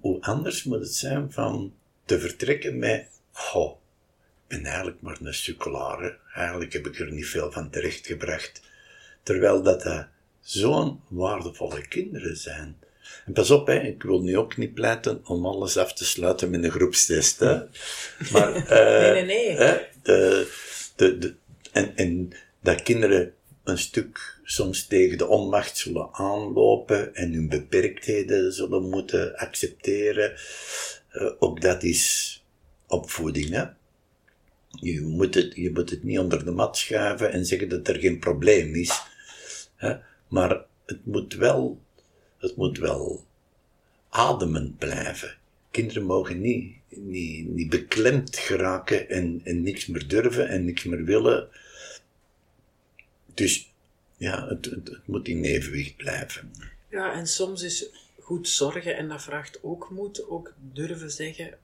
Hoe 0.00 0.20
anders 0.20 0.64
moet 0.64 0.80
het 0.80 0.94
zijn 0.94 1.32
van 1.32 1.74
te 2.04 2.20
vertrekken 2.20 2.78
met, 2.78 3.06
oh, 3.54 3.76
ik 4.48 4.56
ben 4.56 4.64
eigenlijk 4.64 5.00
maar 5.00 5.18
een 5.22 5.34
succulare, 5.34 6.18
eigenlijk 6.34 6.72
heb 6.72 6.86
ik 6.86 6.98
er 6.98 7.12
niet 7.12 7.26
veel 7.26 7.52
van 7.52 7.70
terechtgebracht. 7.70 8.62
Terwijl 9.22 9.62
dat, 9.62 9.82
dat 9.82 10.06
zo'n 10.40 11.00
waardevolle 11.08 11.86
kinderen 11.88 12.36
zijn. 12.36 12.76
En 13.26 13.32
pas 13.32 13.50
op, 13.50 13.66
hè, 13.66 13.80
ik 13.80 14.02
wil 14.02 14.20
nu 14.20 14.36
ook 14.36 14.56
niet 14.56 14.74
pleiten 14.74 15.20
om 15.26 15.46
alles 15.46 15.76
af 15.76 15.92
te 15.92 16.04
sluiten 16.04 16.50
met 16.50 16.64
een 16.64 16.70
groepstest. 16.70 17.38
Hè. 17.38 17.62
Maar, 18.32 18.56
uh, 18.56 19.00
nee, 19.12 19.12
nee, 19.12 19.24
nee. 19.24 19.56
Hè, 19.56 19.78
de, 20.02 20.50
de, 20.96 21.18
de, 21.18 21.34
en, 21.72 21.96
en 21.96 22.32
dat 22.62 22.82
kinderen 22.82 23.34
een 23.68 23.78
stuk 23.78 24.38
soms 24.44 24.86
tegen 24.86 25.18
de 25.18 25.26
onmacht 25.26 25.76
zullen 25.76 26.08
aanlopen 26.12 27.14
en 27.14 27.32
hun 27.32 27.48
beperktheden 27.48 28.52
zullen 28.52 28.90
moeten 28.90 29.36
accepteren. 29.36 30.34
Uh, 31.12 31.30
ook 31.38 31.60
dat 31.60 31.82
is 31.82 32.44
opvoeding, 32.86 33.50
hè. 33.50 33.64
Je 34.80 35.00
moet, 35.00 35.34
het, 35.34 35.54
je 35.54 35.70
moet 35.70 35.90
het 35.90 36.02
niet 36.02 36.18
onder 36.18 36.44
de 36.44 36.50
mat 36.50 36.76
schuiven 36.76 37.32
en 37.32 37.46
zeggen 37.46 37.68
dat 37.68 37.88
er 37.88 37.98
geen 37.98 38.18
probleem 38.18 38.74
is. 38.74 39.02
Hè? 39.76 39.96
Maar 40.28 40.64
het 40.86 41.06
moet 41.06 41.34
wel, 41.34 41.80
het 42.38 42.56
moet 42.56 42.78
wel 42.78 43.24
ademend 44.08 44.78
blijven. 44.78 45.36
Kinderen 45.70 46.02
mogen 46.02 46.40
niet, 46.40 46.74
niet, 46.88 47.48
niet 47.48 47.68
beklemd 47.68 48.36
geraken 48.36 49.08
en, 49.08 49.40
en 49.44 49.62
niks 49.62 49.86
meer 49.86 50.08
durven 50.08 50.48
en 50.48 50.64
niks 50.64 50.84
meer 50.84 51.04
willen. 51.04 51.48
Dus 53.36 53.70
ja, 54.16 54.48
het, 54.48 54.64
het, 54.64 54.88
het, 54.88 55.06
moet 55.06 55.28
in 55.28 55.44
evenwicht 55.44 55.96
blijven. 55.96 56.52
Ja, 56.90 57.12
en 57.12 57.26
soms 57.26 57.62
is 57.62 57.86
goed 58.20 58.48
zorgen, 58.48 58.96
en 58.96 59.08
dat 59.08 59.22
vraagt 59.22 59.58
ook 59.62 59.90
moed, 59.90 60.28
ook 60.28 60.54
durven 60.72 61.10
zeggen, 61.10 61.58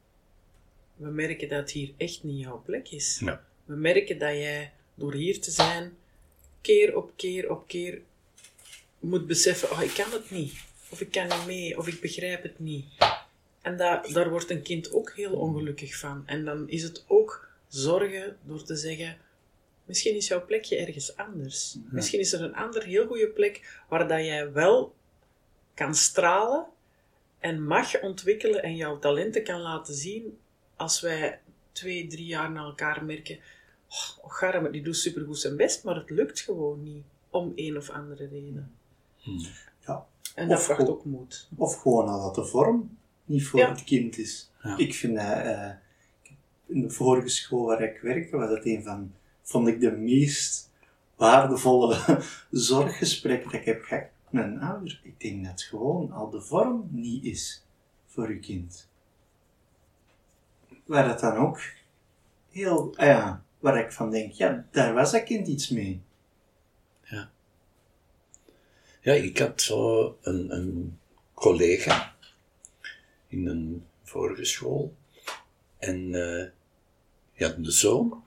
we 0.97 1.09
merken 1.09 1.49
dat 1.49 1.71
hier 1.71 1.93
echt 1.97 2.23
niet 2.23 2.41
jouw 2.41 2.63
plek 2.63 2.89
is. 2.89 3.19
Ja. 3.25 3.45
We 3.65 3.75
merken 3.75 4.19
dat 4.19 4.31
jij, 4.31 4.73
door 4.95 5.15
hier 5.15 5.41
te 5.41 5.51
zijn, 5.51 5.97
keer 6.61 6.97
op 6.97 7.13
keer 7.17 7.51
op 7.51 7.69
keer 7.69 8.01
moet 8.99 9.27
beseffen, 9.27 9.71
oh, 9.71 9.83
ik 9.83 9.95
kan 9.95 10.13
het 10.13 10.31
niet. 10.31 10.55
Of 10.89 11.01
ik 11.01 11.11
kan 11.11 11.29
niet 11.29 11.47
mee, 11.47 11.79
of 11.79 11.87
ik 11.87 12.01
begrijp 12.01 12.43
het 12.43 12.59
niet. 12.59 12.85
En 13.63 13.77
dat, 13.77 14.09
daar 14.13 14.31
wordt 14.31 14.51
een 14.51 14.63
kind 14.63 14.93
ook 14.93 15.13
heel 15.13 15.33
ongelukkig 15.33 15.97
van. 15.99 16.23
En 16.27 16.45
dan 16.45 16.69
is 16.69 16.83
het 16.83 17.05
ook 17.07 17.49
zorgen 17.69 18.37
door 18.45 18.63
te 18.63 18.77
zeggen, 18.77 19.17
Misschien 19.93 20.17
is 20.17 20.29
jouw 20.29 20.45
plekje 20.45 20.77
ergens 20.77 21.17
anders. 21.17 21.77
Misschien 21.91 22.21
is 22.21 22.33
er 22.33 22.43
een 22.43 22.55
ander 22.55 22.85
heel 22.85 23.07
goede 23.07 23.29
plek 23.29 23.81
waar 23.89 24.09
dat 24.09 24.25
jij 24.25 24.53
wel 24.53 24.95
kan 25.75 25.95
stralen 25.95 26.67
en 27.39 27.67
mag 27.67 28.01
ontwikkelen 28.01 28.63
en 28.63 28.77
jouw 28.77 28.99
talenten 28.99 29.45
kan 29.45 29.61
laten 29.61 29.95
zien 29.95 30.39
als 30.77 31.01
wij 31.01 31.41
twee, 31.73 32.07
drie 32.07 32.27
jaar 32.27 32.51
na 32.51 32.63
elkaar 32.65 33.05
merken 33.05 33.39
oh, 33.89 34.25
oh 34.25 34.33
Garme, 34.33 34.71
die 34.71 34.83
doet 34.83 34.97
supergoed 34.97 35.39
zijn 35.39 35.57
best, 35.57 35.85
maar 35.85 35.97
het 35.97 36.11
lukt 36.11 36.41
gewoon 36.41 36.83
niet. 36.83 37.05
Om 37.31 37.53
een 37.55 37.77
of 37.77 37.91
andere 37.91 38.27
reden. 38.27 38.73
Hmm. 39.19 39.47
Ja. 39.87 40.07
En 40.35 40.49
dat 40.49 40.63
vraagt 40.63 40.89
ook 40.89 41.05
moed. 41.05 41.49
Of 41.57 41.77
gewoon 41.77 42.09
al 42.09 42.23
dat 42.23 42.35
de 42.35 42.45
vorm 42.45 42.99
niet 43.25 43.47
voor 43.47 43.61
Ja. 43.61 43.69
het 43.71 43.85
kind 43.85 44.19
is. 44.19 44.51
Ja. 44.63 44.77
Ik 44.79 44.95
vind 44.95 45.17
dat, 45.17 45.25
eh, 45.25 45.71
in 46.67 46.81
de 46.81 46.91
vorige 46.91 47.29
school 47.29 47.67
waar 47.67 47.83
ik 47.83 48.01
werkte, 48.01 48.37
was 48.37 48.49
dat 48.49 48.65
een 48.65 48.83
van, 48.83 49.13
vond 49.53 49.69
ik 49.69 49.81
de 49.81 49.91
meest 49.91 50.71
waardevolle 51.17 52.23
zorggesprekken 52.51 53.51
dat 53.51 53.61
ik 53.61 53.67
heb 53.67 53.83
gehad 53.83 54.05
met 54.31 54.45
een 54.45 54.61
ouder. 54.61 55.01
Ik 55.03 55.21
denk 55.21 55.45
dat 55.45 55.63
gewoon 55.63 56.13
al 56.13 56.31
de 56.31 56.41
vorm 56.41 56.89
niet 56.91 57.25
is 57.25 57.65
voor 58.07 58.33
je 58.33 58.39
kind. 58.39 58.89
Waar 60.85 61.09
dat 61.09 61.21
dan 61.21 61.37
ook 61.37 61.61
heel, 62.51 62.97
ah 62.97 63.07
ja, 63.07 63.45
waar 63.59 63.79
ik 63.79 63.93
van 63.93 64.11
denk, 64.11 64.33
ja, 64.33 64.67
daar 64.71 64.95
was 64.95 65.13
dat 65.13 65.23
kind 65.23 65.47
iets 65.47 65.69
mee. 65.69 66.03
Ja, 69.01 69.13
ik 69.13 69.39
had 69.39 69.61
zo 69.61 70.19
een, 70.23 70.57
een 70.57 70.99
collega 71.35 72.15
in 73.29 73.47
een 73.47 73.87
vorige 74.03 74.45
school. 74.45 74.95
En 75.79 75.99
uh, 76.13 76.45
had 77.47 77.57
een 77.57 77.65
zoon. 77.65 78.23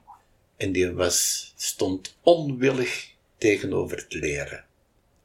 En 0.57 0.71
die 0.71 0.91
was, 0.91 1.53
stond 1.55 2.17
onwillig 2.21 3.13
tegenover 3.37 3.97
het 3.97 4.13
leren. 4.13 4.65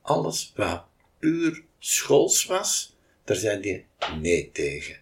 Alles 0.03 0.53
wat 0.57 0.85
puur 1.19 1.65
schools 1.79 2.45
was, 2.45 2.97
daar 3.25 3.37
zei 3.37 3.61
hij 3.61 3.87
nee 4.21 4.51
tegen. 4.53 4.97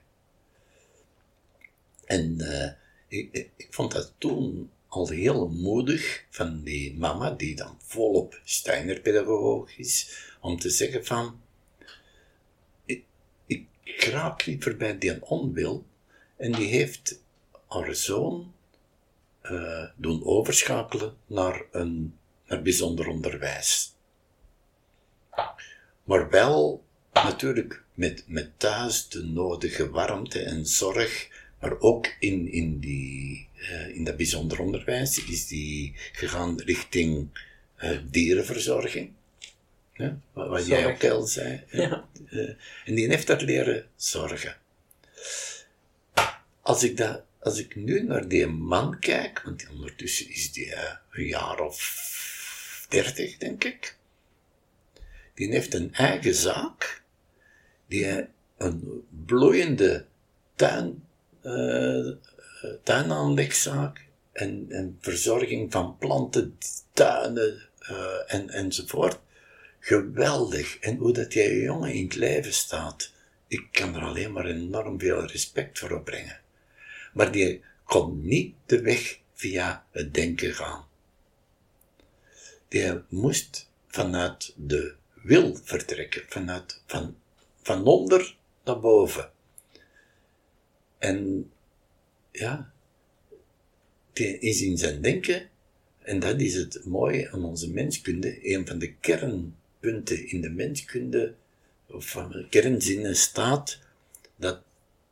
En 2.05 2.41
ik, 3.09 3.29
ik, 3.33 3.51
ik 3.57 3.67
vond 3.71 3.93
dat 3.93 4.13
toen 4.19 4.71
al 4.89 5.09
heel 5.09 5.49
moedig 5.49 6.25
van 6.31 6.63
die 6.63 6.95
mama, 6.97 7.31
die 7.31 7.57
dan 7.57 7.79
volop 7.83 8.41
Steiner-pedagoog 8.45 9.79
is, 9.79 10.11
om 10.41 10.59
te 10.59 10.71
zeggen 10.71 11.05
van, 11.05 11.41
ik, 12.85 13.05
ik 13.47 13.67
raak 14.05 14.47
liever 14.47 14.77
bij 14.77 14.99
die 14.99 15.23
onwil, 15.23 15.87
en 16.37 16.53
die 16.53 16.69
heeft 16.69 17.23
haar 17.69 17.95
zoon 17.95 18.53
uh, 19.51 19.85
doen 19.97 20.25
overschakelen 20.25 21.17
naar 21.27 21.63
een 21.71 22.19
naar 22.49 22.63
bijzonder 22.63 23.09
onderwijs. 23.09 23.95
Maar 26.05 26.31
wel 26.31 26.85
natuurlijk 27.13 27.83
met, 27.95 28.25
met 28.27 28.51
thuis 28.57 29.09
de 29.09 29.23
nodige 29.23 29.91
warmte 29.91 30.41
en 30.41 30.67
zorg, 30.67 31.29
maar 31.61 31.81
ook 31.81 32.07
in, 32.19 32.53
in, 32.53 32.79
die, 32.79 33.49
uh, 33.57 33.89
in 33.89 34.05
dat 34.05 34.17
bijzonder 34.17 34.61
onderwijs 34.61 35.25
is 35.25 35.47
die 35.47 35.93
gegaan 36.13 36.61
richting 36.61 37.29
uh, 37.79 37.99
dierenverzorging. 38.11 39.13
Ja, 39.95 40.19
wat 40.33 40.49
wat 40.49 40.67
jij 40.67 40.87
ook 40.87 41.05
al 41.05 41.27
zei. 41.27 41.65
Ja. 41.71 42.09
Eh, 42.31 42.49
en 42.85 42.95
die 42.95 43.09
heeft 43.09 43.27
dat 43.27 43.43
leren 43.43 43.87
zorgen. 43.97 44.57
Als 46.63 46.83
ik, 46.83 46.97
dat, 46.97 47.23
als 47.41 47.59
ik 47.59 47.77
nu 47.77 48.03
naar 48.03 48.29
die 48.29 48.47
man 48.47 48.99
kijk, 48.99 49.43
want 49.45 49.69
ondertussen 49.71 50.29
is 50.29 50.53
die 50.53 50.75
eh, 50.75 50.95
een 51.11 51.27
jaar 51.27 51.61
of 51.61 52.87
dertig, 52.89 53.37
denk 53.37 53.65
ik. 53.65 53.97
Die 55.35 55.51
heeft 55.51 55.75
een 55.75 55.95
eigen 55.95 56.35
zaak, 56.35 57.03
die 57.87 58.27
een 58.57 59.05
bloeiende 59.27 60.05
tuin, 60.55 61.05
eh, 61.43 62.11
tuinaanlegzaak 62.83 64.05
en, 64.33 64.67
en 64.69 64.99
verzorging 65.01 65.73
van 65.73 65.97
planten, 65.99 66.59
tuinen 66.93 67.69
eh, 67.79 68.35
en, 68.35 68.51
enzovoort. 68.51 69.19
Geweldig. 69.81 70.79
En 70.79 70.97
hoe 70.97 71.13
dat 71.13 71.33
jij 71.33 71.57
jongen 71.57 71.93
in 71.93 72.05
het 72.05 72.15
leven 72.15 72.53
staat. 72.53 73.13
Ik 73.47 73.69
kan 73.73 73.95
er 73.95 74.03
alleen 74.03 74.33
maar 74.33 74.47
enorm 74.47 75.01
veel 75.01 75.27
respect 75.27 75.79
voor 75.79 75.91
opbrengen. 75.91 76.41
Maar 77.13 77.33
die 77.33 77.63
kon 77.85 78.27
niet 78.27 78.55
de 78.67 78.81
weg 78.81 79.21
via 79.33 79.87
het 79.91 80.15
denken 80.15 80.55
gaan. 80.55 80.87
Die 82.69 83.01
moest 83.09 83.71
vanuit 83.87 84.55
de 84.57 84.95
wil 85.23 85.57
vertrekken, 85.63 86.23
vanuit, 86.29 86.83
van, 86.87 87.17
van 87.63 87.87
onder 87.87 88.37
naar 88.65 88.81
boven. 88.81 89.31
En 90.99 91.51
ja, 92.33 92.73
die 94.13 94.39
is 94.39 94.63
in 94.63 94.79
zijn 94.79 95.03
denken, 95.03 95.49
en 95.99 96.21
dat 96.21 96.41
is 96.41 96.55
het 96.55 96.85
mooie 96.85 97.31
aan 97.31 97.45
onze 97.45 97.71
menskunde, 97.71 98.55
een 98.55 98.67
van 98.67 98.79
de 98.79 98.93
kernpunten 98.93 100.29
in 100.29 100.41
de 100.41 100.51
menskunde, 100.51 101.35
of 101.87 102.09
van 102.09 102.31
de 102.31 102.47
kernzinnen 102.49 103.17
staat, 103.17 103.79
dat 104.37 104.63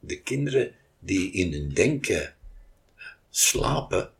de 0.01 0.21
kinderen 0.21 0.75
die 1.07 1.33
in 1.33 1.53
hun 1.53 1.69
denken 1.69 2.35
slapen, 3.31 4.11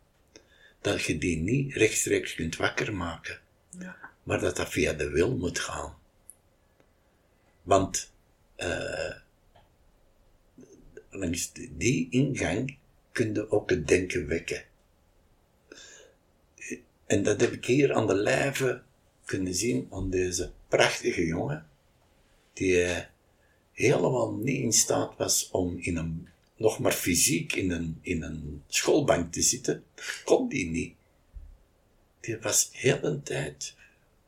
dat 0.81 1.03
je 1.03 1.19
die 1.19 1.37
niet 1.37 1.75
rechtstreeks 1.75 2.35
kunt 2.35 2.57
wakker 2.57 2.95
maken, 2.95 3.41
Ja. 3.79 3.97
maar 4.23 4.41
dat 4.41 4.57
dat 4.57 4.69
via 4.69 4.93
de 4.93 5.11
wil 5.11 5.37
moet 5.37 5.59
gaan. 5.59 5.99
Want 7.63 8.13
eh, 8.57 9.15
langs 11.11 11.53
die 11.71 12.11
ingang 12.11 12.77
kun 13.13 13.35
je 13.35 13.51
ook 13.51 13.71
het 13.71 13.89
denken 13.89 14.27
wekken. 14.27 14.65
En 17.07 17.23
dat 17.23 17.41
heb 17.41 17.53
ik 17.53 17.65
hier 17.65 17.95
aan 17.95 18.07
de 18.07 18.15
lijve 18.15 18.83
kunnen 19.25 19.55
zien 19.55 19.89
aan 19.91 20.11
deze 20.11 20.53
prachtige 20.69 21.27
jongen, 21.27 21.67
die 22.53 22.83
eh, 22.83 23.05
helemaal 23.73 24.33
niet 24.35 24.63
in 24.63 24.73
staat 24.73 25.17
was 25.17 25.51
om 25.51 25.77
in 25.79 25.97
een, 25.97 26.29
nog 26.57 26.79
maar 26.79 26.93
fysiek 26.93 27.53
in 27.53 27.71
een, 27.71 27.99
in 28.01 28.23
een 28.23 28.63
schoolbank 28.69 29.33
te 29.33 29.43
zitten. 29.43 29.85
Kon 30.25 30.49
die 30.49 30.71
niet. 30.71 30.95
Die 32.21 32.39
was 32.39 32.69
heel 32.73 33.01
de 33.01 33.23
tijd 33.23 33.75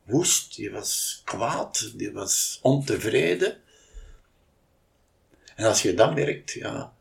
woest, 0.03 0.55
die 0.55 0.71
was 0.71 1.21
kwaad, 1.25 1.91
die 1.95 2.11
was 2.11 2.59
ontevreden. 2.61 3.57
En 5.55 5.65
als 5.65 5.81
je 5.81 5.93
dat 5.93 6.15
merkt, 6.15 6.51
ja, 6.51 6.93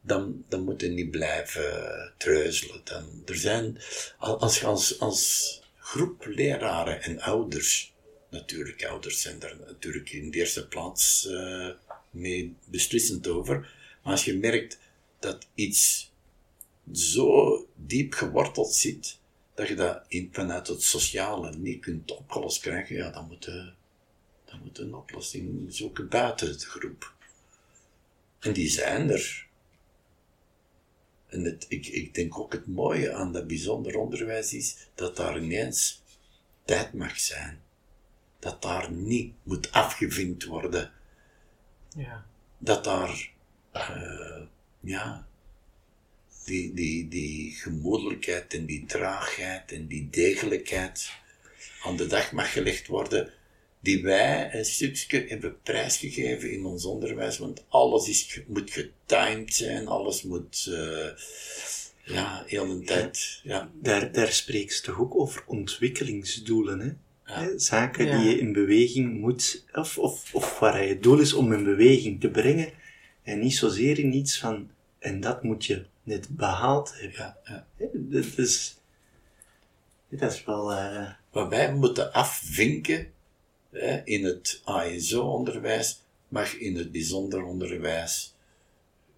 dan, 0.00 0.44
dan 0.48 0.62
moet 0.62 0.80
je 0.80 0.88
niet 0.88 1.10
blijven 1.10 2.12
treuzelen. 2.16 2.80
Dan, 2.84 3.22
er 3.26 3.36
zijn, 3.36 3.78
als 4.18 4.64
als, 4.64 4.98
als 4.98 5.62
groep 5.78 6.26
leraren 6.26 7.02
en 7.02 7.20
ouders, 7.20 7.94
natuurlijk, 8.30 8.84
ouders 8.84 9.20
zijn 9.20 9.38
daar 9.38 9.56
natuurlijk 9.66 10.10
in 10.10 10.30
de 10.30 10.38
eerste 10.38 10.68
plaats 10.68 11.26
eh, 11.26 11.68
mee 12.10 12.56
beslissend 12.64 13.28
over, 13.28 13.78
maar 14.02 14.12
als 14.12 14.24
je 14.24 14.38
merkt 14.38 14.78
dat 15.18 15.46
iets 15.54 16.12
zo 16.92 17.66
diep 17.74 18.12
geworteld 18.12 18.74
zit, 18.74 19.18
dat 19.54 19.68
je 19.68 19.74
dat 19.74 20.04
in, 20.08 20.28
vanuit 20.32 20.66
het 20.66 20.82
sociale 20.82 21.56
niet 21.56 21.80
kunt 21.80 22.16
opgelost 22.16 22.60
krijgen, 22.60 22.96
ja, 22.96 23.10
dan 23.10 23.26
moet 23.26 23.44
je, 23.44 23.72
dan 24.44 24.60
moet 24.62 24.78
een 24.78 24.94
oplossing 24.94 25.74
zoeken 25.74 26.08
buiten 26.08 26.58
de 26.58 26.66
groep. 26.66 27.14
En 28.38 28.52
die 28.52 28.68
zijn 28.68 29.10
er. 29.10 29.48
En 31.26 31.44
het, 31.44 31.66
ik, 31.68 31.86
ik 31.86 32.14
denk 32.14 32.38
ook 32.38 32.52
het 32.52 32.66
mooie 32.66 33.12
aan 33.12 33.32
dat 33.32 33.46
bijzonder 33.46 33.98
onderwijs 33.98 34.54
is 34.54 34.76
dat 34.94 35.16
daar 35.16 35.42
ineens 35.42 36.02
tijd 36.64 36.92
mag 36.92 37.18
zijn. 37.18 37.62
Dat 38.38 38.62
daar 38.62 38.92
niet 38.92 39.34
moet 39.42 39.72
afgevinkt 39.72 40.44
worden. 40.44 40.92
Ja. 41.96 42.26
Dat 42.58 42.84
daar, 42.84 43.32
eh, 43.72 44.42
ja, 44.80 45.26
die, 46.44 46.74
die, 46.74 47.08
die 47.08 47.52
gemoedelijkheid 47.52 48.54
en 48.54 48.64
die 48.66 48.84
traagheid 48.86 49.72
en 49.72 49.86
die 49.86 50.08
degelijkheid 50.10 51.10
aan 51.82 51.96
de 51.96 52.06
dag 52.06 52.32
mag 52.32 52.52
gelegd 52.52 52.86
worden, 52.86 53.32
die 53.80 54.02
wij 54.02 54.54
een 54.54 54.64
stukje 54.64 55.24
hebben 55.28 55.56
prijsgegeven 55.62 56.52
in 56.52 56.64
ons 56.64 56.84
onderwijs, 56.84 57.38
want 57.38 57.64
alles 57.68 58.08
is, 58.08 58.40
moet 58.46 58.70
getimed 58.70 59.54
zijn, 59.54 59.86
alles 59.88 60.22
moet, 60.22 60.66
eh, 60.70 61.08
ja, 62.04 62.44
heel 62.46 62.66
de 62.78 62.84
tijd, 62.84 63.40
ja, 63.42 63.70
Daar, 63.74 64.12
daar 64.12 64.32
spreekt 64.32 64.74
ze 64.74 64.82
toch 64.82 64.98
ook 65.00 65.14
over 65.14 65.42
ontwikkelingsdoelen, 65.46 66.80
hè? 66.80 66.90
Ja. 67.26 67.58
Zaken 67.58 68.06
Ja. 68.06 68.18
die 68.18 68.30
je 68.30 68.38
in 68.38 68.52
beweging 68.52 69.20
moet, 69.20 69.64
of, 69.72 69.98
of, 69.98 70.34
of 70.34 70.58
waar 70.58 70.82
je 70.82 70.88
het 70.88 71.02
doel 71.02 71.18
is 71.18 71.32
om 71.32 71.52
in 71.52 71.64
beweging 71.64 72.20
te 72.20 72.30
brengen, 72.30 72.72
en 73.22 73.38
niet 73.38 73.56
zozeer 73.56 73.98
in 73.98 74.14
iets 74.14 74.38
van, 74.38 74.70
en 74.98 75.20
dat 75.20 75.42
moet 75.42 75.64
je 75.66 75.84
net 76.02 76.28
behaald 76.28 76.92
hebben. 76.94 77.12
ja, 77.18 77.38
ja. 77.44 77.66
Dat 77.92 78.38
is, 78.38 78.76
dat 80.08 80.32
is 80.32 80.44
wel, 80.44 80.72
eh, 80.72 81.10
Wat 81.30 81.48
wij 81.48 81.74
moeten 81.74 82.12
afvinken 82.12 83.12
hè, 83.70 84.04
in 84.04 84.24
het 84.24 84.60
ASO-onderwijs, 84.64 86.00
mag 86.28 86.54
in 86.54 86.76
het 86.76 86.92
bijzonder 86.92 87.44
onderwijs 87.44 88.34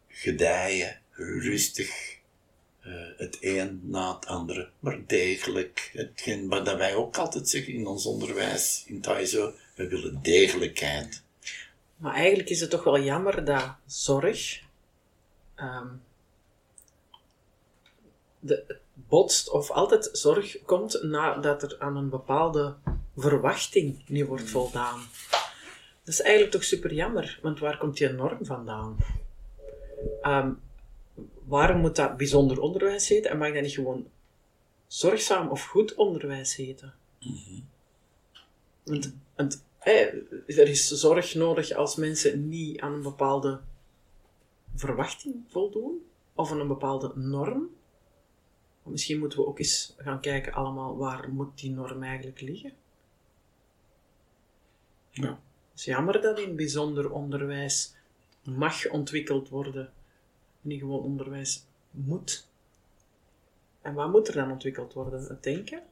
gedijen, 0.09 1.01
rustig, 1.13 2.19
eh, 2.81 2.93
het 3.17 3.39
een 3.41 3.81
na 3.85 4.15
het 4.15 4.27
andere, 4.27 4.71
maar 4.79 5.07
degelijk. 5.07 5.91
Hetgeen 5.93 6.49
wat 6.49 6.65
dat 6.65 6.77
wij 6.77 6.95
ook 6.95 7.17
altijd 7.17 7.49
zeggen 7.49 7.73
in 7.73 7.87
ons 7.87 8.07
onderwijs, 8.07 8.85
in 8.87 8.95
het 8.95 9.07
ASO, 9.07 9.53
we 9.75 9.89
willen 9.89 10.23
degelijkheid. 10.23 11.23
Maar 12.03 12.15
eigenlijk 12.15 12.49
is 12.49 12.61
het 12.61 12.71
toch 12.71 12.85
wel 12.85 13.01
jammer 13.01 13.45
dat 13.45 13.75
zorg 13.87 14.63
ehm, 15.55 15.89
de, 18.39 18.77
botst 18.95 19.51
of 19.51 19.71
altijd 19.71 20.09
zorg 20.13 20.63
komt 20.65 21.03
nadat 21.03 21.63
er 21.63 21.77
aan 21.79 21.97
een 21.97 22.09
bepaalde 22.09 22.75
verwachting 23.17 24.09
niet 24.09 24.27
wordt 24.27 24.51
voldaan. 24.51 25.01
Dat 26.05 26.15
is 26.15 26.21
eigenlijk 26.21 26.53
toch 26.53 26.65
super 26.65 26.93
jammer, 26.93 27.39
want 27.43 27.59
waar 27.59 27.79
komt 27.79 27.97
die 27.97 28.09
norm 28.09 28.45
vandaan? 28.45 28.97
Ehm, 30.23 30.53
waarom 31.45 31.81
moet 31.81 31.97
dat 31.97 32.17
bijzonder 32.17 32.61
onderwijs 32.61 33.09
heten 33.09 33.31
en 33.31 33.39
mag 33.39 33.53
dat 33.53 33.63
niet 33.63 33.75
gewoon 33.75 34.07
zorgzaam 34.87 35.49
of 35.49 35.67
goed 35.67 35.95
onderwijs 35.95 36.57
heten? 36.57 36.95
Want, 38.83 39.15
want 39.37 39.55
eh, 39.55 39.72
er 39.85 40.69
is 40.69 40.89
zorg 40.89 41.35
nodig 41.35 41.73
als 41.73 41.97
mensen 41.97 42.49
niet 42.49 42.81
aan 42.81 42.93
een 42.93 43.03
bepaalde 43.03 43.61
verwachting 44.75 45.45
voldoen, 45.49 46.07
of 46.35 46.51
aan 46.51 46.61
een 46.61 46.69
bepaalde 46.69 47.13
norm. 47.15 47.71
Misschien 48.83 49.19
moeten 49.19 49.39
we 49.39 49.47
ook 49.47 49.59
eens 49.59 49.95
gaan 49.97 50.21
kijken 50.21 50.53
allemaal, 50.53 50.97
waar 50.97 51.29
moet 51.29 51.59
die 51.59 51.71
norm 51.71 52.03
eigenlijk 52.03 52.41
liggen? 52.41 52.73
Ja. 55.11 55.41
Het 55.71 55.81
is 55.81 55.85
jammer 55.85 56.21
dat 56.21 56.39
in 56.39 56.57
bijzonder 56.57 57.11
onderwijs 57.11 57.95
mag 58.43 58.91
ontwikkeld 58.91 59.49
worden, 59.49 59.93
niet 60.61 60.81
gewoon 60.81 61.03
onderwijs 61.03 61.67
moet. 61.91 62.49
En 63.81 63.95
wat 63.95 64.11
moet 64.11 64.29
er 64.29 64.35
dan 64.35 64.51
ontwikkeld 64.51 64.93
worden? 64.93 65.25
Het 65.25 65.43
denken? 65.43 65.83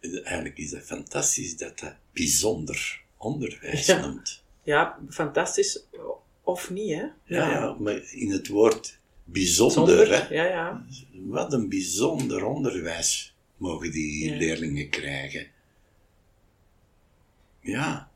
Eigenlijk 0.00 0.58
is 0.58 0.70
het 0.70 0.84
fantastisch 0.84 1.56
dat 1.56 1.78
dat 1.78 1.94
bijzonder 2.12 3.02
onderwijs 3.16 3.86
Ja. 3.86 4.06
noemt. 4.06 4.42
Ja, 4.62 4.98
fantastisch. 5.10 5.82
Of 6.42 6.70
niet, 6.70 6.90
hè? 6.94 7.02
Ja, 7.24 7.50
ja, 7.50 7.72
maar 7.78 8.12
in 8.12 8.30
het 8.30 8.48
woord 8.48 8.98
bijzonder, 9.24 9.74
Zonder, 10.06 10.28
hè, 10.28 10.34
ja, 10.34 10.44
ja. 10.44 10.86
Wat 11.12 11.52
een 11.52 11.68
bijzonder 11.68 12.44
onderwijs 12.44 13.34
mogen 13.56 13.90
die 13.90 14.36
leerlingen 14.36 14.88
krijgen. 14.88 15.46
Ja, 17.60 18.10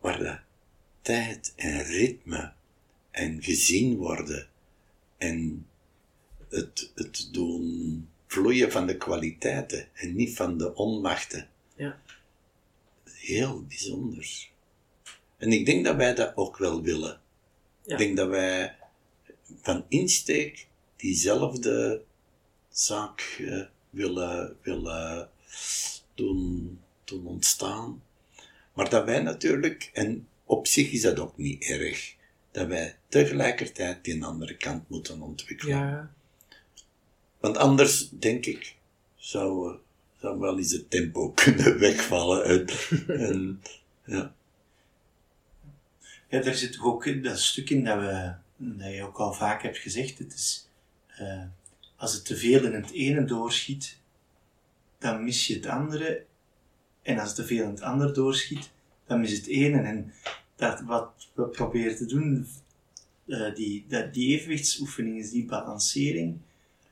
waar 0.00 0.18
de 0.18 0.38
tijd 1.02 1.52
en 1.56 1.82
ritme 1.82 2.52
en 3.10 3.42
gezien 3.42 3.96
worden 3.96 4.48
en 5.18 5.66
het, 6.48 6.92
het 6.94 7.28
doen 7.32 8.08
vloeien 8.28 8.72
van 8.72 8.86
de 8.86 8.96
kwaliteiten 8.96 9.88
en 9.92 10.14
niet 10.14 10.36
van 10.36 10.58
de 10.58 10.74
onmachten. 10.74 11.48
Ja. 11.76 12.00
heel 13.04 13.62
bijzonder. 13.62 14.48
En 15.36 15.52
ik 15.52 15.66
denk 15.66 15.84
dat 15.84 15.96
wij 15.96 16.14
dat 16.14 16.36
ook 16.36 16.56
wel 16.56 16.82
willen. 16.82 17.20
Ja. 17.82 17.92
Ik 17.92 17.98
denk 17.98 18.16
dat 18.16 18.28
wij 18.28 18.76
van 19.62 19.84
insteek 19.88 20.66
diezelfde 20.96 22.02
zaak 22.68 23.36
eh, 23.38 23.62
willen, 23.90 24.56
willen 24.62 25.30
doen, 26.14 26.80
doen 27.04 27.26
ontstaan. 27.26 28.02
Maar 28.72 28.90
dat 28.90 29.04
wij 29.04 29.22
natuurlijk, 29.22 29.90
en 29.92 30.28
op 30.44 30.66
zich 30.66 30.92
is 30.92 31.00
dat 31.00 31.18
ook 31.18 31.36
niet 31.36 31.64
erg, 31.64 32.14
dat 32.50 32.66
wij 32.66 32.96
tegelijkertijd 33.08 34.04
die 34.04 34.24
andere 34.24 34.56
kant 34.56 34.88
moeten 34.88 35.20
ontwikkelen. 35.22 35.76
Ja, 35.76 36.14
Want 37.40 37.56
anders, 37.56 38.10
denk 38.10 38.46
ik, 38.46 38.76
zou, 39.16 39.72
eh, 39.72 39.78
zou 40.20 40.38
wel 40.38 40.58
eens 40.58 40.72
het 40.72 40.90
tempo 40.90 41.30
kunnen 41.44 41.78
wegvallen. 41.78 42.44
En, 42.44 42.66
en, 43.28 43.62
ja. 44.04 44.34
Ja, 46.28 46.42
er 46.42 46.54
zit 46.54 46.72
toch 46.72 46.84
ook 46.84 47.22
dat 47.22 47.38
stuk 47.38 47.70
in 47.70 47.84
dat, 47.84 47.98
we, 47.98 48.34
dat 48.56 48.94
je 48.94 49.02
ook 49.02 49.18
al 49.18 49.32
vaak 49.32 49.62
hebt 49.62 49.78
gezegd. 49.78 50.18
Het 50.18 50.34
is, 50.34 50.68
eh, 51.06 51.44
als 51.96 52.12
het 52.12 52.24
te 52.24 52.36
veel 52.36 52.64
in 52.64 52.74
het 52.74 52.90
ene 52.90 53.24
doorschiet, 53.24 53.98
dan 54.98 55.24
mis 55.24 55.46
je 55.46 55.54
het 55.54 55.66
andere. 55.66 56.24
En 57.02 57.18
als 57.18 57.28
het 57.28 57.36
te 57.36 57.46
veel 57.46 57.64
in 57.64 57.70
het 57.70 57.80
andere 57.80 58.12
doorschiet, 58.12 58.70
dan 59.06 59.20
mis 59.20 59.30
je 59.30 59.36
het 59.36 59.46
ene. 59.46 59.80
En 59.80 60.12
dat 60.56 60.80
wat 60.80 61.28
we 61.34 61.48
proberen 61.48 61.96
te 61.96 62.06
doen, 62.06 62.48
eh, 63.26 63.54
die, 63.54 63.84
dat, 63.88 64.14
die 64.14 64.36
evenwichtsoefening 64.36 65.18
is 65.18 65.30
die 65.30 65.44
balancering, 65.44 66.38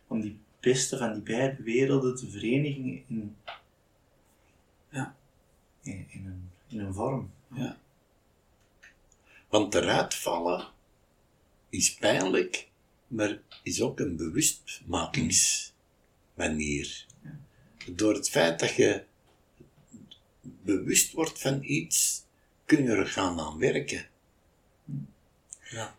om 0.06 0.20
die 0.20 0.38
beste 0.60 0.98
van 0.98 1.12
die 1.12 1.22
beide 1.22 1.62
werelden 1.62 2.16
te 2.16 2.30
verenigen 2.30 3.04
in, 3.08 3.36
Ja. 4.90 5.16
in, 5.82 6.06
in, 6.08 6.26
een, 6.26 6.50
in 6.68 6.78
een 6.80 6.94
vorm. 6.94 7.30
Ja. 7.54 7.78
Want 9.48 9.74
eruit 9.74 10.14
vallen 10.14 10.66
is 11.68 11.94
pijnlijk, 11.94 12.68
maar 13.06 13.38
is 13.62 13.82
ook 13.82 14.00
een 14.00 14.16
bewustmakingsmanier. 14.16 17.06
Door 17.90 18.14
het 18.14 18.30
feit 18.30 18.60
dat 18.60 18.74
je 18.74 19.04
bewust 20.40 21.12
wordt 21.12 21.40
van 21.40 21.62
iets, 21.62 22.24
kun 22.64 22.82
je 22.82 22.88
er 22.88 23.06
gaan 23.06 23.40
aan 23.40 23.58
werken. 23.58 24.06
ja. 25.70 25.96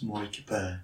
Mooi. 0.00 0.26
Ik 0.26 0.34
heb 0.34 0.50
eh, 0.50 0.74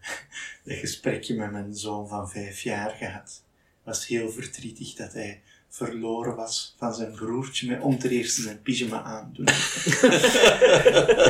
een 0.64 0.76
gesprekje 0.76 1.34
met 1.34 1.50
mijn 1.50 1.74
zoon 1.74 2.08
van 2.08 2.30
vijf 2.30 2.60
jaar 2.60 2.90
gehad. 2.90 3.42
Was 3.82 4.06
heel 4.06 4.30
verdrietig 4.30 4.94
dat 4.94 5.12
hij 5.12 5.42
verloren 5.68 6.36
was 6.36 6.74
van 6.78 6.94
zijn 6.94 7.12
broertje 7.12 7.68
met 7.68 7.80
om 7.80 7.98
ten 7.98 8.10
eerste 8.10 8.42
zijn 8.42 8.62
pyjama 8.62 9.02
aan 9.02 9.32
te 9.32 9.42
doen. 9.42 9.46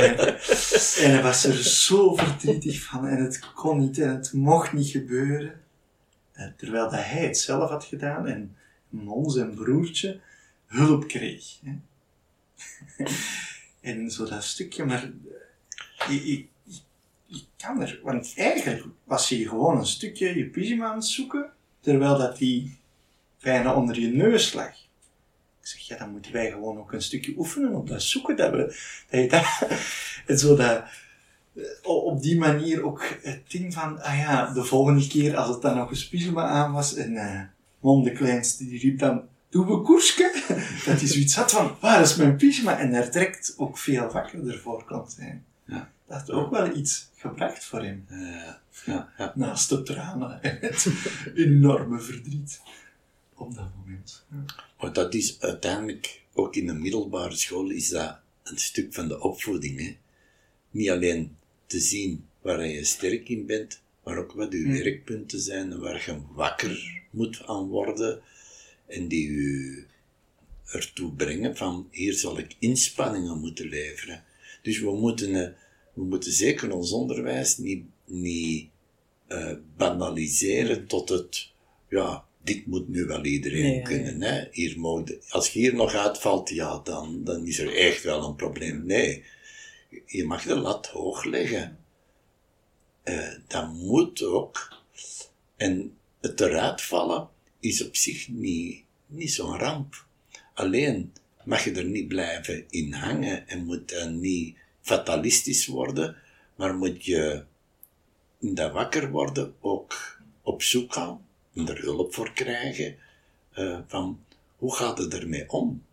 en, 0.05 0.17
en 1.03 1.11
hij 1.11 1.21
was 1.21 1.43
er 1.43 1.63
zo 1.63 2.15
verdrietig 2.15 2.83
van 2.83 3.07
en 3.07 3.23
het 3.23 3.53
kon 3.53 3.79
niet 3.79 3.97
en 3.97 4.09
het 4.09 4.33
mocht 4.33 4.73
niet 4.73 4.89
gebeuren. 4.89 5.61
Eh, 6.31 6.47
terwijl 6.57 6.89
dat 6.89 7.03
hij 7.03 7.25
het 7.25 7.37
zelf 7.37 7.69
had 7.69 7.83
gedaan 7.83 8.27
en 8.27 8.55
Mon, 8.89 9.29
zijn 9.29 9.53
broertje, 9.53 10.19
hulp 10.65 11.07
kreeg. 11.07 11.45
En 13.81 14.11
zo 14.11 14.25
dat 14.25 14.43
stukje, 14.43 14.85
maar 14.85 15.11
eh, 15.97 16.27
ik, 16.27 16.47
ik 17.29 17.45
kan 17.57 17.81
er, 17.81 17.99
want 18.03 18.33
eigenlijk 18.35 18.85
was 19.03 19.29
je 19.29 19.47
gewoon 19.47 19.77
een 19.77 19.85
stukje 19.85 20.37
je 20.37 20.45
pyjama 20.45 20.85
aan 20.85 20.95
het 20.95 21.05
zoeken, 21.05 21.51
terwijl 21.79 22.17
dat 22.17 22.37
die 22.37 22.79
bijna 23.41 23.75
onder 23.75 23.99
je 23.99 24.07
neus 24.07 24.53
lag. 24.53 24.73
Ik 25.61 25.67
zeg, 25.67 25.79
ja, 25.79 25.97
dan 25.97 26.11
moeten 26.11 26.31
wij 26.31 26.51
gewoon 26.51 26.77
ook 26.77 26.93
een 26.93 27.01
stukje 27.01 27.33
oefenen 27.37 27.75
op 27.75 27.87
dat 27.87 28.01
zoeken, 28.01 28.37
dat 28.37 28.73
dat 29.29 29.67
en 30.27 30.39
zo 30.39 30.55
dat, 30.55 30.83
eh, 31.55 31.63
op 31.83 32.21
die 32.21 32.37
manier 32.37 32.83
ook 32.83 33.17
het 33.21 33.51
ding 33.51 33.73
van, 33.73 34.01
ah 34.01 34.17
ja, 34.17 34.53
de 34.53 34.63
volgende 34.63 35.07
keer 35.07 35.37
als 35.37 35.49
het 35.49 35.61
dan 35.61 35.77
nog 35.77 35.89
eens 35.89 36.07
pyjama 36.07 36.43
aan 36.47 36.71
was 36.71 36.95
en 36.95 37.15
eh 37.15 37.41
Mon 37.79 38.03
de 38.03 38.11
kleinste, 38.11 38.65
die 38.67 38.79
riep 38.79 38.99
dan, 38.99 39.21
doe 39.49 39.65
we 39.65 39.81
koerske? 39.81 40.43
Dat 40.85 40.99
hij 40.99 41.07
zoiets 41.07 41.35
had 41.35 41.51
van, 41.51 41.75
waar 41.79 42.01
is 42.01 42.15
mijn 42.15 42.35
pyjama? 42.35 42.77
En 42.77 42.93
er 42.93 43.11
direct 43.11 43.53
ook 43.57 43.77
veel 43.77 44.11
wakkerder 44.11 44.59
voor 44.59 44.83
kon 44.85 45.09
zijn. 45.09 45.45
Ja. 45.65 45.91
Dat 46.09 46.19
had 46.19 46.31
ook 46.31 46.51
wel 46.51 46.75
iets 46.75 47.09
gebracht 47.15 47.65
voor 47.65 47.83
hem. 47.83 48.05
Ja, 48.85 49.11
ja. 49.17 49.33
Naast 49.35 49.69
de 49.69 49.83
tranen 49.83 50.41
en 50.41 50.57
het 50.61 50.87
enorme 51.35 51.99
verdriet 51.99 52.61
op 53.35 53.55
dat 53.55 53.71
moment. 53.75 54.25
Ja. 54.31 54.45
Maar 54.79 54.93
dat 54.93 55.13
is 55.13 55.39
uiteindelijk, 55.39 56.21
ook 56.33 56.55
in 56.55 56.67
de 56.67 56.73
middelbare 56.73 57.35
school, 57.35 57.69
is 57.69 57.89
dat 57.89 58.19
een 58.43 58.57
stuk 58.57 58.93
van 58.93 59.07
de 59.07 59.21
opvoeding. 59.21 59.79
Hè? 59.79 59.97
Niet 60.71 60.89
alleen 60.89 61.35
te 61.65 61.79
zien 61.79 62.25
waar 62.41 62.67
je 62.67 62.83
sterk 62.83 63.29
in 63.29 63.45
bent, 63.45 63.81
maar 64.03 64.17
ook 64.17 64.31
wat 64.31 64.51
je 64.51 64.57
Hmm. 64.63 64.73
werkpunten 64.73 65.39
zijn 65.39 65.71
en 65.71 65.79
waar 65.79 66.03
je 66.05 66.21
wakker 66.31 67.03
moet 67.09 67.47
aan 67.47 67.67
worden. 67.67 68.21
En 68.87 69.07
die 69.07 69.31
je 69.31 69.83
ertoe 70.65 71.11
brengen 71.13 71.57
van, 71.57 71.87
hier 71.91 72.13
zal 72.13 72.37
ik 72.37 72.55
inspanningen 72.59 73.39
moeten 73.39 73.67
leveren. 73.67 74.23
Dus 74.61 74.79
we 74.79 74.91
moeten, 74.91 75.35
eh, 75.35 75.51
we 75.99 76.05
moeten 76.05 76.31
zeker 76.31 76.73
ons 76.73 76.91
onderwijs 76.91 77.57
niet, 77.57 77.83
niet 78.05 78.69
eh, 79.27 79.53
banaliseren 79.77 80.87
tot 80.87 81.09
het, 81.09 81.51
ja, 81.89 82.25
dit 82.43 82.65
moet 82.65 82.87
nu 82.87 83.05
wel 83.05 83.25
iedereen 83.25 83.63
Nee, 83.63 83.81
kunnen. 83.81 84.21
Hè? 84.21 84.47
Hier 84.51 84.79
mode, 84.79 85.21
als 85.29 85.49
je 85.49 85.59
hier 85.59 85.75
nog 85.75 85.93
uitvalt, 85.93 86.49
ja, 86.49 86.79
dan, 86.83 87.23
dan 87.23 87.45
is 87.45 87.59
er 87.59 87.75
echt 87.75 88.03
wel 88.03 88.23
een 88.23 88.35
probleem. 88.35 88.85
Nee, 88.85 89.23
je 90.05 90.25
mag 90.25 90.43
de 90.43 90.55
lat 90.55 90.87
hoog 90.87 91.23
leggen. 91.23 91.77
Eh, 93.03 93.33
dat 93.47 93.73
moet 93.73 94.23
ook. 94.23 94.77
En 95.57 95.97
het 96.21 96.39
eruit 96.39 96.81
vallen 96.81 97.29
is 97.59 97.85
op 97.85 97.95
zich 97.95 98.27
niet, 98.27 98.83
niet 99.07 99.31
zo'n 99.31 99.57
ramp. 99.57 100.05
Alleen 100.53 101.13
mag 101.43 101.63
je 101.63 101.71
er 101.71 101.85
niet 101.85 102.07
blijven 102.07 102.65
in 102.69 102.93
hangen 102.93 103.47
en 103.47 103.65
moet 103.65 103.89
dan 103.89 104.19
niet 104.19 104.57
fatalistisch 104.89 105.67
worden, 105.67 106.15
maar 106.55 106.75
moet 106.75 107.05
je 107.05 107.43
in 108.39 108.55
dat 108.55 108.71
wakker 108.71 109.11
worden 109.11 109.53
ook 109.59 110.19
op 110.41 110.61
zoek 110.61 110.93
gaan 110.93 111.25
en 111.53 111.67
er 111.67 111.81
hulp 111.81 112.13
voor 112.13 112.33
krijgen 112.33 112.97
eh, 113.51 113.79
van 113.87 114.19
hoe 114.57 114.75
gaat 114.75 114.97
het 114.97 115.13
ermee 115.13 115.49
om? 115.49 115.83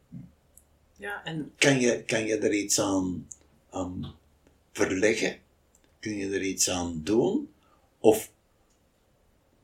ja, 0.96 1.24
en 1.24 1.52
Kan 1.56 1.80
je, 1.80 2.02
kan 2.04 2.26
je 2.26 2.38
er 2.38 2.52
iets 2.52 2.80
aan, 2.80 3.28
aan 3.70 4.14
verleggen? 4.72 5.36
Kun 6.00 6.16
je 6.16 6.34
er 6.34 6.42
iets 6.42 6.70
aan 6.70 7.00
doen? 7.04 7.48
Of 7.98 8.30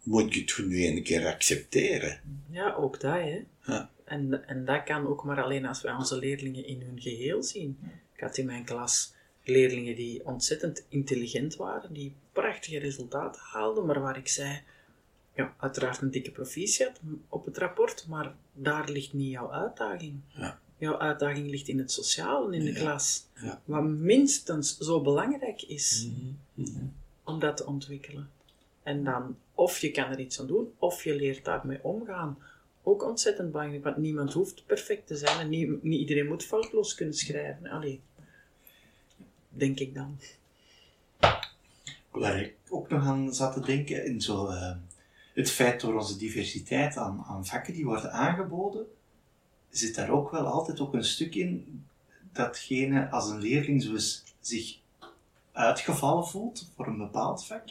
moet 0.02 0.34
je 0.34 0.40
het 0.40 0.66
nu 0.66 0.86
een 0.86 1.02
keer 1.02 1.26
accepteren? 1.26 2.20
ja, 2.50 2.74
ook 2.74 3.00
dat, 3.00 3.14
hè. 3.14 3.44
Ja. 3.66 3.90
En, 4.04 4.48
en 4.48 4.64
dat 4.64 4.82
kan 4.84 5.06
ook 5.06 5.24
maar 5.24 5.42
alleen 5.42 5.66
als 5.66 5.82
wij 5.82 5.92
onze 5.92 6.18
leerlingen 6.18 6.66
in 6.66 6.82
hun 6.82 7.00
geheel 7.00 7.42
zien. 7.42 7.78
Ik 8.14 8.20
had 8.20 8.36
in 8.36 8.46
mijn 8.46 8.64
klas 8.64 9.14
leerlingen 9.44 9.96
die 9.96 10.26
ontzettend 10.26 10.84
intelligent 10.88 11.56
waren, 11.56 11.92
die 11.92 12.14
prachtige 12.32 12.78
resultaten 12.78 13.40
haalden, 13.44 13.86
maar 13.86 14.00
waar 14.00 14.16
ik 14.18 14.28
zei, 14.28 14.60
ja, 15.34 15.54
uiteraard 15.58 16.00
een 16.00 16.10
dikke 16.10 16.30
proficiat 16.30 17.00
op 17.28 17.44
het 17.44 17.58
rapport, 17.58 18.06
maar 18.08 18.34
daar 18.52 18.88
ligt 18.90 19.12
niet 19.12 19.30
jouw 19.30 19.52
uitdaging. 19.52 20.20
Ja. 20.28 20.60
Jouw 20.78 20.98
uitdaging 20.98 21.50
ligt 21.50 21.68
in 21.68 21.78
het 21.78 21.92
sociale 21.92 22.56
in 22.56 22.64
de 22.64 22.72
Ja. 22.72 22.78
klas, 22.80 23.26
Ja. 23.42 23.62
wat 23.64 23.84
minstens 23.84 24.78
zo 24.78 25.00
belangrijk 25.00 25.62
is 25.62 26.08
Mhm. 26.54 26.68
om 27.24 27.38
dat 27.38 27.56
te 27.56 27.66
ontwikkelen. 27.66 28.30
En 28.82 29.04
dan, 29.04 29.36
of 29.54 29.78
je 29.78 29.90
kan 29.90 30.10
er 30.10 30.20
iets 30.20 30.40
aan 30.40 30.46
doen, 30.46 30.72
of 30.78 31.04
je 31.04 31.14
leert 31.14 31.44
daarmee 31.44 31.78
omgaan. 31.84 32.38
Ook 32.82 33.04
ontzettend 33.06 33.50
belangrijk, 33.52 33.84
want 33.84 33.96
niemand 33.96 34.32
hoeft 34.32 34.66
perfect 34.66 35.06
te 35.06 35.16
zijn 35.16 35.38
en 35.38 35.48
niet, 35.48 35.82
niet 35.82 36.00
iedereen 36.00 36.26
moet 36.26 36.44
foutloos 36.44 36.94
kunnen 36.94 37.14
schrijven. 37.14 37.66
Allee, 37.66 38.00
denk 39.52 39.78
ik 39.78 39.94
dan. 39.94 40.18
Waar 42.10 42.40
ik 42.40 42.54
ook 42.68 42.88
nog 42.88 43.04
aan 43.04 43.34
zat 43.34 43.52
te 43.52 43.60
denken, 43.60 44.04
in 44.04 44.20
zo, 44.20 44.46
eh, 44.46 44.76
het 45.34 45.50
feit 45.50 45.80
door 45.80 45.94
onze 45.94 46.16
diversiteit 46.16 46.96
aan, 46.96 47.24
aan 47.28 47.46
vakken 47.46 47.74
die 47.74 47.84
worden 47.84 48.12
aangeboden, 48.12 48.86
zit 49.70 49.94
daar 49.94 50.10
ook 50.10 50.30
wel 50.30 50.46
altijd 50.46 50.80
ook 50.80 50.94
een 50.94 51.04
stuk 51.04 51.34
in 51.34 51.84
datgene 52.32 53.10
als 53.10 53.28
een 53.28 53.40
leerling 53.40 53.82
zo 53.82 53.96
zich 54.40 54.78
uitgevallen 55.52 56.26
voelt 56.26 56.70
voor 56.76 56.86
een 56.86 56.98
bepaald 56.98 57.44
vak, 57.44 57.68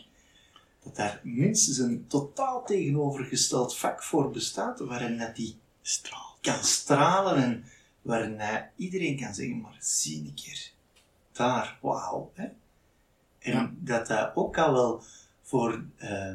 dat 0.84 0.96
daar 0.96 1.20
minstens 1.24 1.78
een 1.78 2.08
totaal 2.08 2.66
tegenovergesteld 2.66 3.78
vak 3.78 4.04
voor 4.04 4.32
bestaat, 4.32 4.80
waarin 4.80 5.18
dat 5.18 5.36
die 5.36 5.56
Straal. 5.82 6.38
kan 6.42 6.64
stralen 6.64 7.36
en 7.44 7.66
waarin 8.02 8.40
iedereen 8.76 9.20
kan 9.20 9.34
zeggen, 9.34 9.62
maar 9.62 9.78
zie 9.80 10.20
een 10.20 10.34
keer, 10.34 10.72
daar, 11.32 11.78
wauw. 11.82 12.32
Hè? 12.34 12.44
En 13.40 13.52
Ja. 13.54 13.72
dat 13.80 14.08
dat 14.08 14.36
ook 14.36 14.58
al 14.58 14.74
wel 14.74 15.04
voor, 15.42 15.84
eh, 15.98 16.34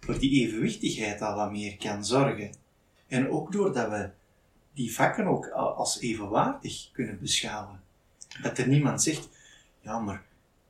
voor 0.00 0.18
die 0.18 0.46
evenwichtigheid 0.46 1.22
al 1.22 1.34
wat 1.34 1.50
meer 1.50 1.76
kan 1.76 2.04
zorgen. 2.04 2.50
En 3.06 3.30
ook 3.30 3.52
doordat 3.52 3.88
we 3.90 4.10
die 4.74 4.94
vakken 4.94 5.26
ook 5.26 5.48
als 5.48 6.00
evenwaardig 6.00 6.88
kunnen 6.92 7.18
beschouwen. 7.20 7.80
Dat 8.42 8.58
er 8.58 8.68
niemand 8.68 9.02
zegt, 9.02 9.28
ja, 9.80 9.98
maar 9.98 10.22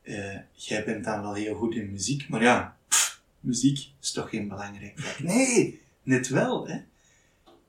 eh, 0.03 0.39
jij 0.53 0.85
bent 0.85 1.05
dan 1.05 1.23
wel 1.23 1.35
heel 1.35 1.55
goed 1.55 1.75
in 1.75 1.91
muziek, 1.91 2.29
maar 2.29 2.43
ja, 2.43 2.77
pff, 2.89 3.23
muziek 3.41 3.91
is 4.01 4.13
toch 4.13 4.29
geen 4.29 4.49
belangrijk 4.49 4.99
vak. 5.01 5.19
Nee, 5.19 5.81
net 6.03 6.29
wel, 6.29 6.69
hè. 6.69 6.81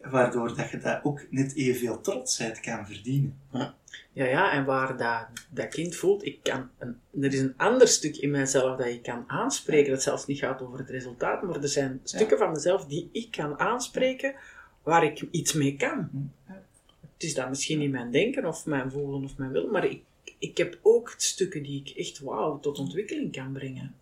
Waardoor 0.01 0.55
dat 0.55 0.69
je 0.69 0.77
daar 0.77 1.03
ook 1.03 1.25
net 1.29 1.55
evenveel 1.55 2.01
trotsheid 2.01 2.59
kan 2.59 2.85
verdienen. 2.85 3.39
Ja, 3.51 3.75
ja, 4.13 4.51
en 4.51 4.65
waar 4.65 4.97
dat, 4.97 5.27
dat 5.49 5.67
kind 5.67 5.95
voelt, 5.95 6.25
ik 6.25 6.39
kan 6.43 6.69
een, 6.77 6.99
er 7.21 7.33
is 7.33 7.39
een 7.39 7.53
ander 7.57 7.87
stuk 7.87 8.17
in 8.17 8.31
mijzelf 8.31 8.77
dat 8.77 8.87
ik 8.87 9.03
kan 9.03 9.23
aanspreken, 9.27 9.91
dat 9.91 10.03
zelfs 10.03 10.25
niet 10.25 10.39
gaat 10.39 10.61
over 10.61 10.79
het 10.79 10.89
resultaat, 10.89 11.41
maar 11.43 11.61
er 11.61 11.67
zijn 11.69 11.99
stukken 12.03 12.37
van 12.37 12.51
mezelf 12.51 12.85
die 12.85 13.09
ik 13.11 13.31
kan 13.31 13.59
aanspreken, 13.59 14.35
waar 14.83 15.03
ik 15.03 15.21
iets 15.31 15.53
mee 15.53 15.75
kan. 15.75 16.09
Ja. 16.47 16.63
Het 17.13 17.23
is 17.23 17.33
dan 17.33 17.49
misschien 17.49 17.79
niet 17.79 17.91
mijn 17.91 18.11
denken 18.11 18.45
of 18.45 18.65
mijn 18.65 18.91
voelen 18.91 19.23
of 19.23 19.37
mijn 19.37 19.51
willen, 19.51 19.71
maar 19.71 19.85
ik, 19.85 20.01
ik 20.39 20.57
heb 20.57 20.79
ook 20.81 21.13
stukken 21.17 21.63
die 21.63 21.81
ik 21.85 21.97
echt, 21.97 22.19
wauw, 22.19 22.59
tot 22.59 22.79
ontwikkeling 22.79 23.31
kan 23.31 23.51
brengen. 23.53 23.95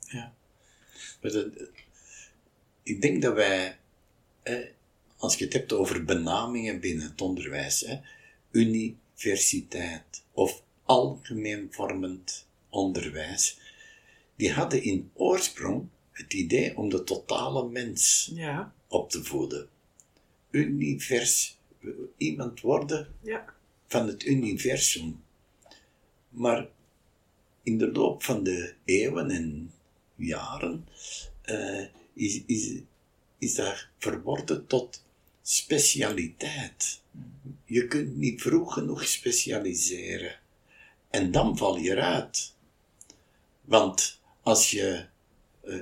Maar 1.21 1.31
dat- 1.31 1.47
ik 2.83 3.01
denk 3.01 3.21
dat 3.21 3.33
wij, 3.33 3.77
eh, 4.43 4.55
als 5.17 5.35
je 5.37 5.43
het 5.43 5.53
hebt 5.53 5.73
over 5.73 6.03
benamingen 6.05 6.79
binnen 6.79 7.05
het 7.05 7.21
onderwijs, 7.21 7.81
hè, 7.81 7.99
universiteit 9.15 10.23
of 10.31 10.63
algemeen 10.83 11.67
vormend 11.71 12.47
onderwijs, 12.69 13.59
die 14.35 14.51
hadden 14.51 14.83
in 14.83 15.11
oorsprong 15.13 15.87
het 16.11 16.33
idee 16.33 16.77
om 16.77 16.89
de 16.89 17.03
totale 17.03 17.69
mens 17.69 18.31
Ja, 18.33 18.73
op 18.87 19.09
te 19.09 19.23
voeden. 19.23 19.69
Univers, 20.51 21.59
iemand 22.17 22.61
worden 22.61 23.07
ja, 23.21 23.53
van 23.87 24.07
het 24.07 24.25
universum. 24.25 25.23
Maar 26.29 26.67
in 27.63 27.77
de 27.77 27.91
loop 27.91 28.23
van 28.23 28.43
de 28.43 28.73
eeuwen 28.85 29.29
en 29.29 29.71
jaren 30.15 30.87
eh, 31.41 31.85
is, 32.13 32.41
is, 32.45 32.73
is 33.37 33.55
dat 33.55 33.87
verworden 33.97 34.67
tot 34.67 35.03
specialiteit. 35.41 37.03
Je 37.65 37.87
kunt 37.87 38.15
niet 38.15 38.41
vroeg 38.41 38.73
genoeg 38.73 39.07
specialiseren. 39.07 40.39
En 41.09 41.31
dan 41.31 41.57
val 41.57 41.77
je 41.77 41.91
eruit. 41.91 42.53
Want 43.61 44.19
als 44.41 44.71
je 44.71 45.05
eh, 45.61 45.75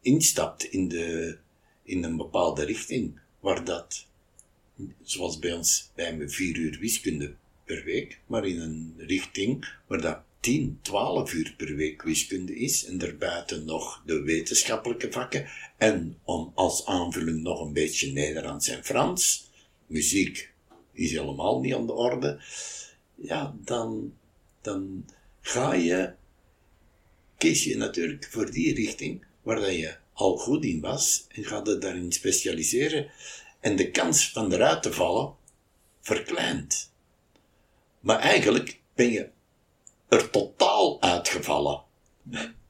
instapt 0.00 0.64
in, 0.64 0.88
de, 0.88 1.38
in 1.82 2.04
een 2.04 2.16
bepaalde 2.16 2.64
richting, 2.64 3.18
waar 3.40 3.64
dat 3.64 4.06
zoals 5.02 5.38
bij 5.38 5.52
ons, 5.52 5.90
wij 5.94 6.04
hebben 6.04 6.30
vier 6.30 6.56
uur 6.56 6.78
wiskunde 6.78 7.34
per 7.64 7.84
week, 7.84 8.20
maar 8.26 8.46
in 8.46 8.60
een 8.60 8.94
richting 8.96 9.68
waar 9.86 10.00
dat 10.00 10.18
10, 10.40 10.78
12 10.82 11.32
uur 11.32 11.54
per 11.56 11.74
week 11.74 12.02
wiskunde 12.02 12.56
is, 12.56 12.84
en 12.84 12.98
daarbuiten 12.98 13.64
nog 13.64 14.02
de 14.06 14.22
wetenschappelijke 14.22 15.12
vakken, 15.12 15.48
en 15.76 16.18
om 16.24 16.52
als 16.54 16.86
aanvulling 16.86 17.42
nog 17.42 17.60
een 17.60 17.72
beetje 17.72 18.12
Nederlands 18.12 18.68
en 18.68 18.84
Frans, 18.84 19.50
muziek 19.86 20.52
is 20.92 21.10
helemaal 21.10 21.60
niet 21.60 21.74
aan 21.74 21.86
de 21.86 21.92
orde, 21.92 22.40
ja, 23.14 23.54
dan, 23.64 24.14
dan 24.60 25.04
ga 25.40 25.74
je, 25.74 26.12
kies 27.38 27.64
je 27.64 27.76
natuurlijk 27.76 28.28
voor 28.30 28.50
die 28.50 28.74
richting 28.74 29.24
waar 29.42 29.72
je 29.72 29.96
al 30.12 30.36
goed 30.36 30.64
in 30.64 30.80
was, 30.80 31.26
en 31.28 31.44
ga 31.44 31.60
je 31.64 31.78
daarin 31.78 32.12
specialiseren, 32.12 33.10
en 33.60 33.76
de 33.76 33.90
kans 33.90 34.30
van 34.30 34.52
eruit 34.52 34.82
te 34.82 34.92
vallen 34.92 35.34
verkleint. 36.00 36.92
Maar 38.00 38.18
eigenlijk 38.18 38.80
ben 38.94 39.10
je 39.10 39.28
er 40.08 40.30
totaal 40.30 41.02
uitgevallen. 41.02 41.82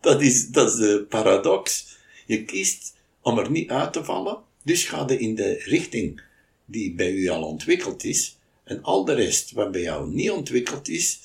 Dat 0.00 0.22
is, 0.22 0.48
dat 0.48 0.68
is 0.68 0.76
de 0.76 1.06
paradox. 1.08 1.86
Je 2.26 2.44
kiest 2.44 2.94
om 3.20 3.38
er 3.38 3.50
niet 3.50 3.70
uit 3.70 3.92
te 3.92 4.04
vallen, 4.04 4.42
dus 4.62 4.84
ga 4.84 5.04
je 5.08 5.18
in 5.18 5.34
de 5.34 5.52
richting 5.52 6.22
die 6.64 6.94
bij 6.94 7.12
u 7.12 7.28
al 7.28 7.44
ontwikkeld 7.44 8.04
is, 8.04 8.38
en 8.64 8.82
al 8.82 9.04
de 9.04 9.14
rest 9.14 9.50
wat 9.50 9.72
bij 9.72 9.80
jou 9.80 10.10
niet 10.10 10.30
ontwikkeld 10.30 10.88
is, 10.88 11.20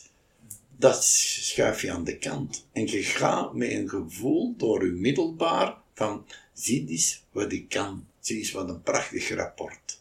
dat 0.78 1.04
schuif 1.04 1.82
je 1.82 1.92
aan 1.92 2.04
de 2.04 2.18
kant. 2.18 2.68
En 2.72 2.88
je 2.88 3.04
gaat 3.04 3.54
met 3.54 3.72
een 3.72 3.90
gevoel 3.90 4.56
door 4.58 4.86
je 4.86 4.92
middelbaar 4.92 5.78
van, 5.94 6.26
zie 6.54 6.88
eens 6.88 7.24
wat 7.32 7.52
ik 7.52 7.70
kan. 7.70 8.08
Zie 8.20 8.38
eens 8.38 8.52
wat 8.52 8.70
een 8.70 8.82
prachtig 8.82 9.30
rapport. 9.30 10.00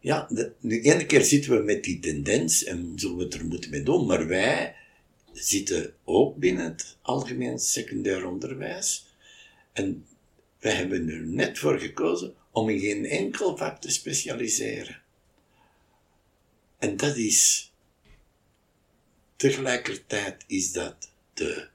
Ja, 0.00 0.28
de 0.60 0.80
ene 0.80 1.06
keer 1.06 1.24
zitten 1.24 1.56
we 1.56 1.62
met 1.62 1.84
die 1.84 1.98
tendens 1.98 2.64
en 2.64 2.92
zullen 2.96 3.16
we 3.16 3.24
het 3.24 3.34
er 3.34 3.44
moeten 3.44 3.70
mee 3.70 3.82
doen, 3.82 4.06
maar 4.06 4.26
wij 4.26 4.74
zitten 5.32 5.94
ook 6.04 6.36
binnen 6.36 6.64
het 6.64 6.96
algemeen 7.02 7.58
secundair 7.58 8.26
onderwijs. 8.26 9.06
En 9.72 10.06
wij 10.60 10.72
hebben 10.72 11.08
er 11.08 11.26
net 11.26 11.58
voor 11.58 11.78
gekozen 11.78 12.34
om 12.58 12.68
in 12.68 12.80
geen 12.80 13.04
enkel 13.04 13.56
vak 13.56 13.80
te 13.80 13.90
specialiseren. 13.90 15.02
En 16.78 16.96
dat 16.96 17.16
is, 17.16 17.72
tegelijkertijd 19.36 20.44
is 20.46 20.72
dat 20.72 21.10
de, 21.34 21.68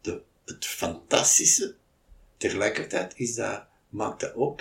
de, 0.00 0.22
het 0.44 0.66
fantastische, 0.66 1.74
tegelijkertijd 2.36 3.12
is 3.16 3.34
dat, 3.34 3.64
maakt 3.88 4.20
dat 4.20 4.34
ook 4.34 4.60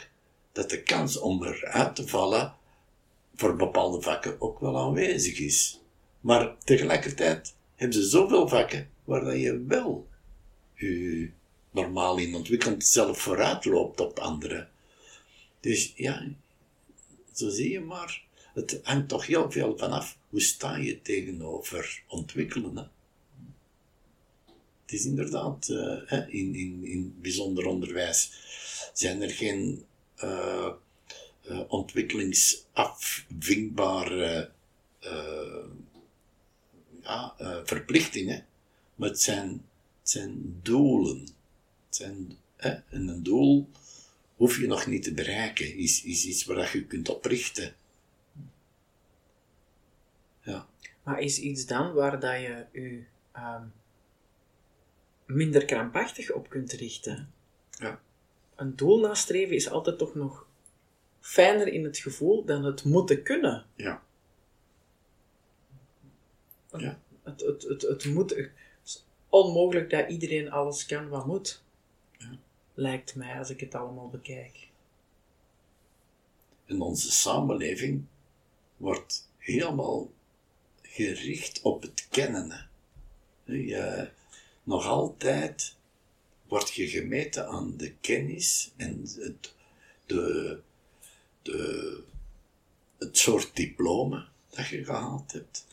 dat 0.51 0.69
de 0.69 0.83
kans 0.83 1.17
om 1.17 1.43
eruit 1.43 1.95
te 1.95 2.07
vallen 2.07 2.55
voor 3.35 3.55
bepaalde 3.55 4.01
vakken 4.01 4.41
ook 4.41 4.59
wel 4.59 4.77
aanwezig 4.77 5.39
is. 5.39 5.81
Maar 6.19 6.57
tegelijkertijd 6.57 7.55
hebben 7.75 8.01
ze 8.01 8.09
zoveel 8.09 8.47
vakken 8.47 8.89
waar 9.03 9.37
je 9.37 9.63
wel 9.63 10.07
je 10.73 11.31
normaal 11.71 12.17
in 12.17 12.35
ontwikkeld 12.35 12.85
zelf 12.85 13.19
vooruit 13.19 13.65
loopt 13.65 13.99
op 13.99 14.19
anderen. 14.19 14.69
Dus 15.59 15.93
ja, 15.95 16.27
zo 17.33 17.49
zie 17.49 17.69
je 17.69 17.79
maar. 17.79 18.23
Het 18.53 18.79
hangt 18.83 19.09
toch 19.09 19.25
heel 19.25 19.51
veel 19.51 19.77
vanaf 19.77 20.17
hoe 20.29 20.41
sta 20.41 20.75
je 20.75 21.01
tegenover 21.01 22.03
ontwikkelen. 22.07 22.77
Hè? 22.77 22.83
Het 24.81 24.91
is 24.99 25.05
inderdaad, 25.05 25.69
eh, 25.69 26.27
in, 26.27 26.55
in, 26.55 26.85
in 26.85 27.15
bijzonder 27.21 27.65
onderwijs 27.65 28.31
zijn 28.93 29.21
er 29.21 29.29
geen 29.29 29.85
ontwikkelingsafdwingbare 31.67 34.51
eh, 34.99 35.65
ja, 37.01 37.35
verplichtingen, 37.63 38.45
maar 38.95 39.09
het 39.09 39.21
zijn, 39.21 39.65
zijn 40.01 40.59
doelen. 40.61 41.19
Het 41.85 41.95
zijn, 41.95 42.37
en 42.57 42.83
een 42.89 43.23
doel 43.23 43.69
hoef 44.39 44.57
je 44.57 44.67
nog 44.67 44.85
niet 44.85 45.03
te 45.03 45.13
bereiken, 45.13 45.75
is, 45.77 46.03
is 46.03 46.25
iets 46.25 46.45
waar 46.45 46.77
je 46.77 46.85
kunt 46.85 47.09
op 47.09 47.25
richten. 47.25 47.73
Ja. 50.41 50.67
Maar 51.03 51.19
is 51.19 51.39
iets 51.39 51.65
dan 51.65 51.93
waar 51.93 52.19
dat 52.19 52.41
je 52.41 52.65
je 52.71 53.03
ehm, 53.31 53.63
minder 55.25 55.65
krampachtig 55.65 56.31
op 56.31 56.49
kunt 56.49 56.71
richten? 56.71 57.31
Ja. 57.69 58.01
Een 58.55 58.75
doel 58.75 58.99
nastreven 58.99 59.55
is 59.55 59.69
altijd 59.69 59.97
toch 59.97 60.15
nog 60.15 60.47
fijner 61.19 61.67
in 61.67 61.83
het 61.83 61.97
gevoel 61.97 62.45
dan 62.45 62.63
het 62.63 62.83
moeten 62.83 63.23
kunnen. 63.23 63.65
Ja. 63.75 64.03
Ja. 66.77 66.99
Het, 67.23 67.41
het, 67.41 67.63
het, 67.63 67.81
het 67.81 68.05
moet. 68.05 68.29
Het 68.29 68.51
is 68.83 69.05
onmogelijk 69.29 69.89
dat 69.89 70.09
iedereen 70.09 70.51
alles 70.51 70.85
kan 70.85 71.09
wat 71.09 71.25
moet. 71.25 71.63
Lijkt 72.79 73.15
mij 73.15 73.37
als 73.37 73.49
ik 73.49 73.59
het 73.59 73.75
allemaal 73.75 74.09
bekijk. 74.09 74.67
En 76.65 76.81
onze 76.81 77.11
samenleving 77.11 78.05
wordt 78.77 79.29
helemaal 79.37 80.11
gericht 80.81 81.61
op 81.61 81.81
het 81.81 82.07
kennen. 82.09 82.69
nog 84.63 84.85
altijd 84.85 85.75
word 86.47 86.73
je 86.73 86.87
gemeten 86.87 87.47
aan 87.47 87.77
de 87.77 87.93
kennis 87.93 88.71
en 88.75 89.01
het, 89.19 89.53
de, 90.05 90.59
de, 91.41 92.03
het 92.97 93.17
soort 93.17 93.55
diploma 93.55 94.29
dat 94.49 94.67
je 94.67 94.85
gehaald 94.85 95.31
hebt. 95.31 95.65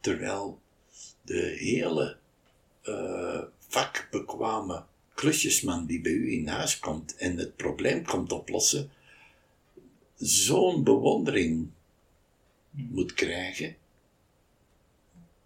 Terwijl 0.00 0.60
de 1.22 1.56
hele 1.58 2.18
eh, 2.82 3.42
vakbekwame 3.58 4.88
klusjesman 5.20 5.86
die 5.86 6.00
bij 6.00 6.12
u 6.12 6.32
in 6.32 6.48
huis 6.48 6.78
komt 6.78 7.16
en 7.16 7.36
het 7.36 7.56
probleem 7.56 8.04
komt 8.04 8.32
oplossen, 8.32 8.90
zo'n 10.16 10.84
bewondering 10.84 11.68
moet 12.70 13.12
krijgen. 13.12 13.76